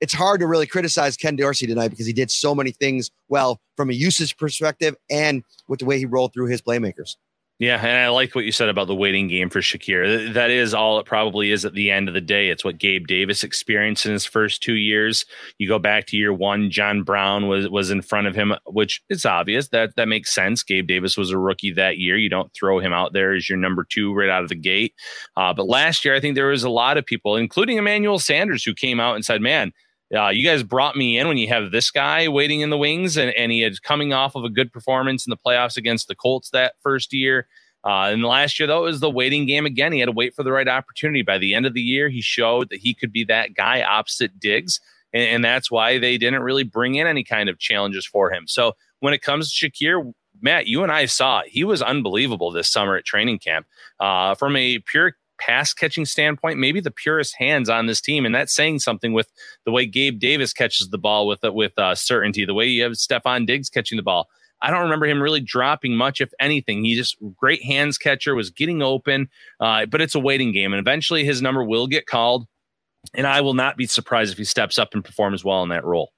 It's 0.00 0.14
hard 0.14 0.40
to 0.40 0.46
really 0.46 0.66
criticize 0.66 1.16
Ken 1.16 1.34
Dorsey 1.34 1.66
tonight 1.66 1.88
because 1.88 2.06
he 2.06 2.12
did 2.12 2.30
so 2.30 2.54
many 2.54 2.70
things 2.70 3.10
well 3.28 3.60
from 3.76 3.90
a 3.90 3.94
usage 3.94 4.36
perspective 4.36 4.94
and 5.10 5.42
with 5.66 5.80
the 5.80 5.86
way 5.86 5.98
he 5.98 6.06
rolled 6.06 6.32
through 6.32 6.46
his 6.46 6.62
playmakers. 6.62 7.16
Yeah, 7.60 7.84
and 7.84 7.98
I 7.98 8.08
like 8.10 8.36
what 8.36 8.44
you 8.44 8.52
said 8.52 8.68
about 8.68 8.86
the 8.86 8.94
waiting 8.94 9.26
game 9.26 9.50
for 9.50 9.58
Shakir. 9.58 10.32
That 10.32 10.48
is 10.48 10.74
all 10.74 11.00
it 11.00 11.06
probably 11.06 11.50
is 11.50 11.64
at 11.64 11.74
the 11.74 11.90
end 11.90 12.06
of 12.06 12.14
the 12.14 12.20
day. 12.20 12.50
It's 12.50 12.64
what 12.64 12.78
Gabe 12.78 13.08
Davis 13.08 13.42
experienced 13.42 14.06
in 14.06 14.12
his 14.12 14.24
first 14.24 14.62
two 14.62 14.76
years. 14.76 15.24
You 15.58 15.66
go 15.66 15.80
back 15.80 16.06
to 16.06 16.16
year 16.16 16.32
one, 16.32 16.70
John 16.70 17.02
Brown 17.02 17.48
was 17.48 17.68
was 17.68 17.90
in 17.90 18.00
front 18.00 18.28
of 18.28 18.36
him, 18.36 18.54
which 18.66 19.02
it's 19.08 19.26
obvious 19.26 19.70
that 19.70 19.96
that 19.96 20.06
makes 20.06 20.32
sense. 20.32 20.62
Gabe 20.62 20.86
Davis 20.86 21.16
was 21.16 21.32
a 21.32 21.38
rookie 21.38 21.72
that 21.72 21.98
year. 21.98 22.16
You 22.16 22.28
don't 22.28 22.54
throw 22.54 22.78
him 22.78 22.92
out 22.92 23.12
there 23.12 23.34
as 23.34 23.48
your 23.48 23.58
number 23.58 23.84
two 23.84 24.14
right 24.14 24.30
out 24.30 24.44
of 24.44 24.50
the 24.50 24.54
gate. 24.54 24.94
Uh, 25.36 25.52
but 25.52 25.66
last 25.66 26.04
year, 26.04 26.14
I 26.14 26.20
think 26.20 26.36
there 26.36 26.46
was 26.46 26.62
a 26.62 26.70
lot 26.70 26.96
of 26.96 27.04
people, 27.06 27.34
including 27.34 27.76
Emmanuel 27.76 28.20
Sanders, 28.20 28.62
who 28.62 28.72
came 28.72 29.00
out 29.00 29.16
and 29.16 29.24
said, 29.24 29.42
"Man." 29.42 29.72
Uh, 30.14 30.28
you 30.28 30.46
guys 30.46 30.62
brought 30.62 30.96
me 30.96 31.18
in 31.18 31.28
when 31.28 31.36
you 31.36 31.48
have 31.48 31.70
this 31.70 31.90
guy 31.90 32.28
waiting 32.28 32.60
in 32.60 32.70
the 32.70 32.78
wings, 32.78 33.16
and, 33.16 33.30
and 33.36 33.52
he 33.52 33.60
had 33.60 33.82
coming 33.82 34.12
off 34.12 34.34
of 34.34 34.44
a 34.44 34.48
good 34.48 34.72
performance 34.72 35.26
in 35.26 35.30
the 35.30 35.36
playoffs 35.36 35.76
against 35.76 36.08
the 36.08 36.14
Colts 36.14 36.50
that 36.50 36.74
first 36.82 37.12
year. 37.12 37.46
Uh, 37.84 38.10
and 38.10 38.24
last 38.24 38.58
year, 38.58 38.66
though, 38.66 38.80
it 38.80 38.90
was 38.90 39.00
the 39.00 39.10
waiting 39.10 39.46
game 39.46 39.66
again. 39.66 39.92
He 39.92 40.00
had 40.00 40.06
to 40.06 40.12
wait 40.12 40.34
for 40.34 40.42
the 40.42 40.52
right 40.52 40.66
opportunity. 40.66 41.22
By 41.22 41.38
the 41.38 41.54
end 41.54 41.66
of 41.66 41.74
the 41.74 41.80
year, 41.80 42.08
he 42.08 42.20
showed 42.20 42.70
that 42.70 42.80
he 42.80 42.94
could 42.94 43.12
be 43.12 43.24
that 43.24 43.54
guy 43.54 43.82
opposite 43.82 44.40
Diggs. 44.40 44.80
And, 45.12 45.22
and 45.24 45.44
that's 45.44 45.70
why 45.70 45.98
they 45.98 46.18
didn't 46.18 46.42
really 46.42 46.64
bring 46.64 46.96
in 46.96 47.06
any 47.06 47.22
kind 47.22 47.48
of 47.48 47.58
challenges 47.58 48.04
for 48.06 48.32
him. 48.32 48.46
So 48.46 48.76
when 49.00 49.14
it 49.14 49.22
comes 49.22 49.52
to 49.52 49.70
Shakir, 49.70 50.12
Matt, 50.40 50.66
you 50.66 50.82
and 50.82 50.92
I 50.92 51.06
saw 51.06 51.42
he 51.46 51.64
was 51.64 51.82
unbelievable 51.82 52.50
this 52.50 52.68
summer 52.68 52.96
at 52.96 53.04
training 53.04 53.38
camp. 53.38 53.66
Uh, 54.00 54.34
from 54.34 54.56
a 54.56 54.78
pure 54.80 55.16
pass 55.38 55.72
catching 55.72 56.04
standpoint, 56.04 56.58
maybe 56.58 56.80
the 56.80 56.90
purest 56.90 57.36
hands 57.36 57.68
on 57.68 57.86
this 57.86 58.00
team, 58.00 58.26
and 58.26 58.34
that's 58.34 58.54
saying 58.54 58.80
something 58.80 59.12
with 59.12 59.30
the 59.64 59.72
way 59.72 59.86
Gabe 59.86 60.18
Davis 60.18 60.52
catches 60.52 60.90
the 60.90 60.98
ball 60.98 61.26
with 61.26 61.40
with 61.42 61.78
uh, 61.78 61.94
certainty, 61.94 62.44
the 62.44 62.54
way 62.54 62.66
you 62.66 62.82
have 62.82 62.92
Stefon 62.92 63.46
Diggs 63.46 63.70
catching 63.70 63.96
the 63.96 64.02
ball. 64.02 64.28
I 64.60 64.70
don't 64.70 64.82
remember 64.82 65.06
him 65.06 65.22
really 65.22 65.40
dropping 65.40 65.94
much, 65.94 66.20
if 66.20 66.32
anything. 66.40 66.84
He 66.84 66.96
just 66.96 67.16
great 67.36 67.62
hands 67.62 67.96
catcher, 67.96 68.34
was 68.34 68.50
getting 68.50 68.82
open, 68.82 69.28
uh, 69.60 69.86
but 69.86 70.00
it's 70.00 70.14
a 70.14 70.20
waiting 70.20 70.52
game, 70.52 70.72
and 70.72 70.80
eventually 70.80 71.24
his 71.24 71.40
number 71.40 71.62
will 71.62 71.86
get 71.86 72.06
called. 72.06 72.46
And 73.14 73.26
I 73.26 73.40
will 73.40 73.54
not 73.54 73.76
be 73.76 73.86
surprised 73.86 74.32
if 74.32 74.38
he 74.38 74.44
steps 74.44 74.78
up 74.78 74.92
and 74.92 75.04
performs 75.04 75.44
well 75.44 75.62
in 75.62 75.68
that 75.68 75.84
role. 75.84 76.12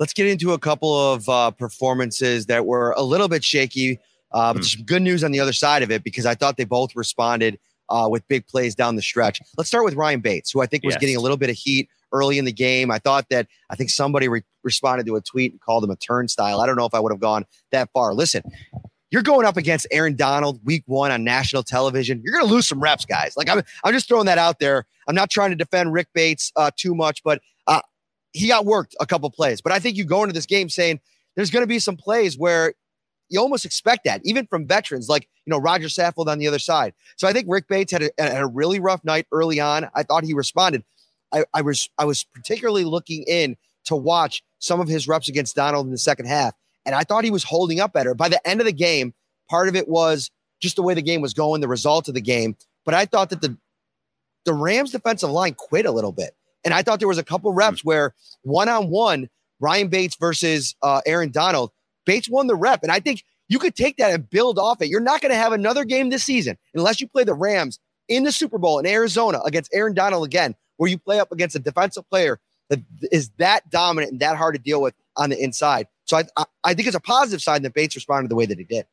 Let's 0.00 0.12
get 0.12 0.26
into 0.26 0.52
a 0.52 0.58
couple 0.58 1.12
of 1.12 1.28
uh, 1.28 1.50
performances 1.52 2.46
that 2.46 2.66
were 2.66 2.92
a 2.96 3.02
little 3.02 3.28
bit 3.28 3.44
shaky, 3.44 4.00
uh, 4.32 4.52
but 4.52 4.62
mm. 4.62 4.64
some 4.64 4.84
good 4.84 5.02
news 5.02 5.22
on 5.22 5.30
the 5.30 5.40
other 5.40 5.52
side 5.52 5.82
of 5.82 5.90
it 5.90 6.02
because 6.02 6.26
I 6.26 6.34
thought 6.34 6.56
they 6.56 6.64
both 6.64 6.96
responded 6.96 7.58
uh, 7.90 8.08
with 8.10 8.26
big 8.28 8.46
plays 8.46 8.74
down 8.74 8.96
the 8.96 9.02
stretch. 9.02 9.40
Let's 9.56 9.68
start 9.68 9.84
with 9.84 9.94
Ryan 9.94 10.20
Bates, 10.20 10.50
who 10.50 10.60
I 10.60 10.66
think 10.66 10.84
was 10.84 10.94
yes. 10.94 11.00
getting 11.00 11.16
a 11.16 11.20
little 11.20 11.36
bit 11.36 11.50
of 11.50 11.56
heat 11.56 11.88
early 12.12 12.38
in 12.38 12.44
the 12.44 12.52
game. 12.52 12.90
I 12.90 12.98
thought 12.98 13.26
that 13.30 13.46
I 13.68 13.76
think 13.76 13.90
somebody 13.90 14.28
re- 14.28 14.42
responded 14.62 15.06
to 15.06 15.16
a 15.16 15.20
tweet 15.20 15.52
and 15.52 15.60
called 15.60 15.84
him 15.84 15.90
a 15.90 15.96
turnstile. 15.96 16.60
I 16.60 16.66
don't 16.66 16.76
know 16.76 16.86
if 16.86 16.94
I 16.94 17.00
would 17.00 17.12
have 17.12 17.20
gone 17.20 17.44
that 17.72 17.90
far. 17.92 18.14
Listen, 18.14 18.42
you're 19.10 19.22
going 19.22 19.44
up 19.44 19.56
against 19.56 19.86
Aaron 19.90 20.16
Donald 20.16 20.60
week 20.64 20.84
one 20.86 21.10
on 21.10 21.24
national 21.24 21.62
television. 21.62 22.22
You're 22.24 22.34
going 22.34 22.46
to 22.46 22.52
lose 22.52 22.66
some 22.66 22.80
reps, 22.80 23.04
guys. 23.04 23.34
Like 23.36 23.48
I'm, 23.48 23.62
I'm 23.84 23.92
just 23.92 24.08
throwing 24.08 24.26
that 24.26 24.38
out 24.38 24.60
there. 24.60 24.86
I'm 25.08 25.14
not 25.14 25.30
trying 25.30 25.50
to 25.50 25.56
defend 25.56 25.92
Rick 25.92 26.08
Bates 26.14 26.52
uh, 26.56 26.70
too 26.76 26.94
much, 26.94 27.22
but 27.24 27.40
uh, 27.66 27.80
he 28.32 28.48
got 28.48 28.64
worked 28.64 28.94
a 29.00 29.06
couple 29.06 29.30
plays. 29.30 29.60
But 29.60 29.72
I 29.72 29.80
think 29.80 29.96
you 29.96 30.04
go 30.04 30.22
into 30.22 30.32
this 30.32 30.46
game 30.46 30.68
saying 30.68 31.00
there's 31.34 31.50
going 31.50 31.64
to 31.64 31.68
be 31.68 31.80
some 31.80 31.96
plays 31.96 32.38
where 32.38 32.74
you 33.30 33.40
almost 33.40 33.64
expect 33.64 34.04
that, 34.04 34.20
even 34.24 34.46
from 34.46 34.66
veterans 34.66 35.08
like 35.08 35.28
you 35.46 35.50
know 35.50 35.58
Rodger 35.58 35.86
Saffold 35.86 36.26
on 36.26 36.38
the 36.38 36.48
other 36.48 36.58
side. 36.58 36.92
So 37.16 37.26
I 37.26 37.32
think 37.32 37.46
Rick 37.48 37.68
Bates 37.68 37.92
had 37.92 38.02
a, 38.02 38.10
had 38.18 38.42
a 38.42 38.46
really 38.46 38.80
rough 38.80 39.04
night 39.04 39.26
early 39.32 39.60
on. 39.60 39.88
I 39.94 40.02
thought 40.02 40.24
he 40.24 40.34
responded. 40.34 40.84
I, 41.32 41.44
I 41.54 41.62
was 41.62 41.88
I 41.96 42.04
was 42.04 42.24
particularly 42.24 42.84
looking 42.84 43.24
in 43.26 43.56
to 43.84 43.96
watch 43.96 44.42
some 44.58 44.80
of 44.80 44.88
his 44.88 45.08
reps 45.08 45.28
against 45.28 45.56
Donald 45.56 45.86
in 45.86 45.92
the 45.92 45.98
second 45.98 46.26
half, 46.26 46.54
and 46.84 46.94
I 46.94 47.04
thought 47.04 47.24
he 47.24 47.30
was 47.30 47.44
holding 47.44 47.80
up 47.80 47.92
better. 47.92 48.14
By 48.14 48.28
the 48.28 48.46
end 48.46 48.60
of 48.60 48.66
the 48.66 48.72
game, 48.72 49.14
part 49.48 49.68
of 49.68 49.76
it 49.76 49.88
was 49.88 50.30
just 50.60 50.76
the 50.76 50.82
way 50.82 50.94
the 50.94 51.02
game 51.02 51.22
was 51.22 51.32
going, 51.32 51.60
the 51.60 51.68
result 51.68 52.08
of 52.08 52.14
the 52.14 52.20
game. 52.20 52.56
But 52.84 52.94
I 52.94 53.06
thought 53.06 53.30
that 53.30 53.40
the 53.40 53.56
the 54.44 54.54
Rams 54.54 54.92
defensive 54.92 55.30
line 55.30 55.54
quit 55.54 55.86
a 55.86 55.92
little 55.92 56.12
bit. 56.12 56.34
And 56.64 56.74
I 56.74 56.82
thought 56.82 56.98
there 56.98 57.08
was 57.08 57.18
a 57.18 57.24
couple 57.24 57.52
reps 57.52 57.84
where 57.84 58.14
one 58.42 58.68
on 58.68 58.90
one, 58.90 59.28
Ryan 59.60 59.88
Bates 59.88 60.16
versus 60.16 60.74
uh, 60.82 61.00
Aaron 61.06 61.30
Donald, 61.30 61.70
Bates 62.06 62.28
won 62.28 62.46
the 62.46 62.54
rep. 62.54 62.82
And 62.82 62.92
I 62.92 63.00
think 63.00 63.24
you 63.48 63.58
could 63.58 63.74
take 63.74 63.96
that 63.96 64.12
and 64.12 64.28
build 64.28 64.58
off 64.58 64.80
it. 64.80 64.88
You're 64.88 65.00
not 65.00 65.20
going 65.20 65.30
to 65.30 65.36
have 65.36 65.52
another 65.52 65.84
game 65.84 66.10
this 66.10 66.24
season 66.24 66.56
unless 66.74 67.00
you 67.00 67.08
play 67.08 67.24
the 67.24 67.34
Rams 67.34 67.78
in 68.08 68.24
the 68.24 68.32
Super 68.32 68.58
Bowl 68.58 68.78
in 68.78 68.86
Arizona 68.86 69.40
against 69.44 69.72
Aaron 69.74 69.94
Donald 69.94 70.24
again, 70.24 70.54
where 70.76 70.90
you 70.90 70.98
play 70.98 71.20
up 71.20 71.32
against 71.32 71.56
a 71.56 71.60
defensive 71.60 72.08
player 72.08 72.40
that 72.68 72.80
is 73.10 73.30
that 73.38 73.68
dominant 73.70 74.12
and 74.12 74.20
that 74.20 74.36
hard 74.36 74.54
to 74.54 74.60
deal 74.60 74.80
with 74.80 74.94
on 75.16 75.30
the 75.30 75.42
inside. 75.42 75.86
So 76.04 76.16
I, 76.16 76.24
I, 76.36 76.44
I 76.64 76.74
think 76.74 76.88
it's 76.88 76.96
a 76.96 77.00
positive 77.00 77.42
sign 77.42 77.62
that 77.62 77.74
Bates 77.74 77.94
responded 77.94 78.30
the 78.30 78.36
way 78.36 78.46
that 78.46 78.58
he 78.58 78.64
did. 78.64 78.86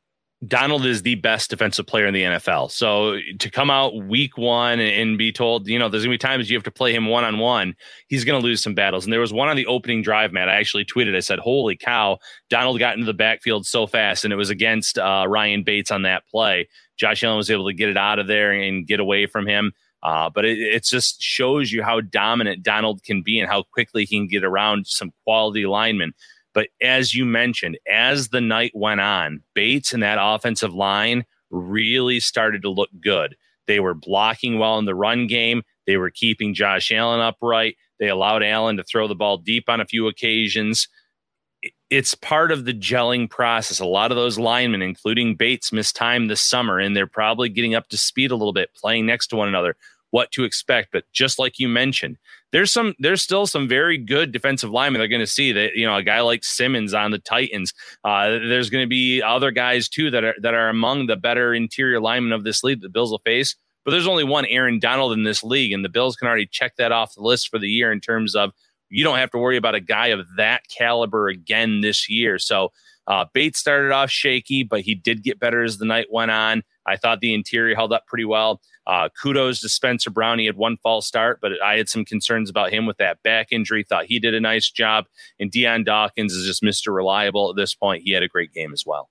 Donald 0.46 0.86
is 0.86 1.02
the 1.02 1.16
best 1.16 1.50
defensive 1.50 1.88
player 1.88 2.06
in 2.06 2.14
the 2.14 2.22
NFL. 2.22 2.70
So 2.70 3.18
to 3.40 3.50
come 3.50 3.72
out 3.72 3.96
week 4.04 4.38
one 4.38 4.80
and 4.80 5.18
be 5.18 5.32
told, 5.32 5.68
you 5.68 5.80
know, 5.80 5.90
there's 5.90 6.04
gonna 6.04 6.14
be 6.14 6.20
times 6.20 6.48
you 6.48 6.56
have 6.56 6.64
to 6.66 6.72
play 6.72 6.94
him 6.94 7.08
one 7.08 7.24
on 7.24 7.40
one, 7.40 7.76
he's 8.08 8.24
gonna 8.24 8.38
lose 8.38 8.62
some 8.62 8.76
battles. 8.76 9.04
And 9.04 9.12
there 9.12 9.20
was 9.20 9.34
one 9.34 9.50
on 9.50 9.56
the 9.56 9.66
opening 9.66 10.04
drive, 10.04 10.32
Matt. 10.32 10.48
I 10.48 10.56
actually 10.56 10.86
tweeted, 10.86 11.16
I 11.16 11.22
said, 11.22 11.40
Holy 11.40 11.76
cow, 11.76 12.20
Donald 12.52 12.78
got 12.78 12.94
into 12.94 13.08
the 13.08 13.16
backfield 13.16 13.66
so 13.66 13.88
fast, 13.88 14.26
and 14.26 14.32
it 14.32 14.38
was 14.38 14.52
against 14.52 15.00
uh, 15.00 15.26
Ryan 15.28 15.64
Bates 15.64 15.90
on 15.90 16.04
that 16.04 16.28
play. 16.28 16.68
Josh 16.98 17.24
Allen 17.24 17.38
was 17.38 17.50
able 17.50 17.68
to 17.68 17.74
get 17.74 17.90
it 17.90 17.98
out 17.98 18.20
of 18.20 18.28
there 18.28 18.52
and 18.52 18.86
get 18.86 19.00
away 19.00 19.26
from 19.26 19.48
him. 19.48 19.72
Uh, 20.04 20.30
but 20.30 20.46
it, 20.46 20.60
it 20.60 20.84
just 20.84 21.20
shows 21.20 21.72
you 21.72 21.82
how 21.82 22.00
dominant 22.00 22.62
Donald 22.62 23.04
can 23.04 23.24
be 23.24 23.40
and 23.40 23.50
how 23.50 23.64
quickly 23.64 24.06
he 24.06 24.18
can 24.18 24.28
get 24.28 24.44
around 24.44 24.86
some 24.86 25.12
quality 25.24 25.66
linemen. 25.66 26.14
But 26.58 26.70
as 26.82 27.14
you 27.14 27.24
mentioned, 27.24 27.78
as 27.88 28.30
the 28.30 28.42
night 28.42 28.72
went 28.74 29.00
on, 29.00 29.44
Bates 29.54 29.94
and 29.94 30.02
that 30.02 30.18
offensive 30.20 30.74
line 30.74 31.24
really 31.52 32.20
started 32.20 32.64
to 32.64 32.72
look 32.72 32.90
good. 33.00 33.36
They 33.68 33.80
were 33.80 33.94
blocking 33.94 34.58
well 34.58 34.80
in 34.80 34.86
the 34.86 34.96
run 34.96 35.28
game. 35.28 35.62
They 35.86 35.98
were 35.98 36.10
keeping 36.10 36.56
Josh 36.56 36.92
Allen 36.92 37.20
upright. 37.20 37.78
They 38.00 38.10
allowed 38.10 38.42
Allen 38.42 38.78
to 38.78 38.84
throw 38.84 39.08
the 39.08 39.14
ball 39.14 39.38
deep 39.38 39.70
on 39.70 39.82
a 39.82 39.86
few 39.86 40.08
occasions. 40.08 40.88
It's 41.92 42.16
part 42.16 42.52
of 42.52 42.66
the 42.66 42.74
gelling 42.74 43.30
process. 43.30 43.80
A 43.80 43.86
lot 43.86 44.10
of 44.10 44.18
those 44.18 44.40
linemen, 44.40 44.82
including 44.82 45.36
Bates, 45.36 45.72
missed 45.72 45.96
time 45.96 46.28
this 46.28 46.42
summer, 46.42 46.80
and 46.80 46.98
they're 46.98 47.06
probably 47.06 47.50
getting 47.50 47.76
up 47.76 47.88
to 47.90 48.00
speed 48.00 48.32
a 48.32 48.36
little 48.36 48.52
bit, 48.52 48.74
playing 48.74 49.06
next 49.06 49.28
to 49.28 49.36
one 49.36 49.48
another 49.48 49.78
what 50.18 50.32
to 50.32 50.44
expect. 50.44 50.90
But 50.92 51.04
just 51.14 51.38
like 51.38 51.60
you 51.60 51.70
mentioned, 51.70 52.18
there's 52.52 52.74
some 52.74 52.96
there's 52.98 53.22
still 53.22 53.46
some 53.46 53.68
very 53.68 54.00
good 54.00 54.32
defensive 54.32 54.72
linemen 54.72 55.00
they're 55.00 55.08
going 55.08 55.20
to 55.20 55.28
see 55.28 55.52
that 55.52 55.76
you 55.76 55.86
know 55.86 55.96
a 55.96 56.02
guy 56.02 56.22
like 56.22 56.44
Simmons 56.44 56.96
on 56.96 57.12
the 57.12 57.20
Titans. 57.20 57.72
Uh, 58.04 58.30
there's 58.30 58.72
going 58.72 58.84
to 58.84 58.90
be 58.90 59.22
other 59.22 59.52
guys 59.52 59.88
too 59.88 60.10
that 60.10 60.24
are 60.24 60.34
that 60.42 60.56
are 60.56 60.70
among 60.70 61.06
the 61.06 61.16
better 61.16 61.54
interior 61.54 62.02
linemen 62.02 62.34
of 62.34 62.44
this 62.44 62.64
league 62.64 62.82
that 62.82 62.88
the 62.88 62.92
Bills 62.92 63.12
will 63.12 63.22
face. 63.24 63.56
But 63.86 63.92
there's 63.92 64.08
only 64.08 64.24
one 64.24 64.46
Aaron 64.48 64.80
Donald 64.80 65.14
in 65.14 65.24
this 65.24 65.44
league, 65.44 65.72
and 65.72 65.86
the 65.86 65.90
Bills 65.90 66.16
can 66.16 66.28
already 66.28 66.48
check 66.48 66.74
that 66.78 66.92
off 66.92 67.14
the 67.14 67.22
list 67.22 67.50
for 67.50 67.60
the 67.60 67.70
year 67.70 67.92
in 67.92 68.02
terms 68.02 68.36
of 68.36 68.54
you 68.90 69.04
don't 69.04 69.20
have 69.20 69.32
to 69.32 69.38
worry 69.38 69.58
about 69.58 69.76
a 69.76 69.80
guy 69.80 70.08
of 70.08 70.26
that 70.38 70.64
caliber 70.68 71.28
again 71.28 71.82
this 71.82 72.10
year. 72.10 72.40
So 72.40 72.72
uh, 73.06 73.26
Bates 73.34 73.60
started 73.60 73.92
off 73.92 74.10
shaky, 74.10 74.64
but 74.64 74.82
he 74.82 74.96
did 74.96 75.24
get 75.24 75.40
better 75.40 75.64
as 75.64 75.78
the 75.78 75.86
night 75.86 76.08
went 76.12 76.32
on. 76.32 76.64
I 76.88 76.96
thought 76.96 77.20
the 77.20 77.34
interior 77.34 77.76
held 77.76 77.94
up 77.94 78.08
pretty 78.08 78.26
well. 78.26 78.62
Uh, 78.88 79.10
kudos 79.22 79.60
to 79.60 79.70
Spencer 79.70 80.10
Brown. 80.10 80.40
He 80.40 80.46
had 80.46 80.56
one 80.56 80.78
false 80.78 81.06
start, 81.06 81.40
but 81.42 81.52
I 81.62 81.78
had 81.78 81.90
some 81.90 82.06
concerns 82.06 82.50
about 82.50 82.72
him 82.72 82.86
with 82.86 82.98
that 82.98 83.22
back 83.22 83.50
injury. 83.52 83.84
Thought 83.84 84.06
he 84.06 84.20
did 84.20 84.34
a 84.34 84.40
nice 84.40 84.70
job. 84.70 85.06
And 85.40 85.52
Dion 85.52 85.84
Dawkins 85.84 86.34
is 86.34 86.46
just 86.46 86.64
Mr. 86.64 86.96
Reliable 86.96 87.50
at 87.50 87.58
this 87.58 87.76
point. 87.76 88.04
He 88.04 88.14
had 88.14 88.24
a 88.24 88.30
great 88.30 88.54
game 88.54 88.72
as 88.72 88.86
well. 88.86 89.10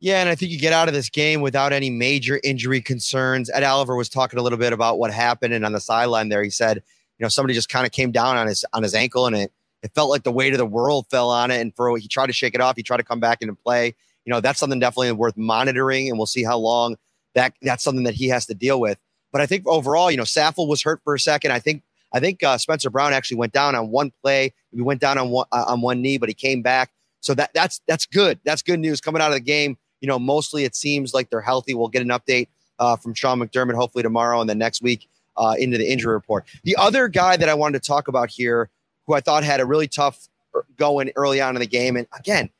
Yeah, 0.00 0.20
and 0.20 0.28
I 0.28 0.34
think 0.34 0.52
you 0.52 0.58
get 0.58 0.74
out 0.74 0.88
of 0.88 0.92
this 0.92 1.08
game 1.08 1.40
without 1.40 1.72
any 1.72 1.88
major 1.88 2.38
injury 2.44 2.82
concerns. 2.82 3.48
Ed 3.48 3.62
Oliver 3.62 3.96
was 3.96 4.10
talking 4.10 4.38
a 4.38 4.42
little 4.42 4.58
bit 4.58 4.74
about 4.74 4.98
what 4.98 5.10
happened, 5.10 5.54
and 5.54 5.64
on 5.64 5.72
the 5.72 5.80
sideline 5.80 6.28
there, 6.28 6.42
he 6.42 6.50
said, 6.50 6.76
you 6.76 7.24
know, 7.24 7.28
somebody 7.28 7.54
just 7.54 7.70
kind 7.70 7.86
of 7.86 7.92
came 7.92 8.12
down 8.12 8.36
on 8.36 8.46
his 8.46 8.66
on 8.74 8.82
his 8.82 8.94
ankle, 8.94 9.26
and 9.26 9.34
it 9.34 9.52
it 9.82 9.92
felt 9.94 10.10
like 10.10 10.24
the 10.24 10.32
weight 10.32 10.52
of 10.52 10.58
the 10.58 10.66
world 10.66 11.06
fell 11.10 11.30
on 11.30 11.50
it. 11.50 11.60
And 11.60 11.74
for 11.74 11.96
he 11.96 12.06
tried 12.06 12.26
to 12.26 12.34
shake 12.34 12.54
it 12.54 12.60
off, 12.60 12.76
he 12.76 12.82
tried 12.82 12.98
to 12.98 13.02
come 13.04 13.20
back 13.20 13.40
into 13.40 13.54
play. 13.54 13.94
You 14.26 14.32
know, 14.32 14.40
that's 14.40 14.58
something 14.58 14.78
definitely 14.78 15.12
worth 15.12 15.38
monitoring, 15.38 16.10
and 16.10 16.18
we'll 16.18 16.26
see 16.26 16.44
how 16.44 16.58
long 16.58 16.96
that 17.34 17.54
that's 17.62 17.84
something 17.84 18.04
that 18.04 18.14
he 18.14 18.28
has 18.28 18.46
to 18.46 18.54
deal 18.54 18.80
with. 18.80 19.00
But 19.32 19.40
I 19.40 19.46
think 19.46 19.66
overall, 19.66 20.10
you 20.10 20.16
know, 20.16 20.22
Saffold 20.22 20.68
was 20.68 20.82
hurt 20.82 21.00
for 21.02 21.14
a 21.14 21.20
second. 21.20 21.52
I 21.52 21.58
think 21.58 21.82
I 22.12 22.20
think 22.20 22.42
uh, 22.42 22.56
Spencer 22.56 22.90
Brown 22.90 23.12
actually 23.12 23.38
went 23.38 23.52
down 23.52 23.74
on 23.74 23.90
one 23.90 24.12
play. 24.22 24.52
He 24.72 24.80
went 24.80 25.00
down 25.00 25.18
on 25.18 25.30
one 25.30 25.46
uh, 25.52 25.64
on 25.66 25.80
one 25.80 26.00
knee, 26.00 26.18
but 26.18 26.28
he 26.28 26.34
came 26.34 26.62
back. 26.62 26.92
So 27.20 27.34
that 27.34 27.50
that's 27.54 27.80
that's 27.88 28.06
good. 28.06 28.38
That's 28.44 28.62
good 28.62 28.78
news 28.78 29.00
coming 29.00 29.20
out 29.20 29.28
of 29.28 29.34
the 29.34 29.40
game. 29.40 29.76
You 30.00 30.08
know, 30.08 30.18
mostly 30.18 30.64
it 30.64 30.76
seems 30.76 31.14
like 31.14 31.30
they're 31.30 31.40
healthy. 31.40 31.74
We'll 31.74 31.88
get 31.88 32.02
an 32.02 32.08
update 32.08 32.48
uh, 32.78 32.96
from 32.96 33.14
Sean 33.14 33.40
McDermott 33.40 33.74
hopefully 33.74 34.02
tomorrow 34.02 34.40
and 34.40 34.48
then 34.48 34.58
next 34.58 34.82
week 34.82 35.08
uh, 35.36 35.56
into 35.58 35.78
the 35.78 35.90
injury 35.90 36.12
report. 36.12 36.44
The 36.62 36.76
other 36.76 37.08
guy 37.08 37.36
that 37.36 37.48
I 37.48 37.54
wanted 37.54 37.82
to 37.82 37.86
talk 37.86 38.08
about 38.08 38.30
here, 38.30 38.70
who 39.06 39.14
I 39.14 39.20
thought 39.20 39.42
had 39.42 39.60
a 39.60 39.64
really 39.64 39.88
tough 39.88 40.28
er, 40.54 40.64
going 40.76 41.10
early 41.16 41.40
on 41.40 41.56
in 41.56 41.60
the 41.60 41.66
game, 41.66 41.96
and 41.96 42.06
again, 42.16 42.50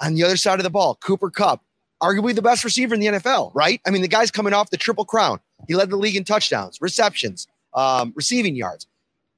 on 0.00 0.14
the 0.14 0.22
other 0.22 0.36
side 0.36 0.60
of 0.60 0.64
the 0.64 0.70
ball, 0.70 0.96
Cooper 0.96 1.30
Kupp, 1.30 1.64
arguably 2.02 2.34
the 2.34 2.42
best 2.42 2.64
receiver 2.64 2.94
in 2.94 3.00
the 3.00 3.06
NFL, 3.06 3.52
right? 3.54 3.80
I 3.86 3.90
mean, 3.90 4.02
the 4.02 4.08
guy's 4.08 4.30
coming 4.30 4.52
off 4.52 4.70
the 4.70 4.76
triple 4.76 5.04
crown. 5.04 5.40
He 5.68 5.74
led 5.74 5.90
the 5.90 5.96
league 5.96 6.16
in 6.16 6.24
touchdowns, 6.24 6.78
receptions, 6.80 7.46
um, 7.74 8.12
receiving 8.14 8.54
yards. 8.56 8.86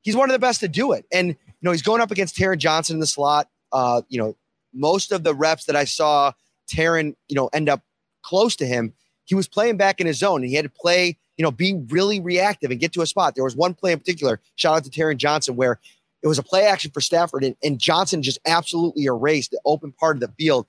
He's 0.02 0.16
one 0.16 0.30
of 0.30 0.34
the 0.34 0.38
best 0.38 0.60
to 0.60 0.68
do 0.68 0.92
it. 0.92 1.06
And, 1.12 1.28
you 1.28 1.34
know, 1.62 1.72
he's 1.72 1.82
going 1.82 2.00
up 2.00 2.10
against 2.10 2.36
Taron 2.36 2.58
Johnson 2.58 2.96
in 2.96 3.00
the 3.00 3.06
slot. 3.06 3.48
Uh, 3.72 4.02
you 4.08 4.18
know, 4.18 4.36
most 4.72 5.12
of 5.12 5.24
the 5.24 5.34
reps 5.34 5.66
that 5.66 5.76
I 5.76 5.84
saw 5.84 6.32
Taron, 6.68 7.14
you 7.28 7.36
know, 7.36 7.48
end 7.52 7.68
up 7.68 7.82
close 8.22 8.56
to 8.56 8.66
him, 8.66 8.92
he 9.24 9.34
was 9.34 9.48
playing 9.48 9.76
back 9.76 10.00
in 10.00 10.06
his 10.06 10.18
zone 10.18 10.40
and 10.40 10.48
he 10.48 10.54
had 10.54 10.64
to 10.64 10.70
play, 10.70 11.18
you 11.36 11.42
know, 11.42 11.50
be 11.50 11.74
really 11.88 12.20
reactive 12.20 12.70
and 12.70 12.80
get 12.80 12.92
to 12.94 13.02
a 13.02 13.06
spot. 13.06 13.34
There 13.34 13.44
was 13.44 13.56
one 13.56 13.74
play 13.74 13.92
in 13.92 13.98
particular, 13.98 14.40
shout 14.56 14.76
out 14.76 14.84
to 14.84 14.90
Taron 14.90 15.18
Johnson, 15.18 15.56
where 15.56 15.78
it 16.22 16.28
was 16.28 16.38
a 16.38 16.42
play 16.42 16.64
action 16.64 16.90
for 16.90 17.00
Stafford 17.00 17.44
and, 17.44 17.56
and 17.62 17.78
Johnson 17.78 18.22
just 18.22 18.38
absolutely 18.46 19.04
erased 19.04 19.50
the 19.50 19.60
open 19.64 19.92
part 19.92 20.16
of 20.16 20.20
the 20.20 20.32
field, 20.38 20.66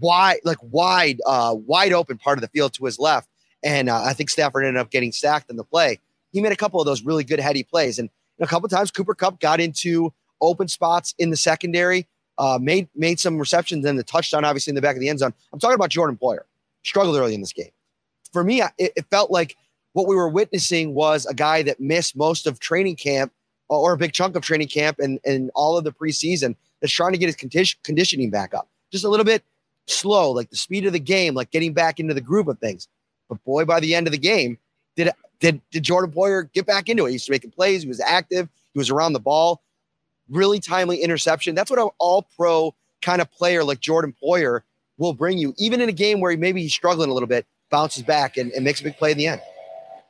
wide, 0.00 0.38
like 0.44 0.58
wide, 0.62 1.20
uh, 1.26 1.54
wide 1.66 1.92
open 1.92 2.18
part 2.18 2.38
of 2.38 2.42
the 2.42 2.48
field 2.48 2.72
to 2.74 2.84
his 2.84 2.98
left. 2.98 3.28
And 3.62 3.88
uh, 3.88 4.02
I 4.02 4.12
think 4.12 4.30
Stafford 4.30 4.64
ended 4.64 4.80
up 4.80 4.90
getting 4.90 5.12
sacked 5.12 5.50
in 5.50 5.56
the 5.56 5.64
play. 5.64 5.98
He 6.32 6.40
made 6.40 6.52
a 6.52 6.56
couple 6.56 6.80
of 6.80 6.86
those 6.86 7.02
really 7.02 7.24
good 7.24 7.40
heady 7.40 7.62
plays. 7.62 7.98
And 7.98 8.10
a 8.40 8.46
couple 8.46 8.68
times 8.68 8.90
Cooper 8.90 9.14
Kupp 9.14 9.40
got 9.40 9.60
into 9.60 10.12
open 10.40 10.68
spots 10.68 11.14
in 11.18 11.30
the 11.30 11.36
secondary, 11.36 12.06
uh, 12.38 12.58
made 12.60 12.88
made 12.94 13.20
some 13.20 13.38
receptions 13.38 13.84
and 13.84 13.98
the 13.98 14.02
touchdown, 14.02 14.44
obviously, 14.44 14.70
in 14.70 14.74
the 14.74 14.82
back 14.82 14.96
of 14.96 15.00
the 15.00 15.08
end 15.08 15.20
zone. 15.20 15.32
I'm 15.52 15.58
talking 15.58 15.76
about 15.76 15.90
Jordan 15.90 16.18
Poyer. 16.20 16.40
Struggled 16.82 17.16
early 17.16 17.34
in 17.34 17.40
this 17.40 17.52
game. 17.52 17.70
For 18.32 18.44
me, 18.44 18.60
it, 18.62 18.92
it 18.96 19.06
felt 19.10 19.30
like 19.30 19.56
what 19.92 20.08
we 20.08 20.16
were 20.16 20.28
witnessing 20.28 20.92
was 20.92 21.24
a 21.24 21.34
guy 21.34 21.62
that 21.62 21.80
missed 21.80 22.16
most 22.16 22.46
of 22.46 22.58
training 22.58 22.96
camp 22.96 23.32
or 23.68 23.92
a 23.92 23.96
big 23.96 24.12
chunk 24.12 24.36
of 24.36 24.42
training 24.42 24.68
camp 24.68 24.98
and, 24.98 25.18
and 25.24 25.50
all 25.54 25.78
of 25.78 25.84
the 25.84 25.92
preseason 25.92 26.54
that's 26.80 26.92
trying 26.92 27.12
to 27.12 27.18
get 27.18 27.26
his 27.26 27.36
condition, 27.36 27.78
conditioning 27.82 28.30
back 28.30 28.52
up. 28.52 28.68
Just 28.92 29.04
a 29.04 29.08
little 29.08 29.24
bit 29.24 29.42
slow, 29.86 30.30
like 30.30 30.50
the 30.50 30.56
speed 30.56 30.86
of 30.86 30.92
the 30.92 31.00
game, 31.00 31.34
like 31.34 31.50
getting 31.50 31.72
back 31.72 32.00
into 32.00 32.14
the 32.14 32.20
groove 32.20 32.48
of 32.48 32.58
things. 32.58 32.88
But 33.28 33.42
boy, 33.44 33.64
by 33.64 33.80
the 33.80 33.94
end 33.94 34.06
of 34.06 34.12
the 34.12 34.18
game, 34.18 34.58
did 34.96 35.10
did 35.40 35.60
did 35.70 35.82
Jordan 35.82 36.12
Poyer 36.12 36.50
get 36.52 36.66
back 36.66 36.88
into 36.88 37.06
it? 37.06 37.10
He 37.10 37.14
was 37.16 37.30
making 37.30 37.50
plays. 37.50 37.82
He 37.82 37.88
was 37.88 38.00
active. 38.00 38.48
He 38.72 38.78
was 38.78 38.90
around 38.90 39.12
the 39.12 39.20
ball. 39.20 39.62
Really 40.28 40.60
timely 40.60 40.98
interception. 40.98 41.54
That's 41.54 41.70
what 41.70 41.78
an 41.78 41.90
all 41.98 42.26
pro 42.36 42.74
kind 43.02 43.20
of 43.20 43.30
player 43.30 43.62
like 43.62 43.80
Jordan 43.80 44.14
Poyer 44.22 44.60
will 44.96 45.12
bring 45.12 45.38
you, 45.38 45.54
even 45.58 45.80
in 45.80 45.88
a 45.88 45.92
game 45.92 46.20
where 46.20 46.36
maybe 46.36 46.62
he's 46.62 46.72
struggling 46.72 47.10
a 47.10 47.12
little 47.12 47.26
bit, 47.26 47.46
bounces 47.70 48.02
back 48.02 48.36
and, 48.36 48.52
and 48.52 48.64
makes 48.64 48.80
a 48.80 48.84
big 48.84 48.96
play 48.96 49.12
in 49.12 49.18
the 49.18 49.26
end. 49.26 49.40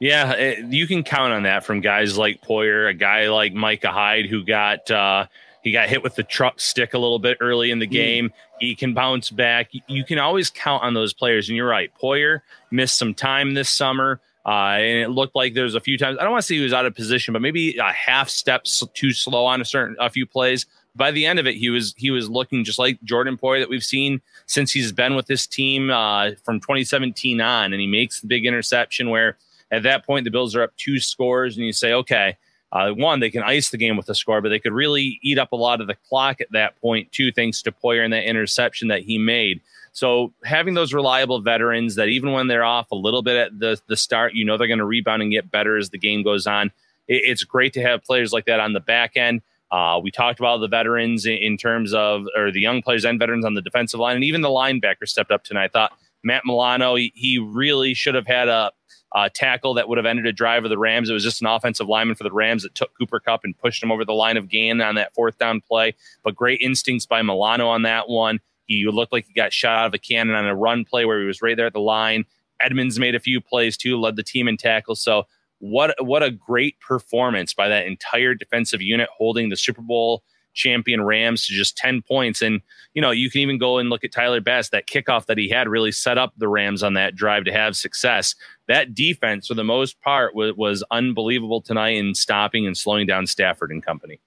Yeah, 0.01 0.33
it, 0.33 0.72
you 0.72 0.87
can 0.87 1.03
count 1.03 1.33
on 1.33 1.45
that 1.45 1.64
from 1.64 1.81
guys 1.81 2.18
like 2.18 2.43
Poyer, 2.43 2.89
a 2.89 2.95
guy 2.95 3.29
like 3.29 3.55
Micah 3.55 3.91
Hyde, 3.91 4.27
who 4.27 4.45
got 4.45 4.91
uh, 4.91 5.27
he 5.62 5.72
got 5.72 5.89
hit 5.89 6.03
with 6.03 6.14
the 6.14 6.22
truck 6.22 6.61
stick 6.61 6.95
a 6.95 6.99
little 6.99 7.18
bit 7.18 7.39
early 7.41 7.70
in 7.70 7.79
the 7.79 7.87
mm. 7.87 7.93
game. 7.93 8.29
Mm. 8.29 8.33
He 8.64 8.74
can 8.74 8.94
bounce 8.94 9.30
back. 9.30 9.70
You 9.86 10.04
can 10.04 10.18
always 10.18 10.50
count 10.50 10.82
on 10.82 10.94
those 10.94 11.12
players. 11.12 11.48
And 11.48 11.56
you're 11.56 11.68
right. 11.68 11.90
Poyer 12.02 12.40
missed 12.70 12.98
some 12.98 13.14
time 13.14 13.54
this 13.54 13.70
summer. 13.70 14.20
Uh, 14.46 14.76
and 14.76 14.98
it 14.98 15.08
looked 15.08 15.34
like 15.34 15.54
there 15.54 15.64
was 15.64 15.74
a 15.74 15.80
few 15.80 15.96
times. 15.96 16.18
I 16.18 16.22
don't 16.22 16.32
want 16.32 16.42
to 16.42 16.46
say 16.46 16.56
he 16.56 16.60
was 16.60 16.74
out 16.74 16.84
of 16.84 16.94
position, 16.94 17.32
but 17.32 17.40
maybe 17.40 17.78
a 17.78 17.92
half 17.92 18.28
step 18.28 18.64
too 18.92 19.12
slow 19.12 19.46
on 19.46 19.60
a 19.60 19.64
certain 19.64 19.96
a 19.98 20.10
few 20.10 20.26
plays. 20.26 20.66
By 20.96 21.10
the 21.10 21.26
end 21.26 21.38
of 21.38 21.46
it, 21.46 21.54
he 21.54 21.70
was 21.70 21.94
he 21.96 22.10
was 22.10 22.28
looking 22.28 22.62
just 22.62 22.78
like 22.78 23.02
Jordan 23.02 23.38
Poyer 23.38 23.60
that 23.60 23.70
we've 23.70 23.82
seen 23.82 24.20
since 24.46 24.70
he's 24.70 24.92
been 24.92 25.16
with 25.16 25.26
this 25.26 25.46
team 25.46 25.90
uh, 25.90 26.32
from 26.44 26.60
2017 26.60 27.40
on, 27.40 27.72
and 27.72 27.80
he 27.80 27.86
makes 27.86 28.20
the 28.20 28.26
big 28.26 28.44
interception 28.44 29.08
where 29.08 29.38
at 29.70 29.82
that 29.82 30.04
point 30.04 30.24
the 30.24 30.30
Bills 30.30 30.54
are 30.54 30.62
up 30.62 30.76
two 30.76 31.00
scores, 31.00 31.56
and 31.56 31.64
you 31.64 31.72
say, 31.72 31.92
okay, 31.94 32.36
uh, 32.75 32.91
one, 32.91 33.20
they 33.20 33.31
can 33.31 33.45
ice 33.45 33.70
the 33.70 33.79
game 33.79 33.97
with 33.97 34.09
a 34.09 34.14
score, 34.16 34.43
but 34.43 34.49
they 34.49 34.59
could 34.59 34.72
really 34.72 35.20
eat 35.22 35.39
up 35.39 35.53
a 35.53 35.57
lot 35.57 35.81
of 35.81 35.87
the 35.87 35.95
clock 36.09 36.41
at 36.41 36.51
that 36.51 36.79
point, 36.81 37.12
too, 37.12 37.31
thanks 37.31 37.62
to 37.62 37.72
Poyer 37.72 38.05
and 38.05 38.12
that 38.12 38.29
interception 38.29 38.89
that 38.89 39.03
he 39.03 39.16
made. 39.16 39.61
So 39.93 40.33
having 40.43 40.75
those 40.75 40.93
reliable 40.93 41.41
veterans 41.41 41.95
that 41.95 42.09
even 42.09 42.33
when 42.33 42.49
they're 42.49 42.64
off 42.64 42.91
a 42.91 42.97
little 42.97 43.22
bit 43.22 43.37
at 43.37 43.59
the, 43.59 43.81
the 43.87 43.97
start, 43.97 44.35
you 44.35 44.45
know 44.45 44.57
they're 44.57 44.66
going 44.66 44.81
to 44.81 44.85
rebound 44.85 45.22
and 45.22 45.31
get 45.31 45.53
better 45.53 45.77
as 45.77 45.91
the 45.91 45.99
game 45.99 46.25
goes 46.25 46.49
on. 46.49 46.72
It, 47.07 47.22
it's 47.25 47.45
great 47.45 47.72
to 47.75 47.83
have 47.83 48.03
players 48.03 48.33
like 48.33 48.47
that 48.47 48.59
on 48.59 48.72
the 48.72 48.81
back 48.81 49.16
end. 49.16 49.43
Uh, 49.70 50.01
we 50.03 50.11
talked 50.11 50.41
about 50.41 50.59
the 50.59 50.68
veterans 50.68 51.27
in, 51.27 51.35
in, 51.35 51.57
terms 51.57 51.95
of, 51.95 52.27
or 52.37 52.51
the 52.51 52.61
young 52.61 52.83
players 52.83 53.05
and 53.05 53.20
veterans 53.20 53.45
on 53.45 53.55
the 53.55 53.62
defensive 53.62 54.01
line, 54.01 54.16
and 54.16 54.25
even 54.25 54.41
the 54.41 54.49
linebacker 54.49 55.07
stepped 55.07 55.31
up 55.31 55.45
tonight. 55.45 55.64
I 55.64 55.68
thought 55.68 55.93
Matt 56.25 56.43
Milano, 56.45 56.97
he, 56.97 57.12
he 57.14 57.39
really 57.39 57.95
should 57.95 58.16
have 58.16 58.27
had 58.27 58.49
a 58.49 58.72
uh, 59.12 59.28
tackle 59.32 59.74
that 59.74 59.88
would 59.88 59.99
have 59.99 60.07
ended 60.07 60.26
a 60.26 60.32
drive 60.32 60.64
of 60.64 60.70
the 60.70 60.78
Rams. 60.78 61.09
It 61.09 61.14
was 61.14 61.22
just 61.22 61.40
an 61.40 61.47
offensive 61.47 61.88
lineman 61.88 62.16
for 62.16 62.24
the 62.24 62.32
Rams 62.32 62.62
that 62.62 62.74
took 62.74 62.97
Cooper 62.99 63.20
Kupp 63.20 63.45
and 63.45 63.57
pushed 63.57 63.82
him 63.82 63.92
over 63.92 64.05
the 64.05 64.12
line 64.12 64.36
of 64.36 64.49
gain 64.49 64.80
on 64.80 64.97
that 64.97 65.14
fourth 65.14 65.38
down 65.38 65.61
play. 65.61 65.95
But 66.22 66.34
great 66.34 66.61
instincts 66.61 67.07
by 67.07 67.22
Milano 67.22 67.68
on 67.68 67.82
that 67.82 68.09
one. 68.09 68.40
He 68.66 68.86
looked 68.86 69.12
like 69.12 69.26
he 69.26 69.34
got 69.34 69.53
shot 69.53 69.78
out 69.78 69.86
of 69.86 69.95
a 69.95 69.99
cannon 69.99 70.34
on 70.34 70.47
a 70.47 70.55
run 70.55 70.84
play 70.84 71.05
where 71.05 71.20
he 71.20 71.26
was 71.26 71.42
right 71.42 71.57
there 71.57 71.66
at 71.66 71.74
the 71.74 71.80
line. 71.80 72.24
Edmunds 72.61 72.99
made 72.99 73.14
a 73.14 73.20
few 73.20 73.40
plays 73.40 73.76
too, 73.76 74.01
led 74.01 74.16
the 74.16 74.22
team 74.22 74.49
in 74.49 74.57
tackles. 74.57 75.03
So 75.03 75.26
what 75.59 75.95
what 76.05 76.22
a 76.22 76.30
great 76.30 76.78
performance 76.80 77.55
by 77.55 77.68
that 77.68 77.86
entire 77.86 78.34
defensive 78.34 78.82
unit 78.82 79.09
holding 79.16 79.49
the 79.49 79.57
Super 79.57 79.82
Bowl 79.82 80.22
champion 80.55 81.02
Rams 81.02 81.46
to 81.46 81.52
just 81.52 81.76
10 81.76 82.02
points. 82.02 82.40
And, 82.40 82.61
you 82.94 83.02
know, 83.02 83.11
you 83.11 83.30
can 83.30 83.40
even 83.40 83.59
go 83.59 83.78
and 83.78 83.90
look 83.90 84.05
at 84.05 84.12
Tyler 84.12 84.40
Bass. 84.40 84.70
That 84.70 84.86
kickoff 84.86 85.26
that 85.26 85.38
he 85.38 85.48
had 85.48 85.68
really 85.68 85.92
set 85.92 86.16
up 86.16 86.32
the 86.36 86.48
Rams 86.48 86.82
on 86.82 86.94
that 86.94 87.14
drive 87.14 87.44
to 87.44 87.52
have 87.52 87.76
success. 87.76 88.34
That 88.68 88.94
defense, 88.94 89.48
for 89.48 89.55
the 89.55 89.64
most 89.64 90.00
part, 90.00 90.34
was, 90.34 90.55
was 90.57 90.82
unbelievable 90.90 91.61
tonight 91.61 91.96
in 91.96 92.14
stopping 92.14 92.66
and 92.66 92.76
slowing 92.76 93.07
down 93.07 93.26
Stafford 93.26 93.70
and 93.70 93.84
company. 93.84 94.20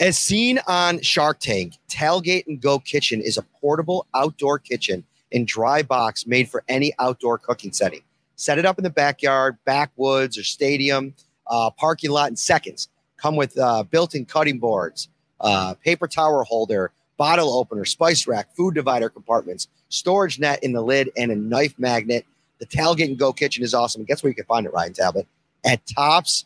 As 0.00 0.16
seen 0.16 0.60
on 0.68 1.00
Shark 1.02 1.40
Tank, 1.40 1.74
Tailgate 1.88 2.46
and 2.46 2.60
Go 2.60 2.78
Kitchen 2.78 3.20
is 3.20 3.36
a 3.36 3.42
portable 3.42 4.06
outdoor 4.14 4.60
kitchen 4.60 5.02
and 5.32 5.46
dry 5.46 5.82
box 5.82 6.26
made 6.26 6.48
for 6.48 6.62
any 6.68 6.92
outdoor 7.00 7.36
cooking 7.38 7.72
setting. 7.72 8.02
Set 8.36 8.58
it 8.58 8.64
up 8.64 8.78
in 8.78 8.84
the 8.84 8.90
backyard, 8.90 9.58
backwoods, 9.64 10.38
or 10.38 10.44
stadium, 10.44 11.14
uh, 11.48 11.70
parking 11.70 12.10
lot 12.10 12.30
in 12.30 12.36
seconds. 12.36 12.88
Come 13.16 13.34
with 13.34 13.58
uh, 13.58 13.82
built 13.82 14.14
in 14.14 14.24
cutting 14.24 14.60
boards, 14.60 15.08
uh, 15.40 15.74
paper 15.84 16.08
towel 16.08 16.44
holder, 16.44 16.90
bottle 17.16 17.52
opener, 17.52 17.84
spice 17.84 18.26
rack, 18.26 18.54
food 18.56 18.74
divider 18.74 19.08
compartments, 19.08 19.68
storage 19.88 20.38
net 20.38 20.62
in 20.62 20.72
the 20.72 20.82
lid, 20.82 21.10
and 21.16 21.30
a 21.30 21.36
knife 21.36 21.74
magnet. 21.78 22.24
The 22.58 22.66
Tailgate 22.66 23.06
and 23.06 23.18
Go 23.18 23.32
Kitchen 23.32 23.62
is 23.62 23.74
awesome. 23.74 24.00
And 24.00 24.08
guess 24.08 24.22
where 24.22 24.30
you 24.30 24.34
can 24.34 24.44
find 24.44 24.66
it, 24.66 24.72
Ryan 24.72 24.92
Talbot? 24.92 25.26
At 25.64 25.80
Tops. 25.86 26.44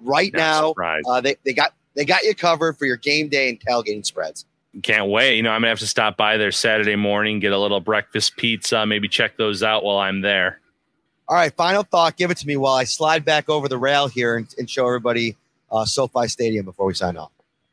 Right 0.00 0.32
Not 0.32 0.76
now, 0.76 1.04
uh, 1.08 1.20
they, 1.20 1.36
they 1.44 1.52
got 1.52 1.74
they 1.94 2.04
got 2.04 2.24
you 2.24 2.34
covered 2.34 2.76
for 2.76 2.86
your 2.86 2.96
game 2.96 3.28
day 3.28 3.48
and 3.48 3.60
tailgating 3.60 4.04
spreads. 4.04 4.46
Can't 4.82 5.10
wait. 5.10 5.36
You 5.36 5.42
know, 5.42 5.50
I'm 5.50 5.60
gonna 5.60 5.68
have 5.68 5.78
to 5.80 5.86
stop 5.86 6.16
by 6.16 6.38
there 6.38 6.50
Saturday 6.50 6.96
morning, 6.96 7.38
get 7.38 7.52
a 7.52 7.58
little 7.58 7.80
breakfast 7.80 8.36
pizza, 8.36 8.84
maybe 8.86 9.06
check 9.06 9.36
those 9.36 9.62
out 9.62 9.84
while 9.84 9.98
I'm 9.98 10.22
there. 10.22 10.60
All 11.28 11.36
right, 11.36 11.54
final 11.54 11.82
thought. 11.82 12.16
Give 12.16 12.30
it 12.30 12.38
to 12.38 12.46
me 12.46 12.56
while 12.56 12.74
I 12.74 12.84
slide 12.84 13.24
back 13.24 13.48
over 13.48 13.68
the 13.68 13.78
rail 13.78 14.08
here 14.08 14.36
and, 14.36 14.52
and 14.58 14.68
show 14.68 14.86
everybody 14.86 15.36
uh, 15.70 15.84
SoFi 15.84 16.26
Stadium 16.26 16.64
before 16.64 16.86
we 16.86 16.94
sign 16.94 17.16
off. 17.16 17.30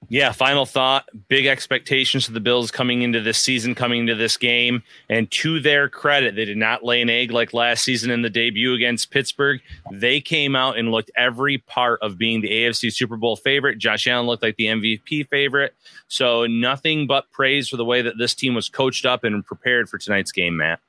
Yeah, 0.08 0.32
final 0.32 0.66
thought. 0.66 1.08
Big 1.28 1.46
expectations 1.46 2.26
for 2.26 2.32
the 2.32 2.40
Bills 2.40 2.72
coming 2.72 3.02
into 3.02 3.20
this 3.20 3.38
season, 3.38 3.76
coming 3.76 4.00
into 4.00 4.16
this 4.16 4.38
game. 4.38 4.82
And 5.10 5.30
to 5.32 5.60
their 5.60 5.90
credit, 5.90 6.36
they 6.36 6.46
did 6.46 6.58
not 6.58 6.84
lay 6.84 7.02
an 7.02 7.10
egg 7.10 7.32
like 7.32 7.54
last 7.54 7.84
season 7.84 8.10
in 8.10 8.22
the 8.22 8.30
debut 8.30 8.74
against 8.74 9.12
Pittsburgh. 9.12 9.60
They 9.92 10.22
came 10.22 10.56
out 10.56 10.78
and 10.78 10.90
looked 10.90 11.12
every 11.16 11.60
part 11.60 12.02
of 12.02 12.18
being 12.18 12.42
the 12.42 12.50
AFC 12.50 12.94
Super 12.94 13.18
Bowl 13.18 13.36
favorite. 13.36 13.78
Josh 13.78 14.08
Allen 14.08 14.26
looked 14.26 14.42
like 14.42 14.56
the 14.56 14.66
MVP 14.66 15.28
favorite. 15.28 15.76
So 16.08 16.48
nothing 16.48 17.06
but 17.06 17.30
praise 17.32 17.68
for 17.68 17.78
the 17.78 17.86
way 17.86 18.02
that 18.02 18.18
this 18.18 18.34
team 18.34 18.56
was 18.56 18.70
coached 18.70 19.06
up 19.06 19.24
and 19.24 19.46
prepared 19.46 19.90
for 19.90 19.98
tonight's 19.98 20.32
game, 20.32 20.58
Matt. 20.58 20.80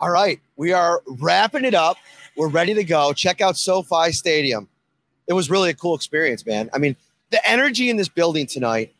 All 0.00 0.10
right, 0.10 0.40
we 0.56 0.72
are 0.72 1.02
wrapping 1.06 1.64
it 1.64 1.74
up. 1.74 1.96
We're 2.36 2.48
ready 2.48 2.74
to 2.74 2.84
go. 2.84 3.12
Check 3.12 3.40
out 3.40 3.56
SoFi 3.56 4.12
Stadium. 4.12 4.68
It 5.26 5.32
was 5.34 5.50
really 5.50 5.70
a 5.70 5.74
cool 5.74 5.94
experience, 5.94 6.44
man. 6.44 6.68
I 6.72 6.78
mean, 6.78 6.96
the 7.34 7.50
energy 7.50 7.90
in 7.90 7.96
this 7.96 8.08
building 8.08 8.46
tonight 8.46 8.94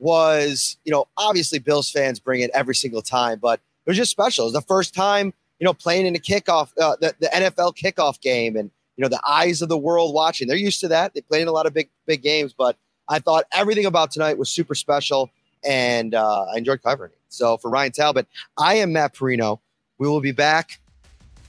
was, 0.00 0.76
you 0.84 0.90
know, 0.90 1.06
obviously 1.16 1.60
Bills 1.60 1.88
fans 1.88 2.18
bring 2.18 2.40
it 2.40 2.50
every 2.52 2.74
single 2.74 3.00
time, 3.00 3.38
but 3.40 3.60
it 3.60 3.90
was 3.90 3.96
just 3.96 4.10
special. 4.10 4.44
It 4.44 4.48
was 4.48 4.54
the 4.54 4.62
first 4.62 4.92
time, 4.92 5.32
you 5.60 5.64
know, 5.64 5.72
playing 5.72 6.04
in 6.04 6.16
a 6.16 6.18
kickoff, 6.18 6.72
uh, 6.80 6.96
the, 7.00 7.14
the 7.20 7.28
NFL 7.28 7.76
kickoff 7.76 8.20
game, 8.20 8.56
and 8.56 8.72
you 8.96 9.02
know, 9.02 9.08
the 9.08 9.20
eyes 9.24 9.62
of 9.62 9.68
the 9.68 9.78
world 9.78 10.14
watching. 10.14 10.48
They're 10.48 10.56
used 10.56 10.80
to 10.80 10.88
that. 10.88 11.14
They 11.14 11.20
played 11.20 11.42
in 11.42 11.48
a 11.48 11.52
lot 11.52 11.66
of 11.66 11.74
big, 11.74 11.88
big 12.06 12.22
games, 12.22 12.52
but 12.52 12.76
I 13.08 13.20
thought 13.20 13.44
everything 13.52 13.86
about 13.86 14.10
tonight 14.10 14.36
was 14.36 14.50
super 14.50 14.74
special, 14.74 15.30
and 15.64 16.12
uh, 16.12 16.46
I 16.52 16.58
enjoyed 16.58 16.82
covering 16.82 17.12
it. 17.12 17.18
So 17.28 17.56
for 17.56 17.70
Ryan 17.70 17.92
Talbot, 17.92 18.26
I 18.58 18.74
am 18.74 18.92
Matt 18.94 19.14
Parrino. 19.14 19.60
We 19.98 20.08
will 20.08 20.20
be 20.20 20.32
back 20.32 20.80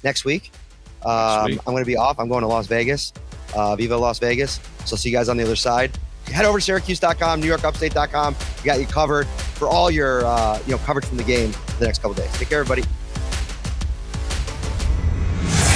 next 0.03 0.23
week. 0.23 0.51
Um, 1.03 1.45
week. 1.45 1.59
I'm 1.65 1.73
going 1.73 1.83
to 1.83 1.87
be 1.87 1.97
off. 1.97 2.19
I'm 2.19 2.29
going 2.29 2.41
to 2.41 2.47
Las 2.47 2.67
Vegas, 2.67 3.11
uh, 3.55 3.75
Viva 3.75 3.97
Las 3.97 4.19
Vegas. 4.19 4.59
So 4.85 4.95
see 4.95 5.09
you 5.09 5.15
guys 5.15 5.29
on 5.29 5.37
the 5.37 5.43
other 5.43 5.55
side. 5.55 5.97
Head 6.27 6.45
over 6.45 6.59
to 6.59 6.63
Syracuse.com, 6.63 7.41
NewYorkUpstate.com. 7.41 8.35
We 8.57 8.63
got 8.65 8.79
you 8.79 8.85
covered 8.85 9.27
for 9.27 9.67
all 9.67 9.89
your 9.89 10.25
uh, 10.25 10.59
you 10.65 10.71
know 10.71 10.77
coverage 10.79 11.05
from 11.05 11.17
the 11.17 11.23
game 11.23 11.51
the 11.79 11.85
next 11.85 11.99
couple 11.99 12.13
days. 12.13 12.31
Take 12.37 12.49
care, 12.49 12.59
everybody. 12.59 12.83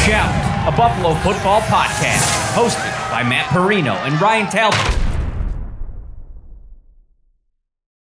Shout, 0.06 0.68
a 0.68 0.76
Buffalo 0.76 1.14
football 1.16 1.62
podcast, 1.62 2.54
hosted 2.54 3.12
by 3.12 3.24
Matt 3.24 3.46
Parrino 3.48 3.94
and 3.94 4.20
Ryan 4.20 4.48
Talbot. 4.48 5.01